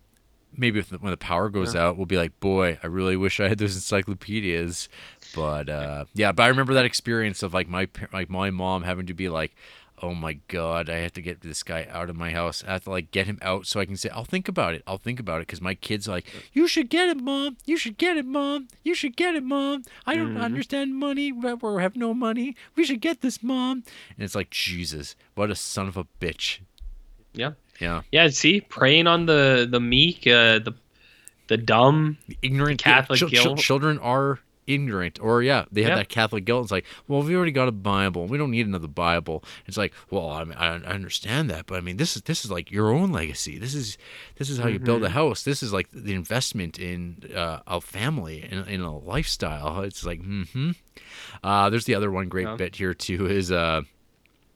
[0.57, 3.41] maybe if the, when the power goes out, we'll be like, boy, I really wish
[3.41, 4.89] I had those encyclopedias.
[5.35, 9.07] But uh, yeah, but I remember that experience of like my like my mom having
[9.07, 9.55] to be like,
[10.03, 12.63] oh my god, I have to get this guy out of my house.
[12.67, 14.83] I have to like get him out so I can say, I'll think about it.
[14.87, 17.57] I'll think about it because my kids are like, you should get it, mom.
[17.65, 18.69] You should get it, mom.
[18.83, 19.85] You should get it, mom.
[20.07, 21.33] I don't understand money.
[21.33, 22.57] We have no money.
[22.77, 23.85] We should get this, mom.
[24.17, 26.61] And it's like, Jesus, what a son of a bitch.
[27.33, 27.53] Yeah.
[27.81, 28.03] Yeah.
[28.13, 28.29] Yeah.
[28.29, 30.75] See, preying on the the meek, uh, the
[31.49, 32.19] the dumb.
[32.43, 33.59] ignorant Catholic chil- guilt.
[33.59, 35.97] children are ignorant or yeah they have Yeah.
[35.97, 38.89] that catholic guilt it's like well we already got a bible we don't need another
[38.89, 42.23] bible it's like well i mean, I, I understand that but i mean this is
[42.23, 43.99] this is like your own legacy this is
[44.37, 45.15] this is how you build a Mm-hmm.
[45.15, 50.05] house this is like the investment in uh, a family in, in a lifestyle it's
[50.07, 50.71] like mm-hmm
[51.43, 52.57] uh there's the other one great Yeah.
[52.57, 53.83] bit here too is uh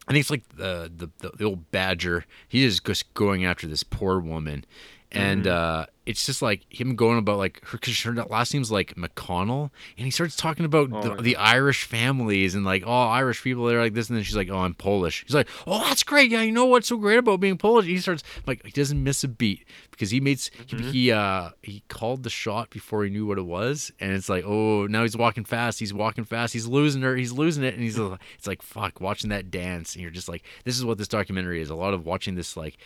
[0.06, 2.24] I think it's like the, the the the old badger.
[2.48, 4.64] He is just going after this poor woman,
[5.12, 5.52] and Mm-hmm.
[5.52, 9.70] uh, it's just like him going about like her because her last name's like McConnell,
[9.96, 13.66] and he starts talking about Oh the, the Irish families and like oh Irish people
[13.66, 15.24] they're like this, and then she's like oh I'm Polish.
[15.26, 17.86] He's like oh that's great, yeah you know what's so great about being Polish?
[17.86, 20.78] He starts like he doesn't miss a beat because he makes Mm-hmm.
[20.78, 24.28] he, he uh he called the shot before he knew what it was, and it's
[24.28, 27.74] like oh now he's walking fast, he's walking fast, he's losing her, he's losing it,
[27.74, 30.84] and he's uh, it's like fuck watching that dance, and you're just like this is
[30.84, 32.78] what this documentary is a lot of watching this like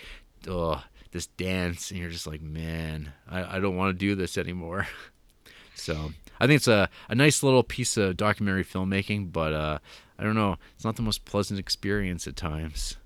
[0.48, 0.80] uh
[1.12, 4.86] this dance, and you're just like man I, I don't want to do this anymore.
[5.74, 9.78] so I think it's a a nice little piece of documentary filmmaking, but uh
[10.18, 12.96] I don't know, it's not the most pleasant experience at times.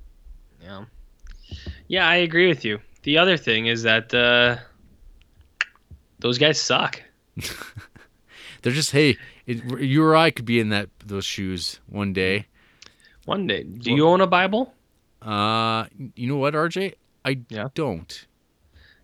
[0.62, 0.84] Yeah.
[1.88, 2.80] Yeah, I agree with you.
[3.02, 4.56] The other thing is that uh,
[6.18, 7.00] those guys suck.
[8.62, 9.16] They're just hey,
[9.46, 12.46] it, you or I could be in that those shoes one day.
[13.24, 14.72] One day, do you own a Bible?
[15.22, 16.94] Uh, you know what, RJ?
[17.26, 17.68] I Yeah.
[17.74, 18.26] don't.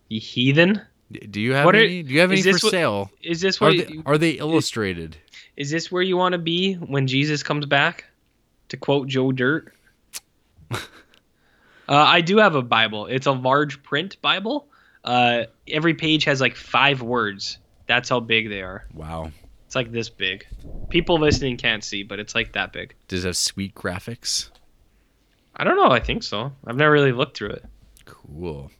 [0.09, 0.81] You heathen.
[1.11, 2.01] Do you have What are- any?
[2.03, 3.11] Do you have any for what- sale?
[3.21, 5.17] Is this Are where they, are they illustrated?
[5.57, 8.05] is this where you want to be when Jesus comes back?
[8.69, 9.71] To quote Joe Dirt.
[11.85, 13.07] Uh, I do have a Bible.
[13.07, 14.67] It's a large print Bible.
[15.03, 17.57] Uh, every page has like five words.
[17.87, 18.87] That's how big they are.
[18.93, 19.33] Wow.
[19.65, 20.45] It's like this big.
[20.89, 22.95] People listening can't see, but it's like that big.
[23.09, 24.49] Does it have sweet graphics?
[25.57, 25.91] I don't know.
[25.91, 26.53] I think so.
[26.65, 27.65] I've never really looked through it.
[28.05, 28.71] Cool.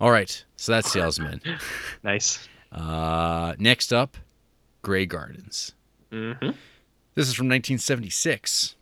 [0.00, 0.44] All right.
[0.56, 1.40] So that's Salesman.
[2.02, 2.48] Nice.
[2.72, 4.16] Uh, next up,
[4.82, 5.74] Grey Gardens.
[6.12, 6.50] Mm-hmm.
[7.14, 8.76] This is from 1976.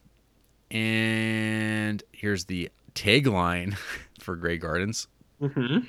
[0.70, 3.76] And here's the tagline
[4.20, 5.08] for Grey Gardens
[5.40, 5.86] Mm-hmm.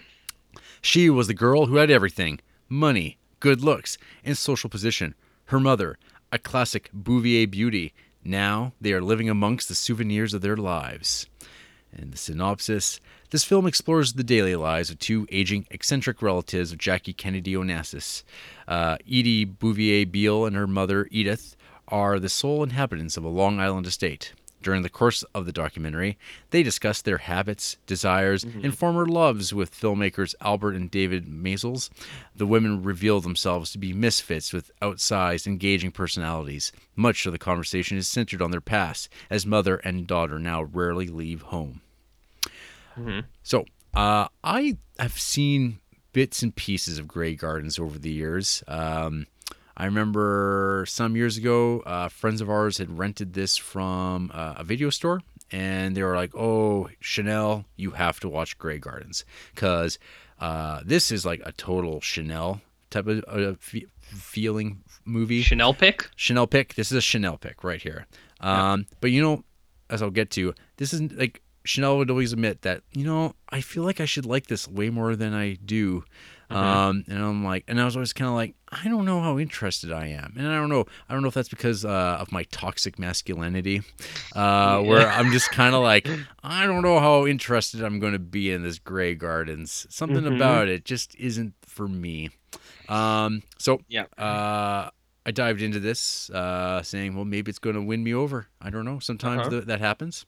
[0.82, 2.40] She was the girl who had everything
[2.70, 5.16] money, good looks, and social position.
[5.46, 5.98] Her mother,
[6.32, 7.94] a classic Bouvier beauty.
[8.24, 11.26] Now they are living amongst the souvenirs of their lives.
[11.92, 13.00] And the synopsis
[13.32, 18.24] this film explores the daily lives of two aging, eccentric relatives of Jackie Kennedy Onassis.
[18.68, 21.56] Uh, Edie Bouvier Beale and her mother, Edith,
[21.88, 24.34] are the sole inhabitants of a Long Island estate.
[24.62, 26.18] During the course of the documentary,
[26.50, 31.90] they discuss their habits, desires, and former loves with filmmakers Albert and David Maysles.
[32.36, 36.72] The women reveal themselves to be misfits with outsized, engaging personalities.
[36.96, 41.08] Much of the conversation is centered on their past, as mother and daughter now rarely
[41.08, 41.82] leave home.
[43.44, 45.80] So, uh, I have seen
[46.12, 48.64] bits and pieces of Grey Gardens over the years.
[48.68, 49.28] Um,
[49.80, 54.64] I remember some years ago, uh, friends of ours had rented this from uh, a
[54.66, 59.24] video store, and they were like, "Oh, Chanel, you have to watch Grey Gardens
[59.56, 59.98] because
[60.40, 66.10] uh, this is like a total Chanel type of uh, fe- feeling movie." Chanel pick.
[66.18, 66.76] Chanel pick.
[66.76, 68.06] This is a Chanel pick right here.
[68.42, 69.44] Um, But you know,
[69.90, 73.62] as I'll get to, this isn't like Chanel would always admit that you know I
[73.62, 76.04] feel like I should like this way more than I do.
[76.50, 79.38] Um, and I'm like, and I was always kind of like, I don't know how
[79.38, 82.32] interested I am, and I don't know, I don't know if that's because uh, of
[82.32, 83.82] my toxic masculinity,
[84.34, 86.08] uh, where I'm just kind of like,
[86.44, 89.86] I don't know how interested I'm going to be in this Grey Gardens.
[89.90, 90.36] Something Mhm.
[90.38, 92.30] about it just isn't for me.
[92.88, 94.06] Um, so Yeah.
[94.18, 94.90] uh,
[95.26, 98.48] I dived into this, uh, saying, well, maybe it's going to win me over.
[98.60, 98.98] I don't know.
[99.00, 99.50] Sometimes Uh-huh.
[99.52, 100.26] th- that happens.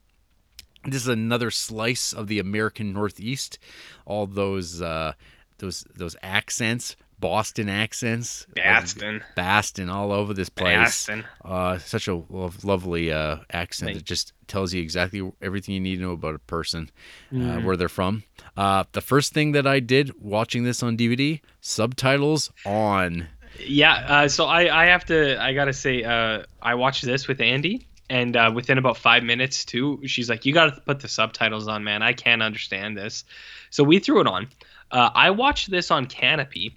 [0.83, 3.57] This is another slice of the American Northeast.
[4.05, 5.13] All those uh,
[5.61, 9.23] those those accents, Boston accents, Baston.
[9.35, 10.75] Baston, all over this place.
[10.75, 11.23] Baston.
[11.45, 13.89] Uh, such a lo- lovely uh, accent.
[13.91, 16.89] Thank It just tells you exactly everything you need to know about a person,
[17.31, 17.63] uh, Mhm.
[17.63, 18.23] where they're from.
[18.57, 23.27] Uh, the first thing that I did watching this on DVD, subtitles on.
[23.59, 27.39] Yeah, uh, so I, I have to I gotta say uh, I watched this with
[27.41, 31.67] Andy and uh, within about five minutes too she's like you gotta put the subtitles
[31.67, 33.23] on man I can't understand this
[33.69, 34.47] so we threw it on
[34.91, 36.73] uh, I watched this on Kanopy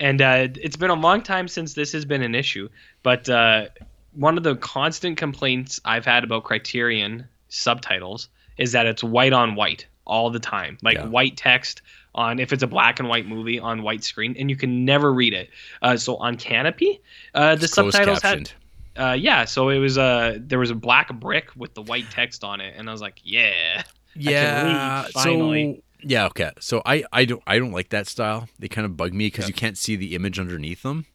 [0.00, 2.68] and uh, it's been a long time since this has been an issue
[3.02, 3.66] but uh,
[4.14, 9.54] one of the constant complaints I've had about Criterion subtitles is that it's white on
[9.54, 11.06] white all the time like Yeah.
[11.06, 11.82] white text
[12.14, 15.12] on if it's a black and white movie on white screen and you can never
[15.12, 15.48] read it
[15.82, 17.00] uh, so on Kanopy
[17.34, 18.50] uh, the It's subtitles had
[18.96, 22.44] uh, yeah so it was uh, there was a black brick with the white text
[22.44, 23.82] on it and I was like yeah
[24.14, 24.64] Yeah.
[24.64, 25.76] read, finally.
[25.76, 26.50] So yeah, okay.
[26.60, 28.48] So I I don't I don't like that style.
[28.58, 31.06] They kind of bug me because you can't see the image underneath them.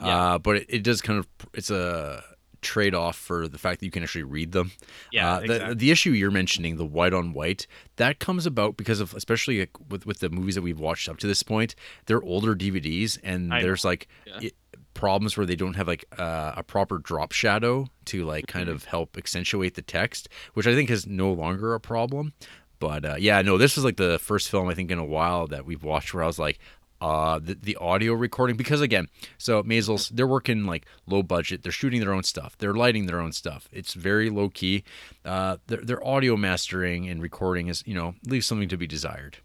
[0.00, 0.34] Yeah.
[0.34, 2.22] Uh, but it, it does kind of it's a
[2.62, 4.70] trade off for the fact that you can actually read them.
[5.12, 5.74] Yeah, Uh, the, exactly.
[5.76, 10.04] the issue you're mentioning, the white on white, that comes about because of especially with
[10.06, 11.74] with the movies that we've watched up to this point.
[12.06, 14.38] They're older DVDs, and I there's like Yeah.
[14.48, 14.54] it,
[14.92, 18.74] problems where they don't have like uh, a proper drop shadow to like kind Mm-hmm.
[18.76, 22.32] of help accentuate the text, which I think is no longer a problem.
[22.80, 25.46] But uh, yeah, no, this was like the first film I think in a while
[25.46, 26.58] that we've watched where I was like,
[27.00, 29.08] uh, the, the audio recording because again,
[29.38, 33.20] so Maysles they're working like low budget, they're shooting their own stuff, they're lighting their
[33.20, 33.68] own stuff.
[33.72, 34.82] It's very low key.
[35.24, 39.38] Uh, their their audio mastering and recording is you know leaves something to be desired.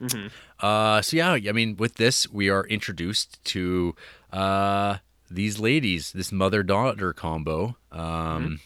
[0.00, 0.30] Mhm.
[0.60, 3.94] Uh, so yeah, I mean, with this, we are introduced to
[4.32, 4.96] uh,
[5.30, 8.60] these ladies, this mother daughter combo, um,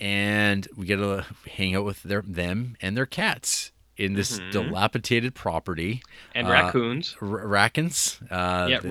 [0.00, 4.50] and we get to hang out with their them and their cats in this Mhm.
[4.50, 6.02] dilapidated property.
[6.34, 8.18] and Uh, raccoons R- rackins.
[8.30, 8.88] Uh, Yeah, they-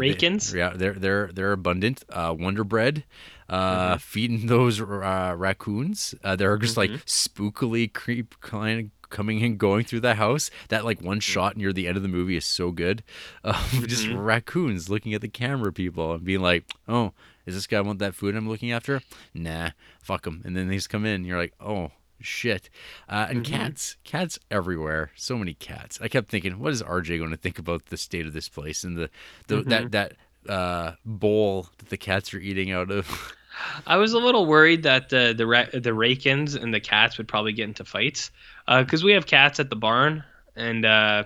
[0.54, 2.04] yeah, they're they're they're abundant.
[2.10, 3.06] Uh, Wonder Bread,
[3.50, 3.98] uh, Mm-hmm.
[3.98, 6.14] feeding those uh, raccoons.
[6.24, 10.52] Uh, they're just like spookily creep kind of coming and going through the house.
[10.68, 11.32] That like one Mm-hmm.
[11.32, 13.02] shot near the end of the movie is so good.
[13.44, 13.54] Uh,
[13.88, 14.24] Just Mhm.
[14.24, 17.14] raccoons looking at the camera people and being like, "Oh,
[17.50, 19.02] is this guy want that food I'm looking after?
[19.34, 19.72] Nah,
[20.02, 21.26] fuck him." And then they just come in.
[21.26, 22.70] You're like, "Oh." Shit,
[23.08, 23.50] uh, and Mhm.
[23.50, 25.12] cats, cats everywhere.
[25.16, 25.98] So many cats.
[26.02, 28.84] I kept thinking, what is RJ going to think about the state of this place
[28.84, 29.10] and the,
[29.48, 29.70] the Mhm.
[29.70, 33.08] that that uh, bowl that the cats are eating out of?
[33.88, 37.30] I was a little worried that the the ra- the Rakins and the cats would
[37.30, 38.32] probably get into fights
[38.68, 40.22] because we have cats at the barn
[40.58, 41.24] and uh,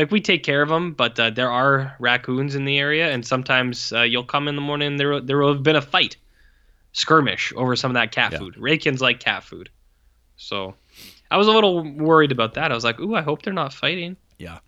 [0.00, 3.24] like we take care of them, but uh, there are raccoons in the area, and
[3.24, 6.16] sometimes uh, you'll come in the morning and there there will have been a fight,
[6.92, 8.38] skirmish over some of that cat Yeah.
[8.38, 8.54] food.
[8.54, 9.68] Rakins like cat food,
[10.36, 10.74] so
[11.30, 12.72] I was a little worried about that.
[12.72, 14.16] I was like, ooh, I hope they're not fighting.
[14.38, 14.60] Yeah.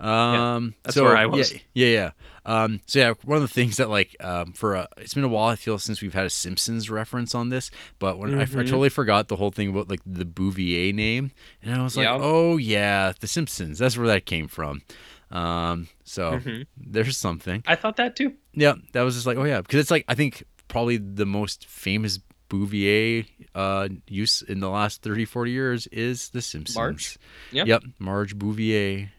[0.00, 1.52] Um, that's so, where I was.
[1.52, 2.10] Yeah, yeah, yeah.
[2.46, 5.28] Um, so yeah, one of the things that like um, for uh, it's been a
[5.28, 5.48] while.
[5.48, 8.66] I feel since we've had a Simpsons reference on this, but when I, I Mhm.
[8.66, 12.18] totally forgot the whole thing about like the Bouvier name, and I was like, Yeah.
[12.20, 13.78] oh yeah, the Simpsons.
[13.78, 14.82] That's where that came from.
[15.30, 16.66] Um, so Mhm.
[16.76, 17.62] there's something.
[17.66, 18.34] I thought that too.
[18.52, 21.66] Yeah, that was just like, oh yeah, because it's like I think probably the most
[21.66, 26.76] famous Bouvier uh, use in the last 30, 40 years is The Simpsons.
[26.76, 27.16] Marge?
[27.50, 27.64] Yeah.
[27.64, 29.10] Yep, Marge Bouvier.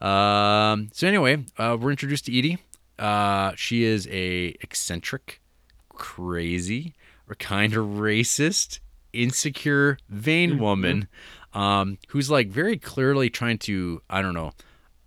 [0.00, 2.58] Um, so anyway, uh, we're introduced to Edie.
[2.98, 5.40] Uh, she is a eccentric,
[5.90, 6.94] crazy,
[7.28, 8.80] or kind of racist,
[9.12, 10.60] insecure, vain Mm-hmm.
[10.60, 11.08] woman
[11.52, 14.52] um, who's like very clearly trying to, I don't know,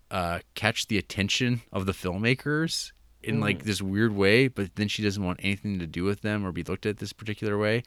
[0.10, 2.92] uh, catch the attention of the filmmakers
[3.24, 3.42] in Mm.
[3.42, 6.52] like this weird way, but then she doesn't want anything to do with them or
[6.52, 7.84] be looked at this particular way.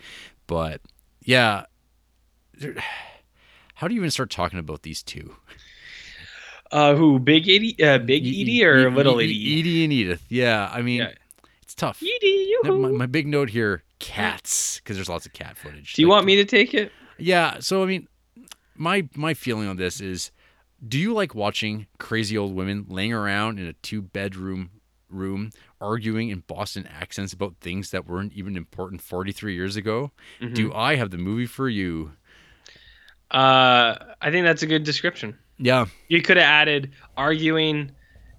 [0.47, 0.81] But
[1.23, 1.65] yeah,
[3.75, 5.37] how do you even start talking about these two?
[6.75, 7.21] Uh, who?
[7.21, 7.77] Big Edie?
[7.81, 9.61] Uh, Big Edie or E- Little Edie?
[9.61, 10.25] Edie and Edith.
[10.29, 11.13] Yeah, I mean, Yeah.
[11.63, 12.03] it's tough.
[12.03, 15.93] Edie, My, my big note here: cats, because there's lots of cat footage.
[15.93, 16.91] Do you Like, want me to take it?
[17.17, 17.59] Yeah.
[17.61, 18.09] So I mean,
[18.75, 20.33] my my feeling on this is,
[20.87, 24.71] do you like watching crazy old women laying around in a two bedroom
[25.09, 30.11] room arguing in Boston accents about things that weren't even important 43 years ago?
[30.41, 30.55] Mm-hmm.
[30.55, 32.15] Do I have the movie for you?
[33.31, 35.39] Uh, I think that's a good description.
[35.59, 35.87] Yeah.
[36.09, 37.93] You could have added arguing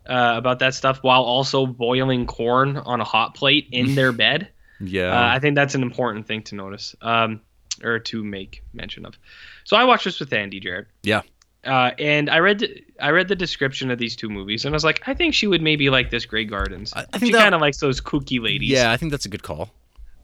[0.08, 4.50] uh, about that stuff while also boiling corn on a hot plate in their bed.
[4.80, 5.12] Yeah.
[5.18, 7.42] Uh, I think that's an important thing to notice um,
[7.84, 9.18] or to make mention of.
[9.64, 10.88] So I watched this with Andy Jarrett.
[11.04, 11.22] yeah.
[11.64, 14.76] Uh, and I read the, I read the description of these two movies, and I
[14.76, 16.94] was like, I think she would maybe like this Grey Gardens.
[16.96, 18.70] I- I think she that- kind of likes those kooky ladies.
[18.70, 18.92] Yeah.
[18.92, 19.72] I think that's a good call.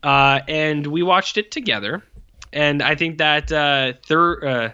[0.03, 2.03] Uh, and we watched it together,
[2.53, 4.69] and I think that uh, thir- uh,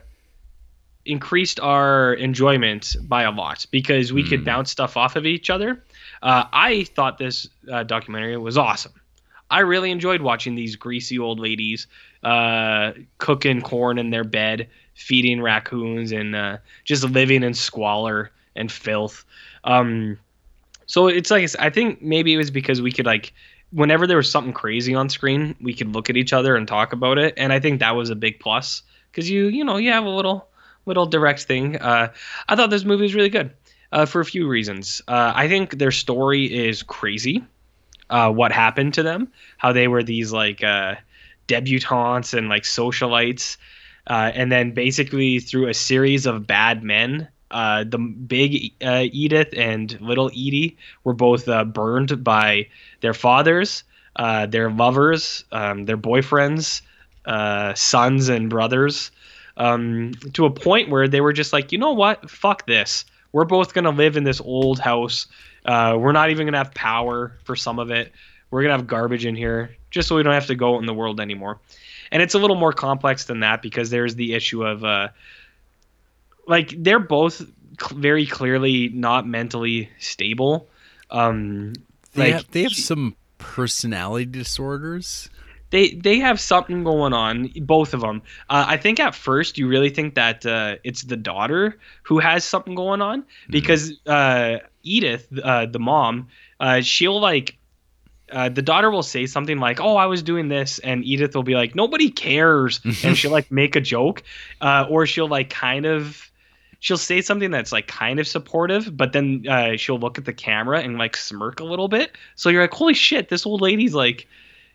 [1.08, 4.46] increased our enjoyment by a lot because we could Mm.
[4.46, 5.84] bounce stuff off of each other.
[6.22, 8.94] Uh, I thought this uh, documentary was awesome.
[9.50, 11.88] I really enjoyed watching these greasy old ladies
[12.24, 18.72] uh, cooking corn in their bed, feeding raccoons, and uh, just living in squalor and
[18.72, 19.24] filth.
[19.64, 20.18] Um,
[20.86, 23.34] so it's like I think maybe it was because we could like
[23.72, 26.92] whenever there was something crazy on screen, we could look at each other and talk
[26.94, 28.82] about it, and I think that was a big plus
[29.12, 30.48] because you you know you have a little
[30.88, 31.76] little direct thing.
[31.76, 32.12] Uh,
[32.48, 33.52] I thought this movie was really good
[33.92, 35.02] uh, for a few reasons.
[35.08, 37.44] Uh, I think their story is crazy.
[38.10, 39.32] Uh, what happened to them?
[39.58, 40.96] How they were these like uh,
[41.48, 43.58] debutantes and like socialites,
[44.10, 47.28] uh, and then basically through a series of bad men.
[47.50, 52.68] The big Edith and little Edie were both burned by
[53.02, 53.84] their fathers,
[54.18, 56.82] their lovers, um, their boyfriends,
[57.76, 59.12] sons and brothers,
[59.58, 62.30] um, to a point where they were just like, you know what?
[62.30, 63.06] Fuck this.
[63.34, 65.28] We're both gonna live in this old house.
[65.66, 68.14] Uh, we're not even gonna have power for some of it.
[68.50, 70.86] We're gonna have garbage in here, just so we don't have to go out in
[70.86, 71.60] the world anymore.
[72.12, 75.10] And it's a little more complex than that because there's the issue of uh,
[76.48, 77.46] like they're both
[77.94, 80.70] very clearly not mentally stable.
[81.12, 81.74] Um,
[82.14, 85.30] They, like have, they have some personality disorders.
[85.70, 89.68] They they have something going on both of them uh, i think at first you
[89.68, 95.28] really think that uh, it's the daughter who has something going on because uh, edith
[95.44, 96.28] uh, the mom
[96.60, 97.58] uh, she'll like
[98.32, 101.44] uh, the daughter will say something like oh i was doing this and edith will
[101.44, 104.24] be like nobody cares and she'll like make a joke
[104.62, 106.30] uh, or she'll like kind of
[106.80, 110.34] she'll say something that's like kind of supportive but then uh, she'll look at the
[110.34, 112.16] camera and like smirk a little bit.
[112.36, 114.28] So you're like holy shit this old lady's like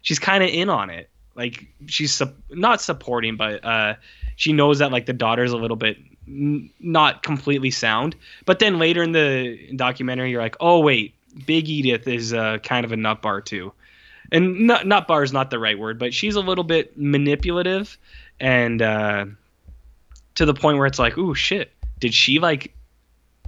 [0.02, 1.08] she's kind of in on it.
[1.34, 3.94] Like she's su- not supporting, but uh,
[4.36, 5.96] she knows that like the daughter's a little bit
[6.28, 8.14] n- not completely sound.
[8.44, 11.14] But then later in the documentary, you're like, oh wait,
[11.46, 13.72] Big Edith is uh, kind of a nut bar too,
[14.30, 17.96] and nut nut bar is not the right word, but she's a little bit manipulative
[18.40, 19.24] and uh,
[20.34, 22.74] to the point where it's like, oh shit, did she like?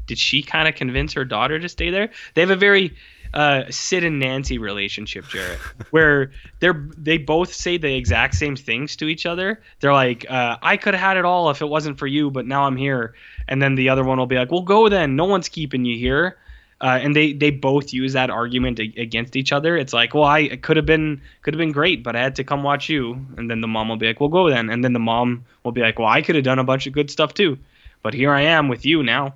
[0.07, 2.11] Did she kind of convince her daughter to stay there?
[2.35, 2.95] They have a very
[3.35, 5.59] uh, Sid and Nancy relationship, Jarrett,
[5.91, 6.31] where
[6.61, 9.61] they're they both say the exact same things to each other.
[9.81, 12.47] They're like, uh, "I could have had it all if it wasn't for you, but
[12.47, 13.15] now I'm here."
[13.49, 15.17] And then the other one will be like, "Well, go then.
[15.17, 16.39] No one's keeping you here."
[16.81, 19.77] Uh, and they they both use that argument a- against each other.
[19.77, 22.45] It's like, well, I could have been could have been great, but I had to
[22.45, 23.27] come watch you.
[23.37, 24.71] And then the mom will be like, well, go then.
[24.71, 26.93] And then the mom will be like, well, I could have done a bunch of
[26.93, 27.59] good stuff too,
[28.03, 29.35] but here I am with you now.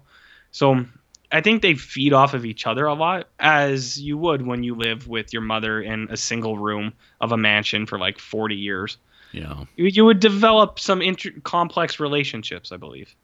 [0.50, 0.84] So
[1.30, 4.74] I think they feed off of each other a lot, as you would when you
[4.74, 8.96] live with your mother in a single room of a mansion for like 40 years.
[9.32, 9.64] Yeah.
[9.76, 13.14] You, you would develop some inter- complex relationships, I believe.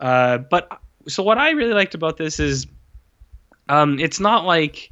[0.00, 2.66] Uh, but so what I really liked about this is,
[3.68, 4.90] um, it's not like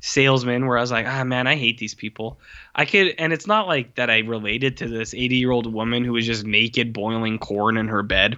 [0.00, 2.38] salesman where I was like, ah man, I hate these people.
[2.74, 6.04] I could, and it's not like that I related to this 80 year old woman
[6.04, 8.36] who was just naked boiling corn in her bed.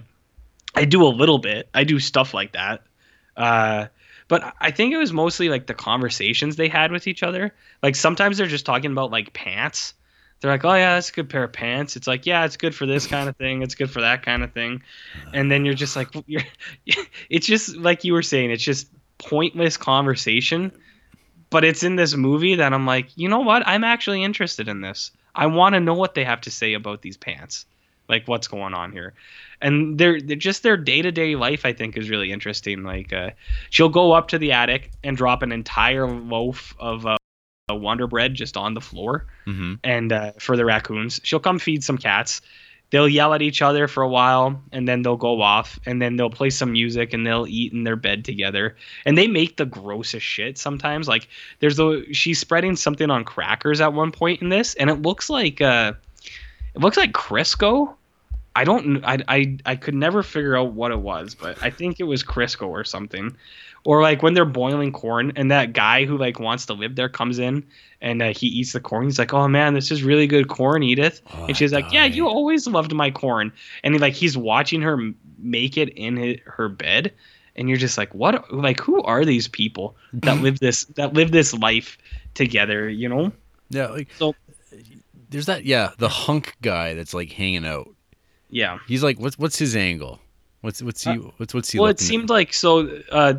[0.75, 1.67] I do a little bit.
[1.73, 2.83] I do stuff like that.
[3.39, 3.87] Uh,
[4.27, 7.51] but I think it was mostly like the conversations they had with each other.
[7.81, 9.95] Like sometimes they're just talking about like pants.
[10.39, 12.75] They're like, "Oh yeah, that's a good pair of pants." It's like, "Yeah, it's good
[12.75, 13.61] for this kind of thing.
[13.61, 14.83] It's good for that kind of thing."
[15.33, 16.43] And then you're just like, you're,
[17.29, 18.51] it's just like you were saying.
[18.51, 18.87] It's just
[19.17, 20.71] pointless conversation.
[21.49, 23.67] But it's in this movie that I'm like, you know what?
[23.67, 25.09] I'm actually interested in this.
[25.33, 27.65] I want to know what they have to say about these pants,
[28.07, 29.15] like what's going on here
[29.61, 32.83] and they're, they're just their day-to-day life i think is really interesting.
[32.83, 33.31] Like uh,
[33.69, 37.17] she'll go up to the attic and drop an entire loaf of uh,
[37.69, 39.25] wonder bread just on the floor.
[39.47, 39.73] Mm-hmm.
[39.83, 41.19] and uh, for the raccoons.
[41.23, 42.41] She'll come feed some cats.
[42.91, 46.15] They'll yell at each other for a while and then they'll go off and then
[46.15, 48.75] they'll play some music and they'll eat in their bed together.
[49.05, 51.07] And they make the grossest shit sometimes.
[51.07, 51.27] Like
[51.59, 55.29] there's a she's spreading something on crackers at one point in this and it looks
[55.29, 55.93] like uh
[56.75, 57.93] it looks like crisco
[58.55, 61.99] I don't I, I I could never figure out what it was, but I think
[61.99, 63.35] it was Crisco or something.
[63.85, 67.07] Or like when they're boiling corn and that guy who like wants to live there
[67.07, 67.65] comes in
[68.01, 69.05] and uh, he eats the corn.
[69.05, 72.03] He's like, "Oh man, this is really good corn, Edith." Oh, and she's like, "Yeah,
[72.05, 73.53] you always loved my corn."
[73.83, 74.97] And he, like he's watching her
[75.37, 77.13] make it in hi her bed
[77.55, 81.31] and you're just like, "What like who are these people that live this that live
[81.31, 81.97] this life
[82.33, 83.31] together, you know?"
[83.69, 83.87] Yeah.
[83.87, 84.35] Like, So-
[85.29, 85.63] there's that.
[85.63, 87.89] Yeah, the hunk guy that's like hanging out.
[88.49, 88.79] Yeah.
[88.87, 90.19] He's like, what's what's his angle?
[90.61, 91.11] What's what's he?
[91.37, 91.79] What's what's he?
[91.79, 92.07] Uh, well, it looking at?
[92.07, 92.99] seemed like so.
[93.11, 93.33] Uh,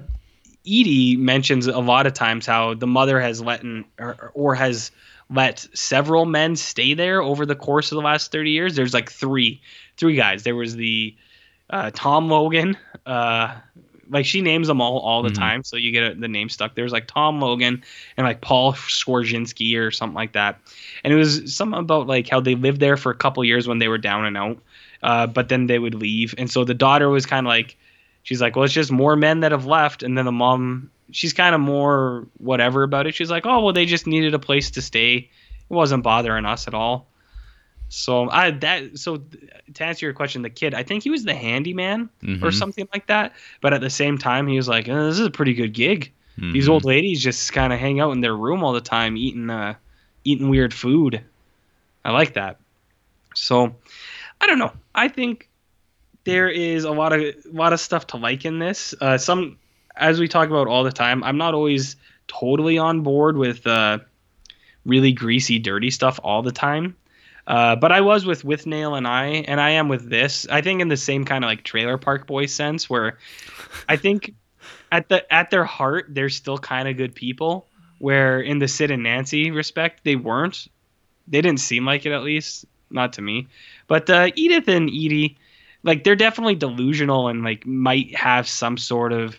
[0.66, 4.90] Edie mentions a lot of times how the mother has let in, or, or has
[5.30, 8.76] let several men stay there over the course of the last thirty years.
[8.76, 9.60] There's like three,
[9.96, 10.42] three guys.
[10.44, 11.14] There was the
[11.70, 12.76] uh, Tom Logan.
[13.06, 13.54] Uh,
[14.10, 15.38] like she names them all all the Mhm.
[15.38, 16.74] time, so you get the name stuck.
[16.74, 17.82] There's like Tom Logan
[18.16, 20.58] and like Paul Skorzynski or something like that.
[21.04, 23.78] And it was something about like how they lived there for a couple years when
[23.78, 24.58] they were down and out,
[25.02, 26.34] uh, but then they would leave.
[26.38, 27.76] And so the daughter was kind of like,
[28.22, 30.02] she's like, well, it's just more men that have left.
[30.02, 33.14] And then the mom, she's kind of more whatever about it.
[33.14, 35.14] She's like, oh, well, they just needed a place to stay.
[35.16, 37.08] It wasn't bothering us at all.
[37.92, 39.20] So I that so
[39.74, 42.54] to answer your question, the kid, I think he was the handyman or Mhm.
[42.54, 43.32] something like that.
[43.60, 46.12] But at the same time, he was like, "Uh, "This is a pretty good gig."
[46.52, 46.70] These Mhm.
[46.70, 49.74] old ladies just kind of hang out in their room all the time, eating uh,
[50.24, 51.20] eating weird food.
[52.04, 52.60] I like that.
[53.34, 53.74] So
[54.40, 54.72] I don't know.
[54.94, 55.48] I think
[56.24, 58.94] there is a lot of a lot of stuff to like in this.
[59.00, 59.58] Uh, some,
[59.96, 61.96] as we talk about all the time, I'm not always
[62.28, 63.98] totally on board with uh,
[64.84, 66.96] really greasy, dirty stuff all the time.
[67.46, 70.46] Uh, but I was with with Nail and I, and I am with this.
[70.50, 73.18] I think in the same kind of like Trailer Park Boys sense, where
[73.88, 74.34] I think
[74.92, 77.66] at the at their heart they're still kind of good people.
[77.98, 80.68] Where in the Sid and Nancy respect they weren't.
[81.28, 83.46] They didn't seem like it at least, not to me.
[83.86, 85.38] But uh, Edith and Edie,
[85.82, 89.38] like they're definitely delusional and like might have some sort of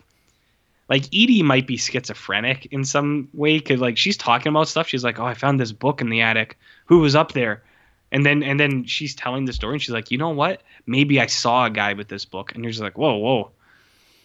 [0.90, 4.88] like Edie might be schizophrenic in some way because like she's talking about stuff.
[4.88, 6.58] She's like, "Oh, I found this book in the attic.
[6.86, 7.64] Who was up there?"
[8.12, 10.62] And then and then she's telling the story and she's like, "You know what?
[10.86, 13.52] Maybe I saw a guy with this book." And you're just like, "Whoa, whoa,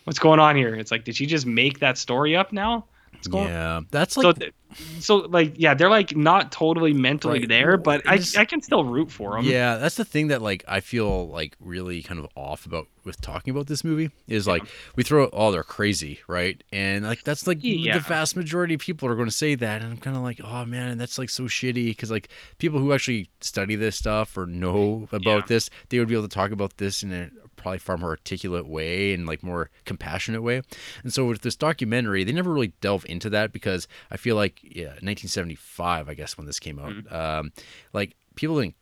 [0.05, 2.85] what's going on here?" It's like, did she just make that story up now?
[3.31, 4.53] Yeah, that's So, like th-
[4.99, 7.49] so like, yeah, they're like not totally mentally Right.
[7.49, 9.45] there, but I, I can still root for them.
[9.45, 13.21] Yeah, that's the thing that like I feel like really kind of off about with
[13.21, 14.65] talking about this movie is like
[14.97, 16.63] we throw oh they're crazy, right?
[16.73, 17.95] And like that's like Yeah.
[17.95, 20.41] the vast majority of people are going to say that, and I'm kind of like,
[20.45, 22.29] oh man, that's like so shitty because like
[22.59, 25.43] people who actually study this stuff or know about Yeah.
[25.47, 27.31] this, they would be able to talk about this in a
[27.67, 30.63] probably far more articulate way and like more compassionate way.
[31.03, 34.61] And so with this documentary, they never really delve into that because I feel like
[34.63, 37.13] yeah, 1975, I guess when this came out, Mm-hmm.
[37.15, 37.53] um,
[37.93, 38.77] like people didn't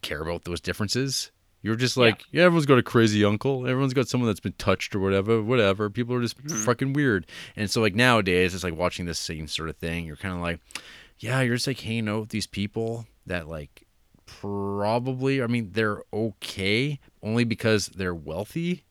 [0.00, 1.30] care about those differences.
[1.62, 2.44] You're just like, yeah.
[2.44, 3.66] everyone's got a crazy uncle.
[3.66, 5.90] Everyone's got someone that's been touched or whatever, whatever.
[5.90, 6.56] People are just Mm-hmm.
[6.64, 7.26] fucking weird.
[7.56, 10.06] And so like nowadays, it's like watching this same sort of thing.
[10.06, 10.60] You're kind of like,
[11.18, 13.86] yeah, you're just like hanging out with these people that like
[14.40, 18.84] probably, I mean, they're okay only because they're wealthy.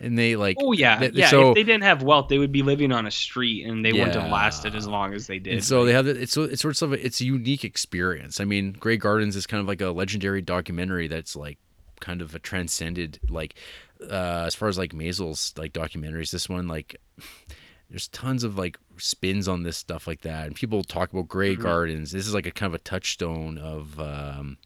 [0.00, 1.28] and they like Oh yeah, they- yeah.
[1.28, 3.92] so if they didn't have wealth, they would be living on a street, and they
[3.92, 5.52] wouldn't have lasted as long as they did.
[5.54, 8.40] And so they have it- it's so it's sort of a, it's a unique experience.
[8.40, 11.58] I mean, Grey Gardens is kind of like a legendary documentary that's like
[12.00, 13.54] kind of a transcended like
[14.10, 16.32] uh as far as like Maysles like documentaries.
[16.32, 16.96] This one like
[17.90, 21.56] there's tons of like spins on this stuff like that, and people talk about Grey
[21.56, 21.60] Mhm.
[21.62, 22.12] Gardens.
[22.12, 23.98] This is like a kind of a touchstone of.
[24.00, 24.58] um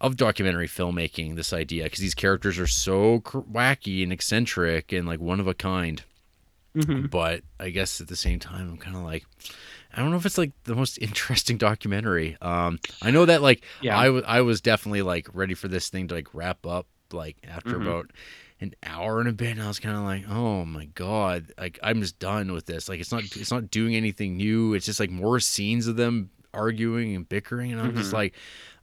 [0.00, 5.08] of documentary filmmaking, this idea, because these characters are so cr- wacky and eccentric and
[5.08, 6.04] like one of a kind
[6.76, 7.10] Mhm.
[7.10, 9.26] but I guess at the same time, I'm kind of like,
[9.92, 12.36] I don't know if it's like the most interesting documentary.
[12.40, 13.98] Um, I know that like Yeah.
[13.98, 17.36] I was I was definitely like ready for this thing to like wrap up like
[17.42, 17.82] after Mhm.
[17.82, 18.10] about
[18.60, 19.52] an hour and a bit.
[19.52, 22.88] And I was kind of like, oh my god, like I'm just done with this.
[22.88, 24.74] Like it's not it's not doing anything new.
[24.74, 28.14] It's just like more scenes of them arguing and bickering, and I'm just Mhm.
[28.14, 28.34] like.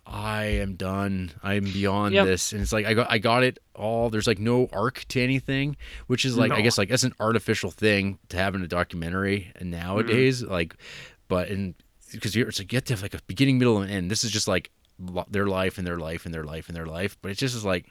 [0.08, 1.32] I am done.
[1.42, 2.26] I'm beyond Yep.
[2.28, 4.12] this, and it's like I got I got it all.
[4.12, 7.72] There's like no arc to anything, which is like I guess like that's an artificial
[7.72, 10.44] thing to have in a documentary nowadays.
[10.44, 10.76] Like,
[11.28, 11.74] but in
[12.12, 14.12] because you're it's like you have to have like a beginning, middle, and end.
[14.12, 14.70] This is just like
[15.28, 17.18] their life and their life and their life and their life.
[17.24, 17.88] But it just is like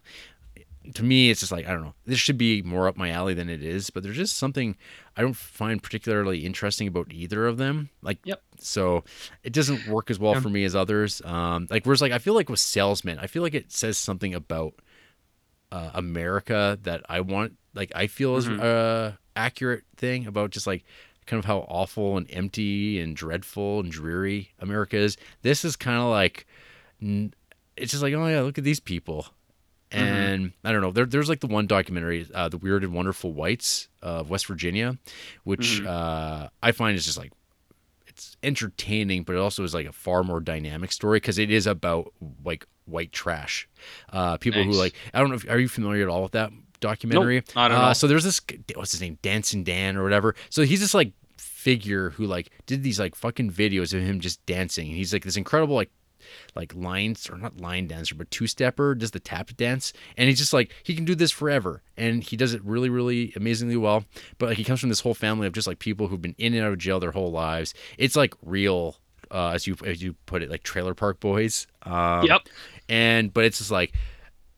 [0.93, 1.95] to me, it's just like I don't know.
[2.05, 3.89] This should be more up my alley than it is.
[3.91, 4.77] But there's just something
[5.17, 7.89] I don't find particularly interesting about either of them.
[8.03, 8.43] Like, Yep.
[8.59, 9.05] So
[9.43, 10.41] it doesn't work as well Yeah.
[10.41, 11.23] for me as others.
[11.25, 14.35] Um, like whereas like I feel like with Salesman, I feel like it says something
[14.35, 14.75] about
[15.73, 17.55] uh, America that I want.
[17.75, 18.61] Like I feel is Mhm.
[18.61, 20.85] a accurate thing about just like
[21.27, 25.17] kind of how awful and empty and dreadful and dreary America is.
[25.43, 26.47] This is kind of like
[27.03, 27.33] n-
[27.77, 29.27] it's just like oh yeah, look at these people.
[29.95, 30.91] And I don't know.
[30.91, 34.99] There, there's like the one documentary, uh, "The Weird and Wonderful Whites" of West Virginia,
[35.45, 35.87] which Mhm.
[35.87, 37.33] uh, I find is just like
[38.07, 41.67] it's entertaining, but it also is like a far more dynamic story because it is
[41.67, 42.13] about
[42.45, 43.69] like white trash.
[44.13, 45.37] Uh, people who like I don't know.
[45.37, 46.51] If, are you familiar at all with that
[46.81, 47.43] documentary?
[47.57, 47.95] not at uh, all.
[47.95, 48.41] So there's this
[48.75, 50.35] what's his name, Dancing Dan or whatever.
[50.51, 54.45] So he's this like figure who like did these like fucking videos of him just
[54.47, 54.89] dancing.
[54.89, 55.91] And he's like this incredible like
[56.55, 59.93] like lines or not line dancer but two stepper does the tap dance.
[60.17, 61.83] And he's just like he can do this forever.
[61.97, 64.05] And he does it really really amazingly well.
[64.39, 66.55] But like he comes from this whole family of just like people who've been in
[66.55, 67.75] and out of jail their whole lives.
[67.99, 68.97] It's like real
[69.31, 71.67] uh, as you as you put it like trailer park boys.
[71.83, 72.43] Um, Yep.
[72.89, 73.93] and but it's just like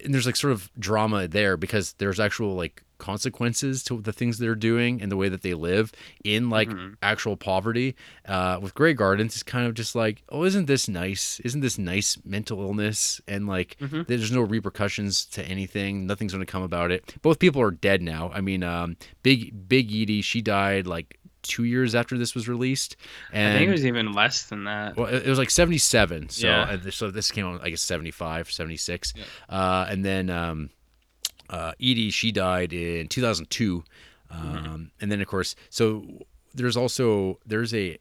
[0.05, 4.39] and there's like sort of drama there because there's actual like consequences to the things
[4.39, 5.93] they're doing and the way that they live
[6.25, 6.95] in like Mhm.
[7.03, 7.95] actual poverty.
[8.27, 11.41] Uh, with Grey Gardens, it's kind of just like, oh, isn't this nice?
[11.41, 13.21] Isn't this nice mental illness?
[13.27, 14.07] And like, Mhm.
[14.07, 16.07] there's no repercussions to anything.
[16.07, 17.15] Nothing's going to come about it.
[17.23, 18.31] Both people are dead now.
[18.35, 22.97] I mean, um, Big Big Edie, she died like two years after this was released.
[23.33, 24.97] And I think it was even less than that.
[24.97, 26.29] well, it it was like 77.
[26.29, 26.63] So, Yeah.
[26.85, 29.13] uh, so this came out, I guess, 75, 76.
[29.15, 29.23] Yeah.
[29.49, 30.71] Uh, and then um,
[31.51, 33.85] uh, Edie, she died in 2002.
[34.31, 34.83] Um, Mm-hmm.
[35.01, 36.05] And then, of course, so
[36.55, 37.99] there's also, there's a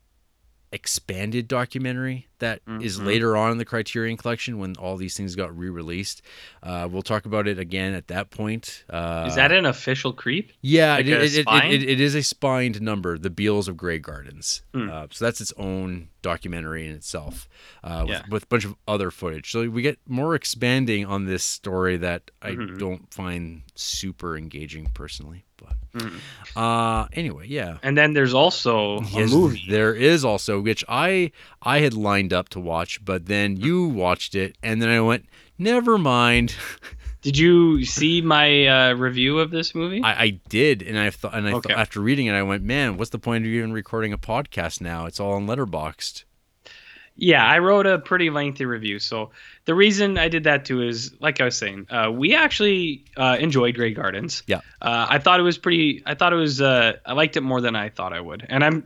[0.71, 3.05] expanded documentary that is Mhm.
[3.05, 6.21] later on in the Criterion Collection when all these things got re-released.
[6.61, 8.83] Uh, we'll talk about it again at that point.
[8.89, 10.51] Uh, Is that an official creep?
[10.61, 14.63] yeah, Like it, it, it, it, is a spined number, The Beales of Grey Gardens.
[14.73, 14.89] Hmm.
[14.89, 17.47] Uh, so that's its own documentary in itself
[17.83, 18.23] uh, with, Yeah.
[18.29, 19.51] with a bunch of other footage.
[19.51, 22.77] So we get more expanding on this story that I Mhm.
[22.79, 25.44] don't find super engaging personally.
[25.57, 26.19] But Mhm.
[26.56, 27.77] uh, anyway, yeah.
[27.84, 29.65] And then there's also Yes, a movie.
[29.69, 34.36] There is also which I I had lined up to watch, but then you watched
[34.36, 35.26] it, and then I went,
[35.57, 36.56] never mind.
[37.22, 40.02] Did you see my uh, review of this movie?
[40.03, 41.73] I, I did, and I thought, and I Okay.
[41.73, 44.80] thought after reading it, I went, man, what's the point of even recording a podcast
[44.80, 45.07] now?
[45.07, 46.23] It's all on Letterboxd.
[47.17, 48.99] Yeah, I wrote a pretty lengthy review.
[48.99, 49.31] So
[49.63, 53.37] the reason I did that too is, like I was saying, uh, we actually uh,
[53.39, 54.43] enjoyed Grey Gardens.
[54.47, 54.57] Yeah.
[54.81, 56.03] Uh, I thought it was pretty.
[56.05, 56.59] I thought it was.
[56.59, 58.85] Uh, I liked it more than I thought I would, and I'm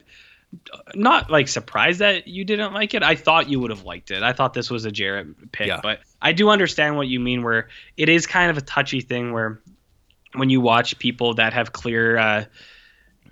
[0.93, 3.01] not like surprised that you didn't like it.
[3.01, 4.22] I thought you would have liked it.
[4.22, 5.80] I thought this was a Jarrett pick, Yeah.
[5.81, 7.41] but I do understand what you mean.
[7.41, 9.60] Where it is kind of a touchy thing where
[10.35, 12.47] when you watch people that have clear.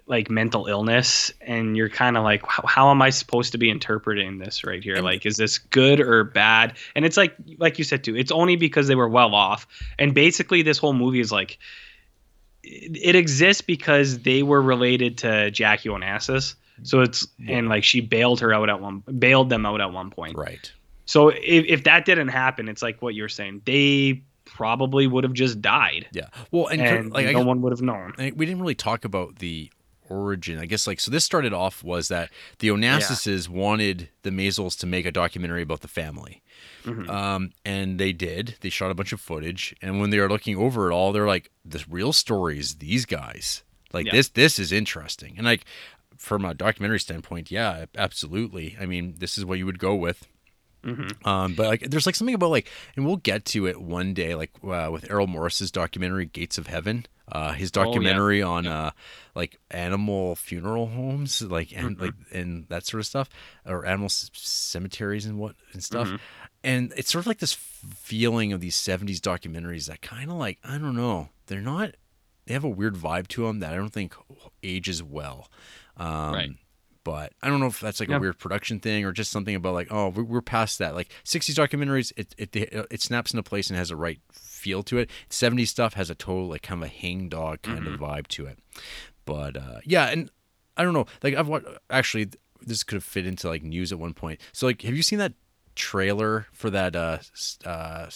[0.08, 3.70] Like mental illness and you're kind of like how, how am i supposed to be
[3.70, 5.02] interpreting this right here?
[5.02, 6.78] Like is this good or bad?
[6.96, 9.68] And it's like like you said too it's only because they were well off.
[10.00, 11.60] And basically this whole movie is like
[12.64, 16.56] it, it exists because they were related to jackie onassis.
[16.84, 20.10] So it's and like she bailed her out at one bailed them out at one
[20.10, 20.38] point.
[20.38, 20.72] Right.
[21.06, 25.34] so if, if that didn't happen it's like what you're saying they probably would have
[25.34, 26.08] just died.
[26.14, 26.28] Yeah.
[26.52, 28.14] Well, and, and like no guess- one would have known.
[28.18, 29.70] We didn't really talk about the
[30.10, 30.60] origin.
[30.60, 31.12] I guess like so.
[31.12, 32.30] This started off was that
[32.60, 36.42] the Onassis wanted the Maysles to make a documentary about the family,
[36.84, 37.10] Mhm.
[37.10, 38.56] um, and they did.
[38.62, 41.28] They shot a bunch of footage, and when they were looking over it all, they're
[41.28, 43.64] like, "The real story is these guys.
[43.94, 44.14] Like Yeah.
[44.14, 44.30] this.
[44.30, 45.66] This is interesting." And like
[46.18, 48.76] from a documentary standpoint, yeah, absolutely.
[48.80, 50.28] I mean, this is what you would go with.
[50.84, 51.26] Mhm.
[51.28, 54.36] Um, but like, there's like something about like, and we'll get to it one day,
[54.36, 57.86] like uh, with Errol Morris's documentary "Gates of Heaven," uh, his Oh, yeah.
[57.86, 58.92] documentary on uh,
[59.36, 62.02] like animal funeral homes, like and Mhm.
[62.02, 63.30] like and that sort of stuff,
[63.66, 66.08] or animal c- cemeteries and what and stuff.
[66.08, 66.20] Mhm.
[66.64, 70.60] And it's sort of like this feeling of these '70s documentaries that kind of like
[70.64, 71.96] I don't know, they're not.
[72.46, 74.16] They have a weird vibe to them that I don't think
[74.64, 75.50] ages well.
[75.98, 76.50] Um, Right.
[77.04, 78.18] But I don't know if that's like Yeah.
[78.18, 80.94] a weird production thing or just something about like, oh, we're, we're past that.
[80.94, 82.54] Like 60s documentaries, it, it
[82.92, 84.20] it snaps into place and has a right
[84.58, 85.10] feel to it.
[85.30, 88.46] 70s stuff has a total like kind of a hang dog kind of vibe to
[88.48, 88.60] it.
[89.26, 90.30] But uh, yeah, and
[90.76, 91.06] I don't know.
[91.24, 92.30] Like I've watched actually
[92.62, 94.40] this could have fit into like news at one point.
[94.52, 95.34] So like, have you seen that
[95.76, 97.20] trailer for that uh,
[97.66, 98.08] uh,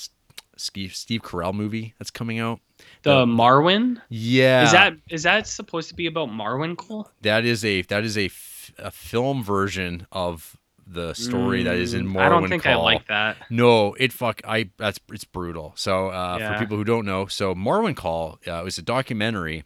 [0.57, 2.59] Steve Steve Carell movie that's coming out?
[3.03, 7.07] The Marwen Yeah, is that is that supposed to be about Marwencol?
[7.22, 10.57] that is a that is a, f- a film version of
[10.91, 12.84] the story that is in Mm, Morrowind I don't think I Call.
[12.84, 13.38] like that.
[13.49, 15.73] No, it fuck I that's it's brutal.
[15.76, 16.53] So uh, Yeah.
[16.53, 19.63] for people who don't know, so Marwencol uh, was a documentary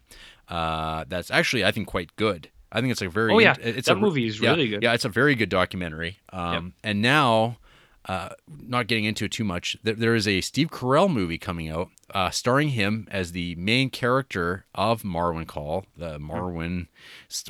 [0.48, 2.50] uh, that's actually I think quite good.
[2.72, 3.54] I think it's a very Oh, yeah.
[3.60, 4.82] it's That a, movie is yeah, really good.
[4.82, 6.18] Yeah, it's a very good documentary.
[6.32, 7.58] Um, and now.
[8.08, 8.28] Uh,
[8.62, 9.76] not getting into it too much.
[9.82, 13.90] There, there is a Steve Carell movie coming out, uh, starring him as the main
[13.90, 16.86] character of Marwencol, the Marwen,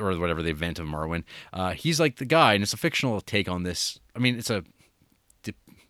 [0.00, 1.24] or whatever the event of Marwen.
[1.52, 3.98] Uh, he's like the guy, and it's a fictional take on this.
[4.14, 4.64] I mean, it's a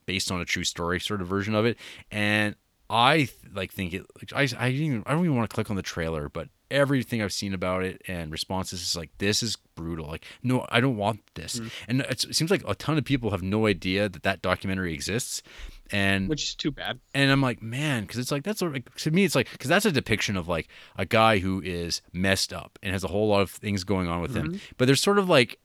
[0.07, 1.77] based on a true story sort of version of it,
[2.11, 2.55] and
[2.89, 4.07] I like think it.
[4.17, 6.49] Like, I I didn't even, I don't even want to click on the trailer, but
[6.71, 10.07] everything I've seen about it and responses is like this is brutal.
[10.07, 11.59] Like no, I don't want this.
[11.59, 11.69] Mm-hmm.
[11.89, 14.93] And it's, it seems like a ton of people have no idea that that documentary
[14.95, 15.43] exists,
[15.91, 17.01] and Which is too bad.
[17.15, 19.69] and I'm like, man, because it's like that's a, like, to me, it's like because
[19.69, 23.29] that's a depiction of like a guy who is messed up and has a whole
[23.29, 24.49] lot of things going on with him.
[24.49, 24.57] Mm-hmm.
[24.77, 25.59] But there's sort of like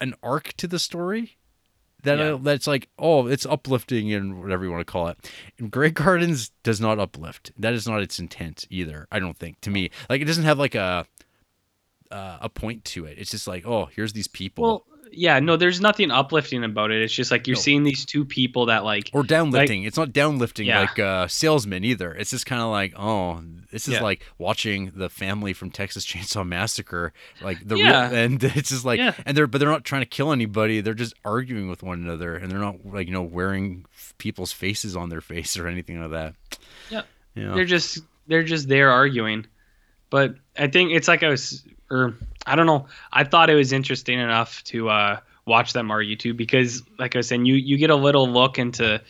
[0.00, 1.36] an arc to the story
[2.02, 2.38] that Yeah.
[2.40, 5.18] that's like, oh, it's uplifting and whatever you want to call it.
[5.58, 7.52] And Grey Gardens does not uplift.
[7.58, 9.06] That is not its intent either.
[9.10, 9.60] I don't think.
[9.62, 11.06] To me, like it doesn't have like a
[12.10, 13.18] uh, a point to it.
[13.18, 14.62] It's just like, oh, here's these people.
[14.64, 17.02] Well, yeah, no, there's nothing uplifting about it.
[17.02, 17.60] It's just like you're No.
[17.62, 19.86] seeing these two people that like or downlifting.
[19.86, 20.80] it's not downlifting Yeah.
[20.80, 22.12] like uh, salesman either.
[22.14, 24.02] It's just kind of like, oh, this is Yeah.
[24.02, 28.08] like watching the family from Texas Chainsaw Massacre, like the Yeah.
[28.10, 29.14] real, and it's just like, Yeah.
[29.26, 30.80] and they're but they're not trying to kill anybody.
[30.80, 33.86] They're just arguing with one another, and they're not like you know wearing
[34.18, 36.34] people's faces on their face or anything like that.
[36.90, 37.02] Yeah.
[37.34, 37.54] You know?
[37.54, 39.46] they're just they're just there arguing.
[40.10, 42.14] But I think it's like I was or
[42.46, 42.86] I don't know.
[43.12, 47.18] I thought it was interesting enough to uh watch them argue too because like I
[47.18, 49.00] was saying, you you get a little look into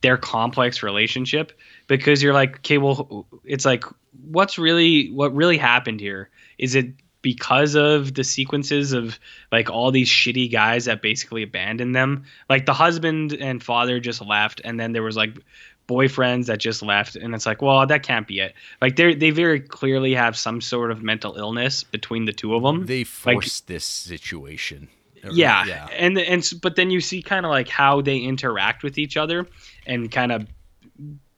[0.00, 1.52] their complex relationship
[1.86, 3.84] because you're like, okay, well it's like
[4.26, 6.30] what's really what really happened here?
[6.58, 6.92] Is it
[7.22, 9.18] because of the sequences of
[9.50, 12.24] like all these shitty guys that basically abandoned them?
[12.50, 15.38] Like the husband and father just left and then there was like
[15.86, 19.30] boyfriends that just left and it's like well that can't be it like they they
[19.30, 23.06] very clearly have some sort of mental illness between the two of them they like-
[23.06, 24.88] forced this situation.
[25.32, 25.86] Yeah, yeah.
[25.96, 29.16] and and s- but then you see kind of like how they interact with each
[29.16, 29.46] other
[29.86, 30.46] and kind of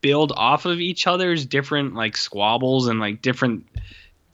[0.01, 3.65] build off of each other's different like squabbles and like different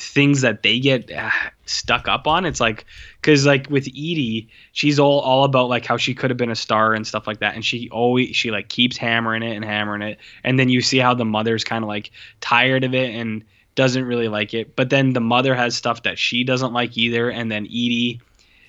[0.03, 1.31] things that they get uh,
[1.67, 2.45] stuck up on.
[2.45, 2.85] It's like
[3.21, 6.57] because like with edie she's all all about like how she could have been a
[6.57, 7.55] star and stuff like that.
[7.55, 10.19] And she always she like keeps hammering it and hammering it.
[10.45, 12.11] And then you see how the mother's kind of like
[12.41, 14.77] tired of it and doesn't really like it.
[14.77, 17.31] But then the mother has stuff that she doesn't like either.
[17.31, 18.21] And then edie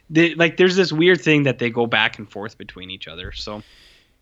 [0.10, 3.32] they, like there's this weird thing that they go back and forth between each other.
[3.32, 3.64] So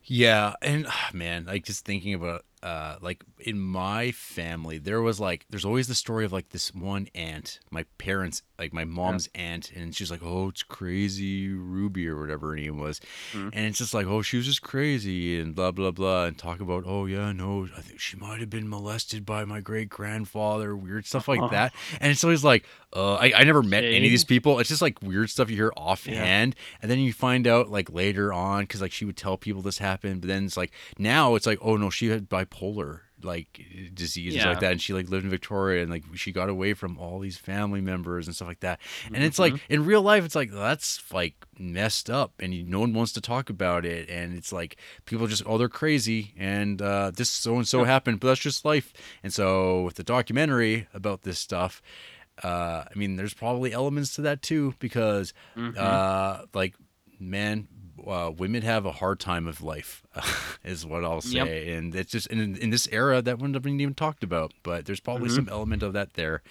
[0.05, 5.19] Yeah, and ah, man, like just thinking about uh like in my family, there was
[5.19, 9.27] like there's always the story of like this one aunt, my parents, like my mom's
[9.33, 12.99] aunt, and she's like, Oh, it's crazy Ruby or whatever her name was.
[13.33, 13.49] Mhm.
[13.53, 16.59] And it's just like, Oh, she was just crazy and blah blah blah and talk
[16.59, 20.75] about, Oh yeah, no, I think she might have been molested by my great grandfather,
[20.75, 21.49] weird stuff like Uh-huh.
[21.51, 21.73] that.
[21.99, 24.59] And it's always like, uh I, I never met any of these people.
[24.59, 28.31] It's just like weird stuff you hear offhand and then you find out like later
[28.33, 31.45] on because like she would tell people this happened but then it's like now it's
[31.45, 33.61] like oh no she had bipolar like
[33.93, 34.49] diseases Yeah.
[34.49, 34.71] like that.
[34.71, 37.79] And she like lived in victoria and like she got away from all these family
[37.79, 38.79] members and stuff like that.
[39.13, 42.79] And it's like in real life it's like that's like messed up and you, no
[42.79, 44.09] one wants to talk about it.
[44.09, 48.19] And it's like people just oh they're crazy and uh this so and so happened
[48.19, 48.91] but that's just life.
[49.23, 51.81] And so with the documentary about this stuff
[52.43, 55.77] uh, I mean, there's probably elements to that too because, Mhm.
[55.77, 56.73] uh, like,
[57.19, 57.67] man,
[58.07, 60.03] uh, women have a hard time of life,
[60.63, 61.47] is what I'll Yep.
[61.47, 64.53] say, and it's just in, in this era that wouldn't have been even talked about.
[64.63, 65.35] But there's probably Mhm.
[65.35, 66.41] some element of that there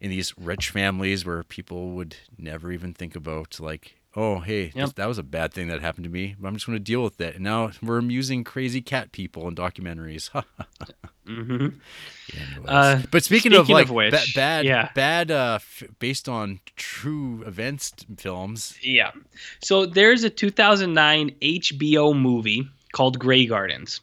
[0.00, 3.96] in these rich families where people would never even think about like.
[4.16, 6.36] Oh, hey, this- that was a bad thing that happened to me.
[6.38, 7.34] But I'm just going to deal with it.
[7.34, 10.30] And now we're amusing crazy cat people in documentaries.
[11.26, 11.68] hmm
[12.32, 12.68] Anyways.
[12.68, 14.88] Uh, but speaking, of like of which, ba- bad, yeah.
[14.94, 18.76] bad, uh, f- based on true events films.
[18.82, 19.12] Yeah.
[19.60, 24.00] So there's a 2009 HBO movie called Grey Gardens.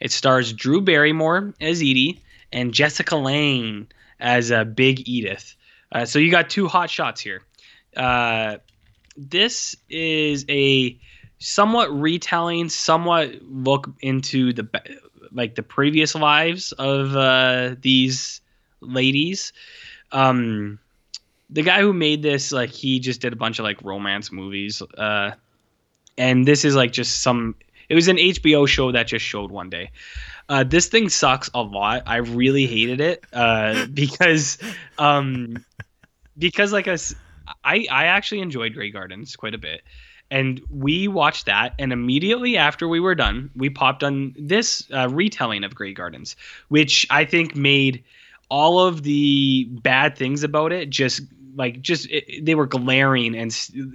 [0.00, 2.22] It stars Drew Barrymore as Edie
[2.52, 3.86] and Jessica Lange
[4.18, 5.54] as uh, Big Edith.
[5.92, 7.42] Uh, so you got two hot shots here.
[7.96, 8.58] Uh,
[9.16, 10.98] this is a
[11.38, 14.68] somewhat retelling, somewhat look into the
[15.32, 18.40] like the previous lives of uh, these
[18.80, 19.52] ladies.
[20.12, 20.78] Um,
[21.50, 24.82] the guy who made this like he just did a bunch of like romance movies
[24.96, 25.32] uh
[26.16, 27.54] and this is like just some
[27.88, 29.90] it was an hbo show that just showed one day.
[30.48, 32.04] Uh this thing sucks a lot.
[32.06, 34.58] I really hated it uh because
[34.98, 35.64] um
[36.38, 37.14] because like us
[37.64, 39.82] i i actually enjoyed Grey Gardens quite a bit
[40.30, 45.08] and we watched that and immediately after we were done we popped on this uh,
[45.10, 46.36] retelling of Grey Gardens
[46.68, 48.02] which i think made
[48.48, 51.22] all of the bad things about it just
[51.56, 53.54] like just it, they were glaring and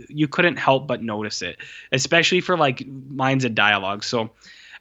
[0.09, 1.57] you couldn't help but notice it
[1.91, 4.03] especially for like lines of dialogue.
[4.03, 4.31] So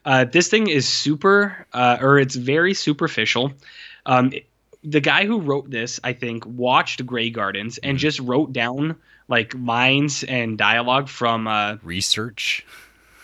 [0.03, 3.53] uh, this thing is super uh, or it's very superficial.
[4.05, 4.47] Um, it-
[4.87, 8.95] the guy who wrote this i think watched Grey Gardens and just wrote down
[9.27, 12.65] like lines and dialogue from uh, Research.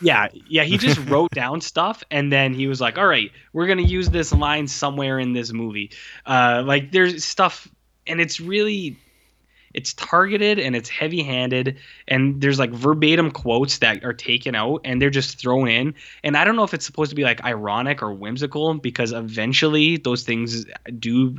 [0.01, 3.67] yeah, yeah, he just wrote down stuff and then he was like, "All right, we're
[3.67, 5.91] going to use this line somewhere in this movie."
[6.25, 7.67] Uh like there's stuff
[8.07, 8.97] and it's really
[9.73, 15.01] it's targeted and it's heavy-handed and there's like verbatim quotes that are taken out and
[15.01, 15.93] they're just thrown in
[16.25, 19.95] and I don't know if it's supposed to be like ironic or whimsical because eventually
[19.95, 20.65] those things
[20.99, 21.37] do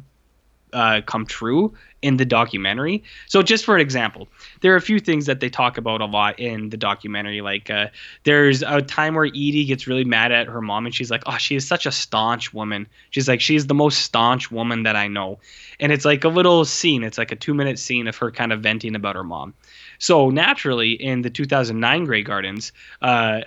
[0.73, 1.73] uh, come true
[2.03, 3.03] in the documentary.
[3.27, 4.29] So, just for an example,
[4.61, 7.41] there are a few things that they talk about a lot in the documentary.
[7.41, 7.89] Like, uh,
[8.25, 11.39] there's a time where Edie gets really mad at her mom, and she's like, "Oh,
[11.39, 15.09] she is such a staunch woman." She's like, "She's the most staunch woman that I
[15.09, 15.39] know,"
[15.79, 17.05] and it's like a little scene.
[17.05, 19.55] It's like a two-minute scene of her kind of venting about her mom.
[19.99, 23.43] So naturally, in the 2009 Grey Gardens, uh,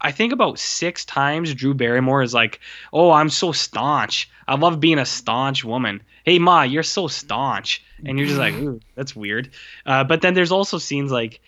[0.00, 2.60] I think about six times Drew Barrymore is like,
[2.92, 4.28] "Oh, I'm so staunch.
[4.46, 8.54] I love being a staunch woman." Hey, ma, you're so staunch, and you're just like,
[8.54, 9.50] Ooh, "That's weird."
[9.84, 11.40] Uh, but then there's also scenes like,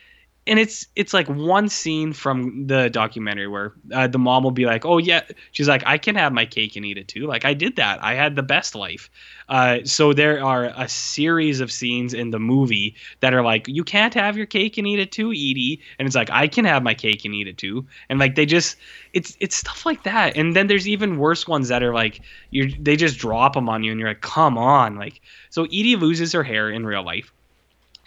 [0.48, 4.64] and it's it's like one scene from the documentary where uh, the mom will be
[4.64, 5.22] like, "Oh yeah,"
[5.52, 8.02] she's like, "I can have my cake and eat it too." Like I did that.
[8.02, 9.10] I had the best life.
[9.48, 13.84] Uh, so there are a series of scenes in the movie that are like, "You
[13.84, 16.82] can't have your cake and eat it too, Edie," and it's like, "I can have
[16.82, 18.76] my cake and eat it too," and like they just,
[19.12, 20.36] it's it's stuff like that.
[20.36, 23.84] And then there's even worse ones that are like, you they just drop them on
[23.84, 25.20] you, and you're like, "Come on!" Like
[25.50, 27.32] so, Edie loses her hair in real life.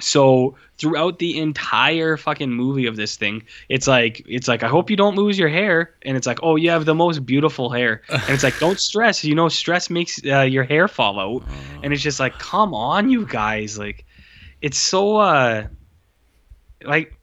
[0.02, 4.90] So throughout the entire fucking movie of this thing, it's like it's like I hope
[4.90, 8.02] you don't lose your hair, and it's like oh you have the most beautiful hair,
[8.10, 11.44] and it's like don't stress, you know stress makes uh, your hair fall out,
[11.84, 14.06] and it's just like come on you guys, like
[14.61, 15.68] it's so uh
[16.84, 17.14] like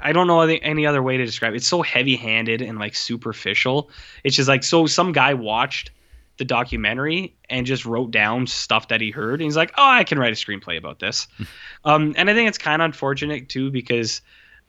[0.00, 1.56] I don't know any- other way to describe it.
[1.56, 3.90] It's so heavy-handed and like superficial.
[4.24, 5.90] It's just like so some guy watched
[6.38, 9.34] the documentary and just wrote down stuff that he heard.
[9.34, 11.28] And he's like oh i can write a screenplay about this.
[11.84, 14.22] Um, and i think it's kind of unfortunate too because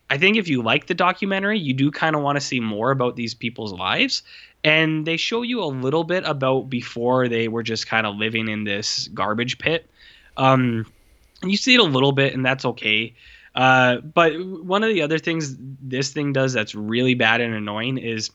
[0.09, 2.91] i think if you like the documentary you do kind of want to see more
[2.91, 4.23] about these people's lives.
[4.61, 8.49] And they show you a little bit about before they were just kind of living
[8.49, 9.89] in this garbage pit.
[10.35, 10.85] Um,
[11.41, 13.15] and you see it a little bit and that's okay.
[13.55, 17.97] Uh, but one of the other things this thing does that's really bad and annoying
[17.97, 18.31] is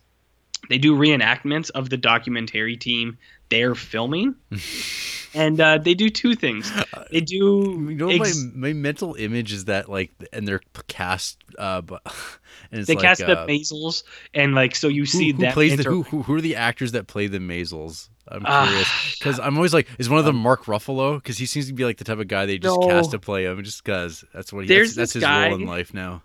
[0.68, 3.18] they do reenactments of the documentary team
[3.50, 4.34] they're filming
[5.34, 6.70] and uh, they do two things
[7.10, 11.38] they do You know, ex- my, my mental image is that like, and they're cast,
[11.58, 12.00] uh, and
[12.80, 15.52] it's they like, cast the uh, Maysles, and like so you who, see who them
[15.52, 18.08] plays inter- who, who who are the actors that play the Maysles?
[18.26, 21.16] I'm Ah, curious because I'm always like, is one of them Mark Ruffalo?
[21.16, 22.88] Because he seems to be like the type of guy they just No.
[22.88, 24.68] cast to play him, just because that's what he.
[24.68, 26.22] There's that's, that's his guy- role in life now.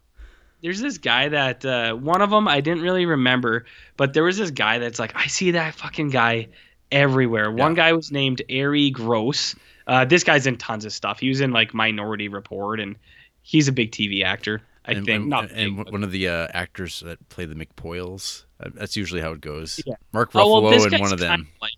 [0.62, 3.66] There's this guy that uh, one of them I didn't really remember,
[3.98, 6.48] but there was this guy that's like I see that fucking guy
[6.92, 7.52] everywhere.
[7.52, 9.56] One guy was named Arye Gross.
[9.88, 11.20] Uh, this guy's in tons of stuff.
[11.20, 12.96] He was in like Minority Report, and
[13.42, 14.62] he's a big TV actor.
[14.86, 17.56] I and, think and, not and big, one of the uh, actors that play the
[17.56, 18.44] McPoyles.
[18.74, 19.80] That's usually how it goes.
[19.86, 19.96] Yeah.
[20.12, 21.48] Mark Oh, Ruffalo well, and one of them.
[21.62, 21.74] like.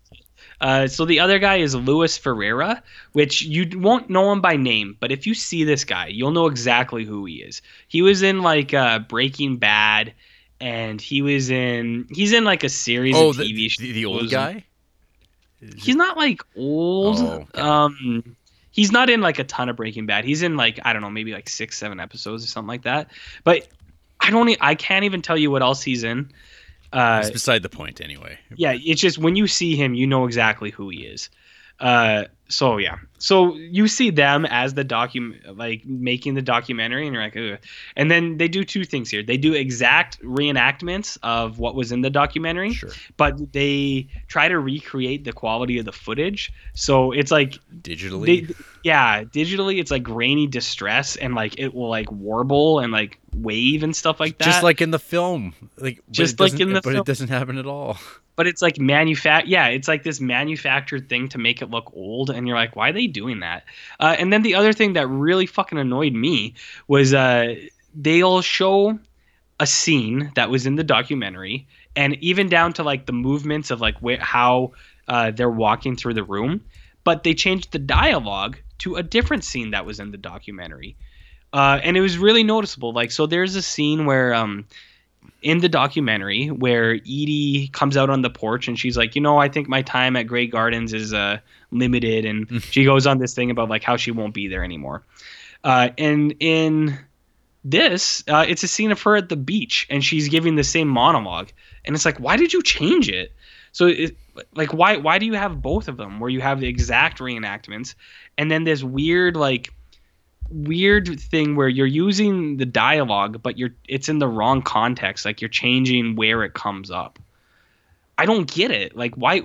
[0.62, 2.82] Uh, so the other guy is Luis Ferreira,
[3.12, 6.46] which you won't know him by name, but if you see this guy, you'll know
[6.46, 7.60] exactly who he is.
[7.88, 10.14] He was in like uh, Breaking Bad,
[10.60, 13.92] and he was in he's in like a series Oh, of the, TV shows.
[13.92, 14.64] the, old guy.
[15.76, 17.18] He's not like old.
[17.18, 17.60] Oh, okay.
[17.60, 18.36] Um,
[18.70, 20.24] he's not in like a ton of Breaking Bad.
[20.24, 23.08] He's in like I don't know, maybe like six, seven episodes or something like that.
[23.42, 23.66] But
[24.20, 24.56] I don't.
[24.60, 26.30] I can't even tell you what else he's in.
[26.92, 28.38] Uh, It's beside the point anyway.
[28.56, 31.30] yeah, it's just when you see him, you know exactly who he is.
[31.82, 37.14] Uh, so yeah, so you see them as the document, like making the documentary, and
[37.14, 37.58] you're like, Ugh.
[37.96, 39.22] and then they do two things here.
[39.22, 42.90] They do exact reenactments of what was in the documentary, Sure.
[43.16, 46.52] but they try to recreate the quality of the footage.
[46.74, 48.48] So it's like Digitally.
[48.48, 48.54] they,
[48.84, 53.82] yeah, digitally it's like grainy distress, and like it will like warble and like wave
[53.82, 54.44] and stuff like that.
[54.44, 55.54] just like in the film.
[55.78, 56.82] Like Just like in the film.
[56.82, 56.96] but film.
[57.00, 57.96] it doesn't happen at all.
[58.36, 62.30] But it's like manufact yeah it's like this manufactured thing to make it look old
[62.30, 63.64] and you're like why are they doing that?
[64.00, 66.54] Uh, and then the other thing that really fucking annoyed me
[66.88, 67.54] was uh,
[67.94, 68.98] they'll show
[69.60, 73.80] a scene that was in the documentary and even down to like the movements of
[73.80, 74.72] like wh- how
[75.08, 76.62] uh, they're walking through the room
[77.04, 80.96] but they changed the dialogue to a different scene that was in the documentary.
[81.52, 84.66] Uh, and it was really noticeable like so there's a scene where um,
[85.42, 89.38] in the documentary where Edie comes out on the porch and she's like, you know,
[89.38, 91.38] I think my time at Grey Gardens is uh,
[91.70, 95.02] limited, and she goes on this thing about like how she won't be there anymore.
[95.64, 96.98] Uh, and in
[97.64, 100.88] this, uh, it's a scene of her at the beach, and she's giving the same
[100.88, 101.50] monologue,
[101.84, 103.32] and it's like, why did you change it?
[103.72, 104.16] So, it,
[104.54, 107.94] like, why why do you have both of them where you have the exact reenactments,
[108.36, 109.72] and then this weird like
[110.52, 115.40] weird thing where you're using the dialogue but you're it's in the wrong context like
[115.40, 117.18] you're changing where it comes up.
[118.18, 118.96] I don't get it.
[118.96, 119.42] Like why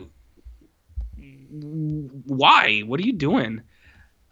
[1.50, 2.82] why?
[2.82, 3.62] What are you doing?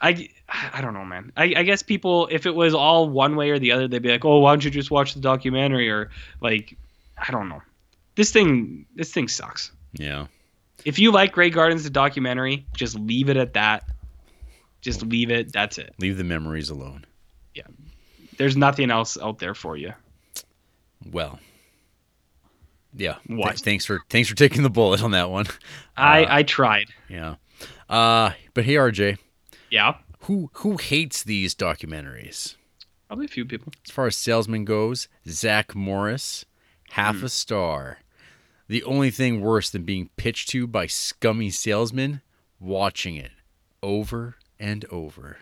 [0.02, 0.30] I
[0.74, 1.32] i don't know man.
[1.38, 4.12] I, I guess people if it was all one way or the other they'd be
[4.12, 5.90] like oh why don't you just watch the documentary?
[5.90, 6.12] Or
[6.42, 6.78] like
[7.18, 7.62] i don't know.
[8.16, 9.72] This thing this thing sucks.
[9.94, 10.28] Yeah.
[10.84, 13.86] if you like Grey Gardens the documentary just leave it at that
[14.86, 17.06] just leave it that's it Leave the memories alone.
[17.54, 17.64] Yeah.
[18.38, 19.94] There's nothing else out there for you.
[21.12, 21.40] Well.
[22.94, 23.18] Yeah.
[23.28, 23.60] th- What?
[23.60, 25.48] thanks for thanks for taking the bullet on that one.
[25.98, 26.88] I Uh, I tried.
[27.10, 27.36] Yeah.
[27.90, 29.18] Uh but hey RJ,
[29.70, 32.56] Yeah, who who hates these documentaries?
[33.08, 33.72] probably a few people.
[33.86, 36.46] As far as salesman goes, Zach Morris,
[36.92, 37.26] half Hmm.
[37.26, 38.00] a star.
[38.68, 42.22] The only thing worse than being pitched to by scummy salesmen,
[42.60, 43.32] watching it
[43.84, 45.38] over and over.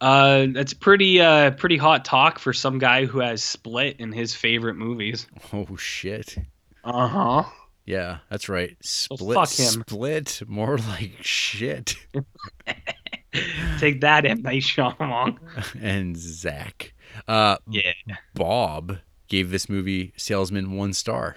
[0.00, 4.34] Uh, that's pretty uh pretty hot talk for some guy who has Split in his
[4.34, 5.26] favorite movies.
[5.52, 6.36] Oh shit.
[6.82, 7.44] Uh huh.
[7.84, 8.76] Yeah, that's right.
[8.80, 9.82] Split fuck him.
[9.86, 11.94] split more like shit.
[13.78, 15.38] Take that, M Night Shyamalan.
[15.80, 16.92] and Zach.
[17.28, 17.92] Uh Yeah.
[18.34, 18.98] Bob
[19.28, 21.36] gave this movie Salesman one star.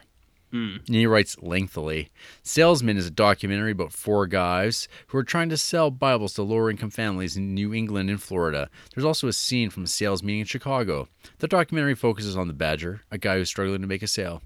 [0.56, 0.78] Hmm.
[0.88, 2.12] And he writes lengthily
[2.42, 6.70] Salesman is a documentary about four guys who are trying to sell Bibles to lower
[6.70, 8.70] income families in New England and Florida.
[8.94, 11.10] There's also a scene from a sales meeting in Chicago.
[11.40, 14.42] The documentary focuses on the Badger, a guy who's struggling to make a sale.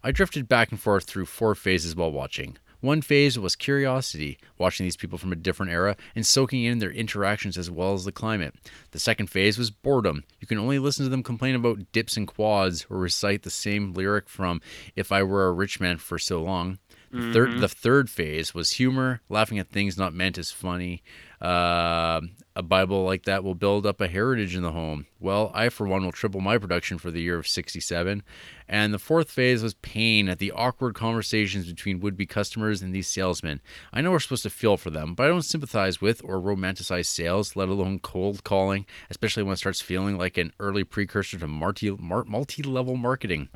[0.00, 2.56] I drifted back and forth through four phases while watching.
[2.80, 6.90] One phase was curiosity, watching these people from a different era and soaking in their
[6.90, 8.54] interactions as well as the climate.
[8.92, 10.24] The second phase was boredom.
[10.40, 13.92] You can only listen to them complain about dips and quads or recite the same
[13.94, 14.60] lyric from
[14.94, 16.78] If I Were a Rich Man for so long.
[17.10, 21.02] The third, the third phase was humor, laughing at things not meant as funny.
[21.40, 22.20] Uh,
[22.54, 25.06] a Bible like that will build up a heritage in the home.
[25.18, 28.22] Well, I, for one, will triple my production for the year of 67.
[28.68, 32.94] And the fourth phase was pain at the awkward conversations between would be customers and
[32.94, 33.62] these salesmen.
[33.92, 37.06] I know we're supposed to feel for them, but I don't sympathize with or romanticize
[37.06, 41.46] sales, let alone cold calling, especially when it starts feeling like an early precursor to
[41.46, 43.48] multi level marketing.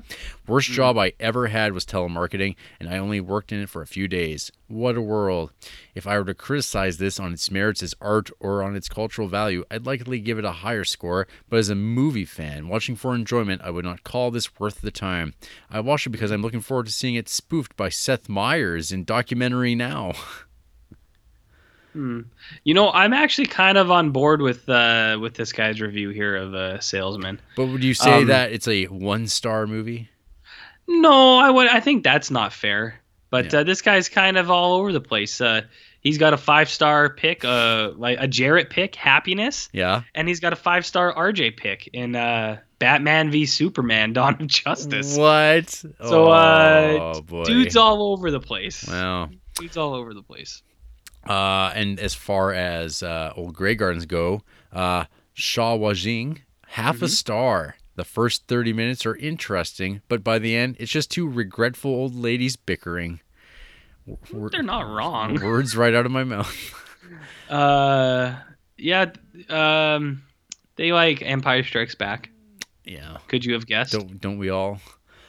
[0.46, 0.74] Worst hmm.
[0.74, 4.08] job I ever had was telemarketing, and I only worked in it for a few
[4.08, 4.50] days.
[4.68, 5.52] What a world.
[5.94, 9.28] If I were to criticize this on its merits as art or on its cultural
[9.28, 13.14] value, I'd likely give it a higher score, but as a movie fan, watching for
[13.14, 15.01] enjoyment, I would not call this worth the time.
[15.02, 19.04] I watch it because I'm looking forward to seeing it spoofed by Seth Meyers in
[19.04, 20.12] documentary now.
[21.94, 26.34] You know, I'm actually kind of on board with uh with this guy's review here
[26.36, 27.38] of uh, Salesman.
[27.54, 30.08] But would you say Um, that it's a one star movie?
[30.88, 31.68] No, I would.
[31.68, 32.98] I think that's not fair.
[33.30, 33.60] But Yeah.
[33.60, 35.38] uh, this guy's kind of all over the place.
[35.38, 35.62] Uh,
[36.00, 40.02] he's got a five star pick, uh, like a Jarrett pick, Happiness, Yeah.
[40.14, 44.46] and he's got a five star RJ pick in uh, Batman v Superman: Dawn of
[44.48, 45.16] Justice.
[45.16, 45.68] What?
[45.70, 47.44] So, uh, oh, boy.
[47.44, 48.86] Dude's all over the place.
[48.88, 50.62] Wow, Dude's all over the place.
[51.26, 54.42] Uh, and as far as uh, old Grey Gardens go,
[54.72, 55.04] uh,
[55.34, 57.04] Sha Wajing, half Mm-hmm.
[57.04, 57.76] a star.
[57.94, 62.14] The first 30 minutes are interesting, but by the end, it's just two regretful old
[62.16, 63.20] ladies bickering.
[64.32, 65.38] They're not wrong.
[65.40, 66.52] Words right out of my mouth.
[67.50, 68.34] Uh,
[68.78, 69.10] yeah.
[69.50, 70.22] Um,
[70.76, 72.30] they like Empire Strikes Back.
[72.84, 73.18] Yeah.
[73.28, 73.92] Could you have guessed?
[73.92, 74.80] Don't don't we all?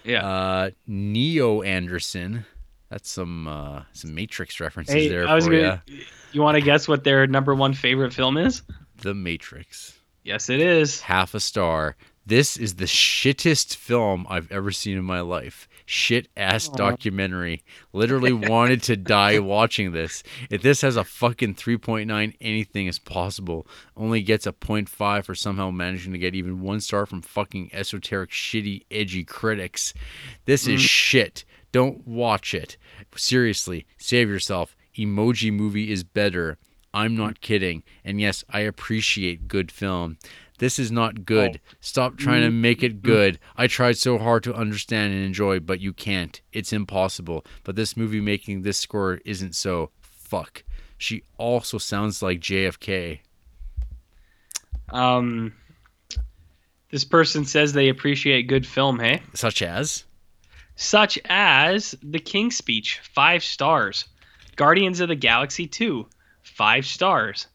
[0.03, 0.25] Yeah.
[0.27, 2.45] Uh, Neo Anderson.
[2.89, 5.83] That's some uh, some Matrix references hey, there I was for gonna.
[5.87, 5.95] ya.
[6.31, 8.61] You want to guess what their number one favorite film is?
[8.97, 9.97] The Matrix.
[10.23, 11.01] Yes, it is.
[11.01, 11.95] half a star.
[12.25, 15.67] This is the shittest film I've ever seen in my life.
[15.93, 17.63] Shit ass documentary.
[17.93, 20.23] Literally wanted to die watching this.
[20.49, 23.67] If this has a fucking 3.9, anything is possible.
[23.95, 28.31] Only gets a 0.5 for somehow managing to get even one star from fucking esoteric,
[28.31, 29.93] shitty, edgy critics.
[30.45, 30.87] This is mm.
[30.87, 31.45] shit.
[31.71, 32.75] Don't watch it.
[33.15, 34.75] Seriously, save yourself.
[34.97, 36.57] Emoji movie is better.
[36.91, 37.83] I'm not kidding.
[38.03, 40.17] And yes, I appreciate good film.
[40.63, 41.59] This is not good.
[41.81, 43.37] Stop trying to make it good.
[43.57, 46.39] I tried so hard to understand and enjoy, but you can't.
[46.53, 47.45] It's impossible.
[47.65, 49.89] But this movie making this score isn't so.
[49.99, 50.63] Fuck.
[50.97, 53.19] She also sounds like JFK.
[54.87, 55.51] Um,
[56.91, 58.99] this person says they appreciate good film.
[58.99, 60.05] Hey, Such as?
[60.77, 64.05] such as The King's Speech, five stars.
[64.55, 66.07] Guardians of the Galaxy 2,
[66.41, 67.47] five stars.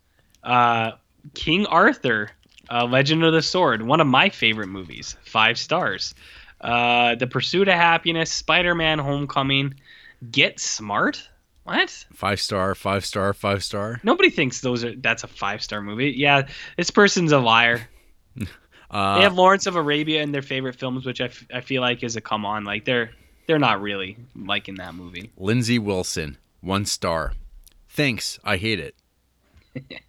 [0.44, 0.90] Uh,
[1.32, 2.32] King Arthur,
[2.70, 6.14] uh, Legend of the Sword, one of my favorite movies, five stars.
[6.60, 9.74] Uh, the Pursuit of Happiness, Spider Man Homecoming,
[10.30, 11.28] Get Smart.
[11.64, 12.06] What?
[12.14, 14.00] Five star, five star, five star.
[14.02, 16.14] Nobody thinks those are that's a five star movie.
[16.16, 17.88] Yeah, this person's a liar.
[18.90, 21.82] Uh, they have Lawrence of Arabia in their favorite films, which I, f- I feel
[21.82, 22.64] like is a come on.
[22.64, 23.10] Like they're
[23.46, 25.30] they're not really liking that movie.
[25.36, 27.34] Lindsay Wilson, one star.
[27.90, 28.38] Thanks.
[28.44, 28.94] I hate it.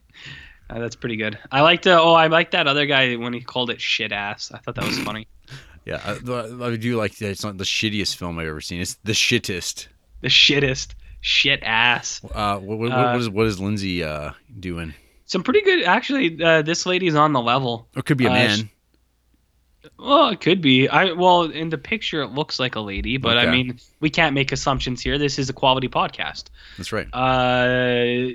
[0.69, 1.37] Uh, that's pretty good.
[1.51, 4.51] I liked uh, oh I like that other guy when he called it shit ass.
[4.53, 5.27] I thought that was funny.
[5.85, 7.29] Yeah, I, I do like that.
[7.31, 8.79] It's not the shittiest film I've ever seen.
[8.79, 9.87] It's the shittest.
[10.21, 12.21] The shittest shit ass.
[12.31, 14.93] Uh, what, what, Uh, what is what is Lindsay uh, doing?
[15.25, 16.43] Some pretty good actually.
[16.43, 17.87] Uh, this lady's on the level.
[17.95, 18.57] Or it could be a Uh, man.
[18.57, 20.87] sh- Well, it could be.
[20.89, 24.35] I well in the picture it looks like a lady, but I mean we can't
[24.35, 25.17] make assumptions here.
[25.17, 26.45] This is a quality podcast.
[26.77, 27.07] That's right.
[27.13, 27.65] Uh,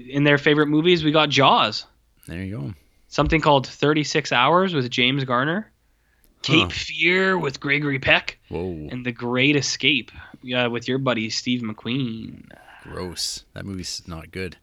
[0.09, 1.87] in their favorite movies, we got Jaws.
[2.27, 2.75] There you go.
[3.09, 5.71] Something called 36 Hours with James Garner.
[6.43, 6.79] Cape Huh.
[6.79, 8.39] Fear with Gregory Peck.
[8.49, 10.11] Whoa, And The Great Escape
[10.55, 12.45] uh, with your buddy Steve McQueen.
[12.83, 13.45] gross.
[13.55, 14.59] That movie's not good.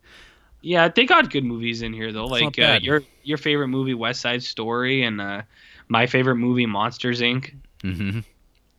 [0.61, 2.27] Yeah, they got good movies in here though.
[2.27, 5.41] Like uh, your your favorite movie, West Side Story, and uh,
[5.87, 7.55] my favorite movie, Monsters Inc.
[7.81, 8.19] hmm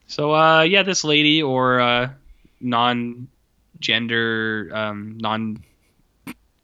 [0.07, 2.11] So uh, yeah, this lady or uh,
[2.61, 5.19] non-gender, um,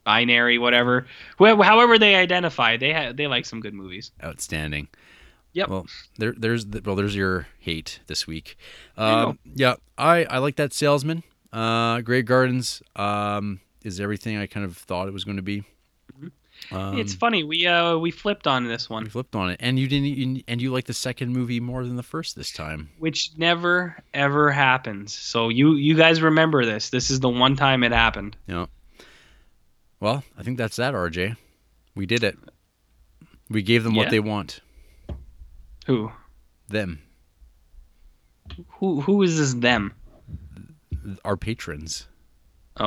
[0.08, 1.06] non-binary, whatever,
[1.38, 4.10] wh- however they identify, they ha- they like some good movies.
[4.22, 4.88] Outstanding.
[5.52, 5.68] Yep.
[5.68, 5.86] Well,
[6.18, 8.56] there, there's the, well, there's your hate this week.
[8.96, 11.22] Um, yeah, I, I like that salesman.
[11.52, 15.64] Uh, Grey Gardens um, is everything I kind of thought it was going to be.
[16.72, 19.86] Um, it's funny we uh we flipped on this one, flipped on it, and you
[19.86, 22.90] didn't, you, and you like the second movie more than the first this time.
[22.98, 25.14] which never ever happens.
[25.14, 26.90] So you you guys remember this?
[26.90, 28.36] This is the one time it happened.
[28.48, 28.66] Yeah.
[30.00, 31.36] Well, I think that's that, RJ.
[31.94, 32.38] We did it.
[33.50, 34.02] We gave them Yeah.
[34.02, 34.60] what they want.
[35.86, 36.12] Who
[36.68, 37.00] Them,
[38.74, 39.94] who who is this them?
[41.24, 42.06] our patrons,
[42.76, 42.84] Oh,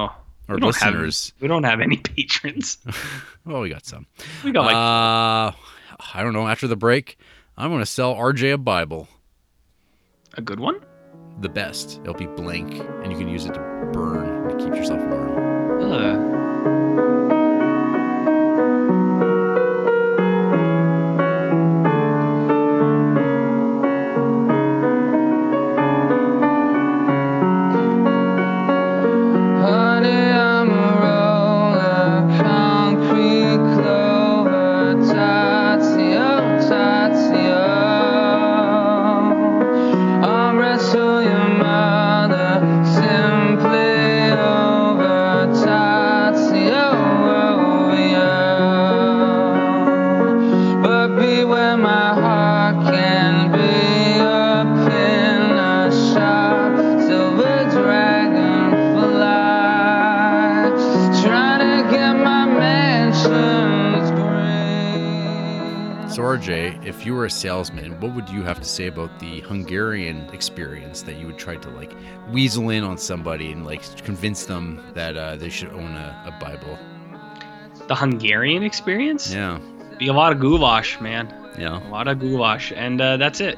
[0.48, 1.34] our we don't have- listeners.
[1.40, 2.78] we don't have any patrons.
[3.44, 4.06] Well, we got some.
[4.44, 5.58] We got like uh,
[6.16, 6.48] I don't know.
[6.48, 7.18] After the break,
[7.58, 9.08] I'm to sell RJ a Bible,
[10.36, 10.80] a good one.
[11.40, 12.00] the best.
[12.04, 15.82] It'll be blank, and you can use it to burn to keep yourself warm.
[15.92, 16.31] Ugh.
[67.32, 71.56] Salesman, what would you have to say about the Hungarian experience that you would try
[71.56, 71.92] to like
[72.32, 76.44] weasel in on somebody and like convince them that uh, they should own a, a
[76.44, 76.78] Bible?
[77.88, 79.34] The Hungarian experience?
[79.34, 79.60] Yeah,
[79.98, 81.34] Be a lot of goulash, man.
[81.58, 81.86] yeah.
[81.88, 83.58] A lot of goulash, and uh, that's it.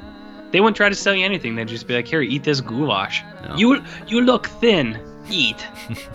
[0.52, 1.56] They wouldn't try to sell you anything.
[1.56, 3.24] They'd just be like, "Here, eat this goulash.
[3.48, 3.56] No.
[3.56, 5.00] You you look thin.
[5.30, 5.66] Eat."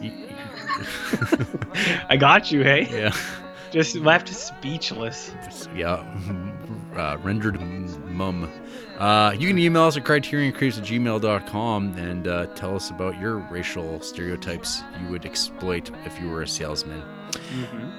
[2.08, 2.86] I got you, hey.
[2.90, 3.12] yeah,
[3.70, 5.32] Just left speechless.
[5.74, 6.04] yeah.
[6.96, 7.60] Uh, rendered
[8.06, 8.50] mum.
[8.98, 13.36] Uh, you can email us at criterioncreeps at gmail.com and uh, tell us about your
[13.52, 17.00] racial stereotypes you would exploit if you were a salesman.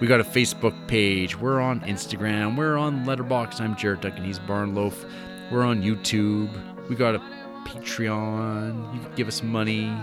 [0.02, 1.40] We got a Facebook page.
[1.40, 2.58] We're on Instagram.
[2.58, 3.62] We're on Letterboxd.
[3.62, 5.10] I'm Jarrett Duck and He's Barnloaf.
[5.50, 6.50] We're on YouTube.
[6.90, 7.20] We got a
[7.66, 8.94] Patreon.
[8.96, 9.96] You can give us money.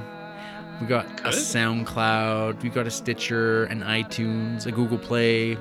[0.81, 2.63] We got a SoundCloud.
[2.63, 5.57] We got a Stitcher, an iTunes, a Google Play.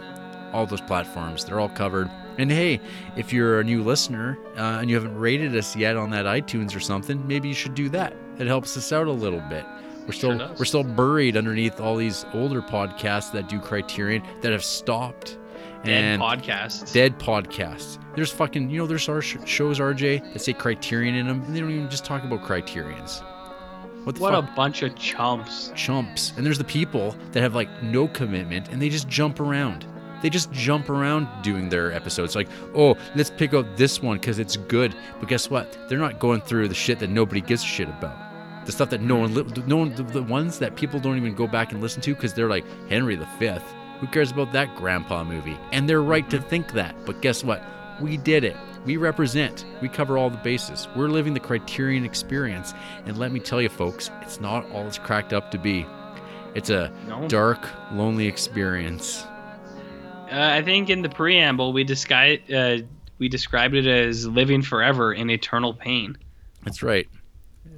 [0.52, 1.46] All those platforms.
[1.46, 2.10] They're all covered.
[2.38, 2.80] And hey,
[3.16, 6.76] if you're a new listener uh, and you haven't rated us yet on that iTunes
[6.76, 8.14] or something, maybe you should do that.
[8.40, 9.66] It helps us out a little bit.
[10.06, 10.60] We're still does.
[10.60, 15.38] we're still buried underneath all these older podcasts that do Criterion that have stopped.
[15.84, 16.94] Dead and podcasts.
[16.94, 18.00] dead podcasts.
[18.16, 21.56] There's fucking you know there's our sh- shows RJ that say Criterion in them, and
[21.56, 23.24] they don't even just talk about Criterions.
[24.06, 25.72] What What a bunch of chumps.
[25.76, 26.32] chumps.
[26.38, 29.86] And there's the people that have like no commitment and they just jump around.
[30.22, 32.36] They just jump around doing their episodes.
[32.36, 34.96] Like, oh, let's pick up this one because it's good.
[35.20, 35.78] But guess what?
[35.90, 38.66] They're not going through the shit that nobody gives a shit about.
[38.66, 41.36] The stuff that no one, li- no one, the, the ones that people don't even
[41.36, 43.50] go back and listen to because they're like Henry V.
[44.00, 45.58] Who cares about that grandpa movie?
[45.72, 46.96] And they're right to think that.
[47.06, 47.64] But guess what?
[48.02, 48.56] We did it.
[48.86, 49.66] We represent.
[49.82, 50.88] We cover all the bases.
[50.96, 52.74] We're living the Criterion experience.
[53.06, 55.86] And let me tell you, folks, it's not all it's cracked up to be.
[56.54, 57.28] It's a No.
[57.28, 59.26] dark, lonely experience.
[60.32, 62.78] Uh, I think in the preamble we described uh,
[63.20, 66.18] we described it as living forever in eternal pain.
[66.64, 67.08] That's right.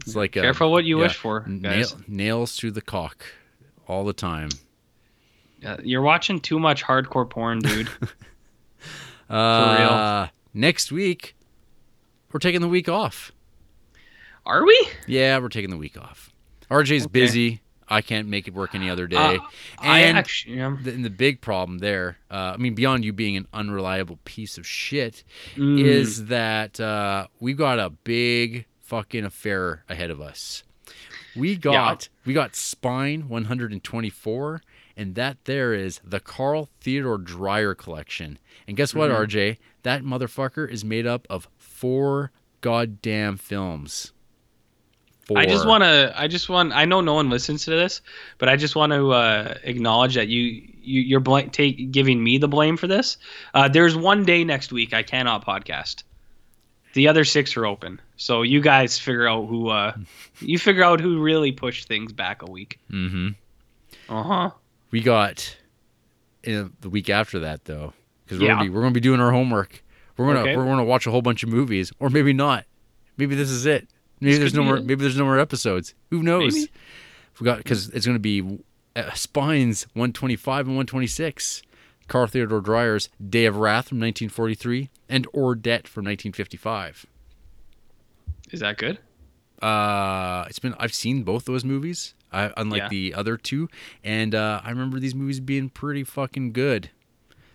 [0.01, 1.95] It's like a, Careful what you yeah, wish for, Nail, guys.
[2.07, 3.25] nails through the cock
[3.87, 4.49] all the time.
[5.65, 7.89] Uh, you're watching too much hardcore porn, dude.
[9.29, 11.35] Uh, Next week,
[12.31, 13.31] we're taking the week off.
[14.45, 14.87] Are we?
[15.07, 16.31] Yeah, we're taking the week off.
[16.71, 17.11] RJ's Okay.
[17.11, 17.61] busy.
[17.89, 19.15] I can't make it work any other day.
[19.17, 19.37] Uh,
[19.77, 20.79] I and actually am.
[20.83, 24.57] the, and the big problem there, uh, I mean, beyond you being an unreliable piece
[24.57, 25.23] of shit,
[25.55, 25.79] Mm.
[25.81, 30.63] is that uh, we've got a big fucking affair ahead of us.
[31.35, 34.61] We got we got Spine 124,
[34.97, 38.37] and that there is the Carl Theodor Dreyer collection.
[38.67, 39.15] And guess what, Mhm.
[39.15, 39.57] RJ?
[39.83, 44.11] That motherfucker is made up of four goddamn films.
[45.25, 45.37] Four.
[45.39, 46.13] I just want to.
[46.15, 46.71] I just want.
[46.73, 48.01] I know no one listens to this,
[48.37, 50.39] but I just want to uh, acknowledge that you,
[50.81, 53.17] you you're bl- take giving me the blame for this.
[53.53, 56.03] Uh, there's one day next week I cannot podcast.
[56.93, 59.67] The other six are open, so you guys figure out who.
[59.67, 59.95] Uh,
[60.39, 62.79] you figure out who really pushed things back a week.
[62.89, 63.29] Mm-hmm.
[64.07, 64.49] Uh huh.
[64.91, 65.57] We got
[66.43, 67.93] in the week after that though,
[68.25, 68.69] because we're Yeah.
[68.69, 69.83] we're gonna be doing our homework.
[70.17, 70.55] We're gonna Okay.
[70.57, 72.65] we're gonna watch a whole bunch of movies, or maybe not.
[73.17, 73.87] Maybe this is it.
[74.19, 74.77] Maybe This there's no more.
[74.77, 74.85] it.
[74.85, 75.93] Maybe there's no more episodes.
[76.09, 76.53] Who knows?
[76.55, 76.71] Maybe.
[77.39, 78.59] We got because it's gonna be
[78.95, 81.61] uh, Spines 125 and 126.
[82.07, 87.05] Carl Theodor Dreyer's Day of Wrath from 1943 and Ordet from 1955.
[88.51, 88.97] Is that good?
[89.61, 92.87] Uh, it's been I've seen both those movies, I, unlike Yeah.
[92.89, 93.69] the other two,
[94.03, 96.89] and uh, I remember these movies being pretty fucking good.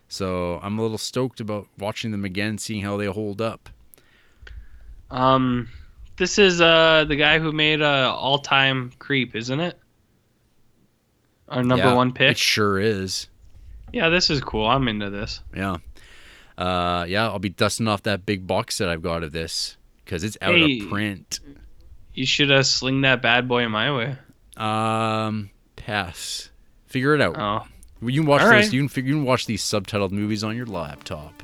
[0.08, 3.68] So I'm a little stoked about watching them again, seeing how they hold up.
[5.10, 5.68] Um,
[6.16, 9.78] this is uh the guy who made uh all time creep, isn't it?
[11.48, 12.32] Our number Yeah, one pick.
[12.32, 13.28] It sure is.
[13.92, 14.66] Yeah, this is cool.
[14.66, 15.40] I'm into this.
[15.54, 15.76] Yeah.
[16.56, 20.24] Uh, yeah, I'll be dusting off that big box that I've got of this because
[20.24, 20.80] it's out Hey.
[20.80, 21.40] of print.
[22.14, 24.16] You should uh, sling that bad boy my way.
[24.56, 26.50] Um, pass.
[26.86, 27.36] Figure it out.
[27.38, 27.66] Oh,
[28.06, 28.66] you can watch all this.
[28.66, 28.72] right.
[28.72, 29.10] You can figure.
[29.10, 31.42] You can watch these subtitled movies on your laptop.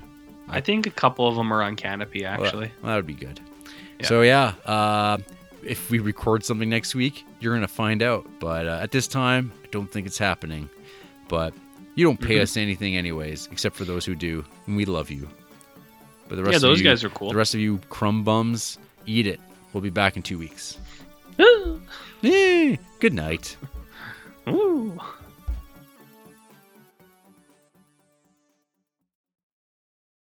[0.49, 2.71] I think a couple of them are on Kanopy Well, actually.
[2.83, 3.41] that would be good.
[4.01, 4.07] Yeah.
[4.07, 5.19] So yeah, uh,
[5.63, 8.27] if we record something next week, you're gonna find out.
[8.41, 10.69] But uh, at this time, I don't think it's happening.
[11.29, 11.53] But
[11.95, 12.43] you don't pay Mhm.
[12.43, 15.29] us anything anyways, except for those who do, and we love you.
[16.29, 17.31] But the rest Yeah, of those you- guys are cool.
[17.31, 19.41] The rest of you crumb bums, eat it.
[19.73, 20.79] We'll be back in two weeks.
[22.21, 23.57] Good night.
[24.49, 24.99] Ooh.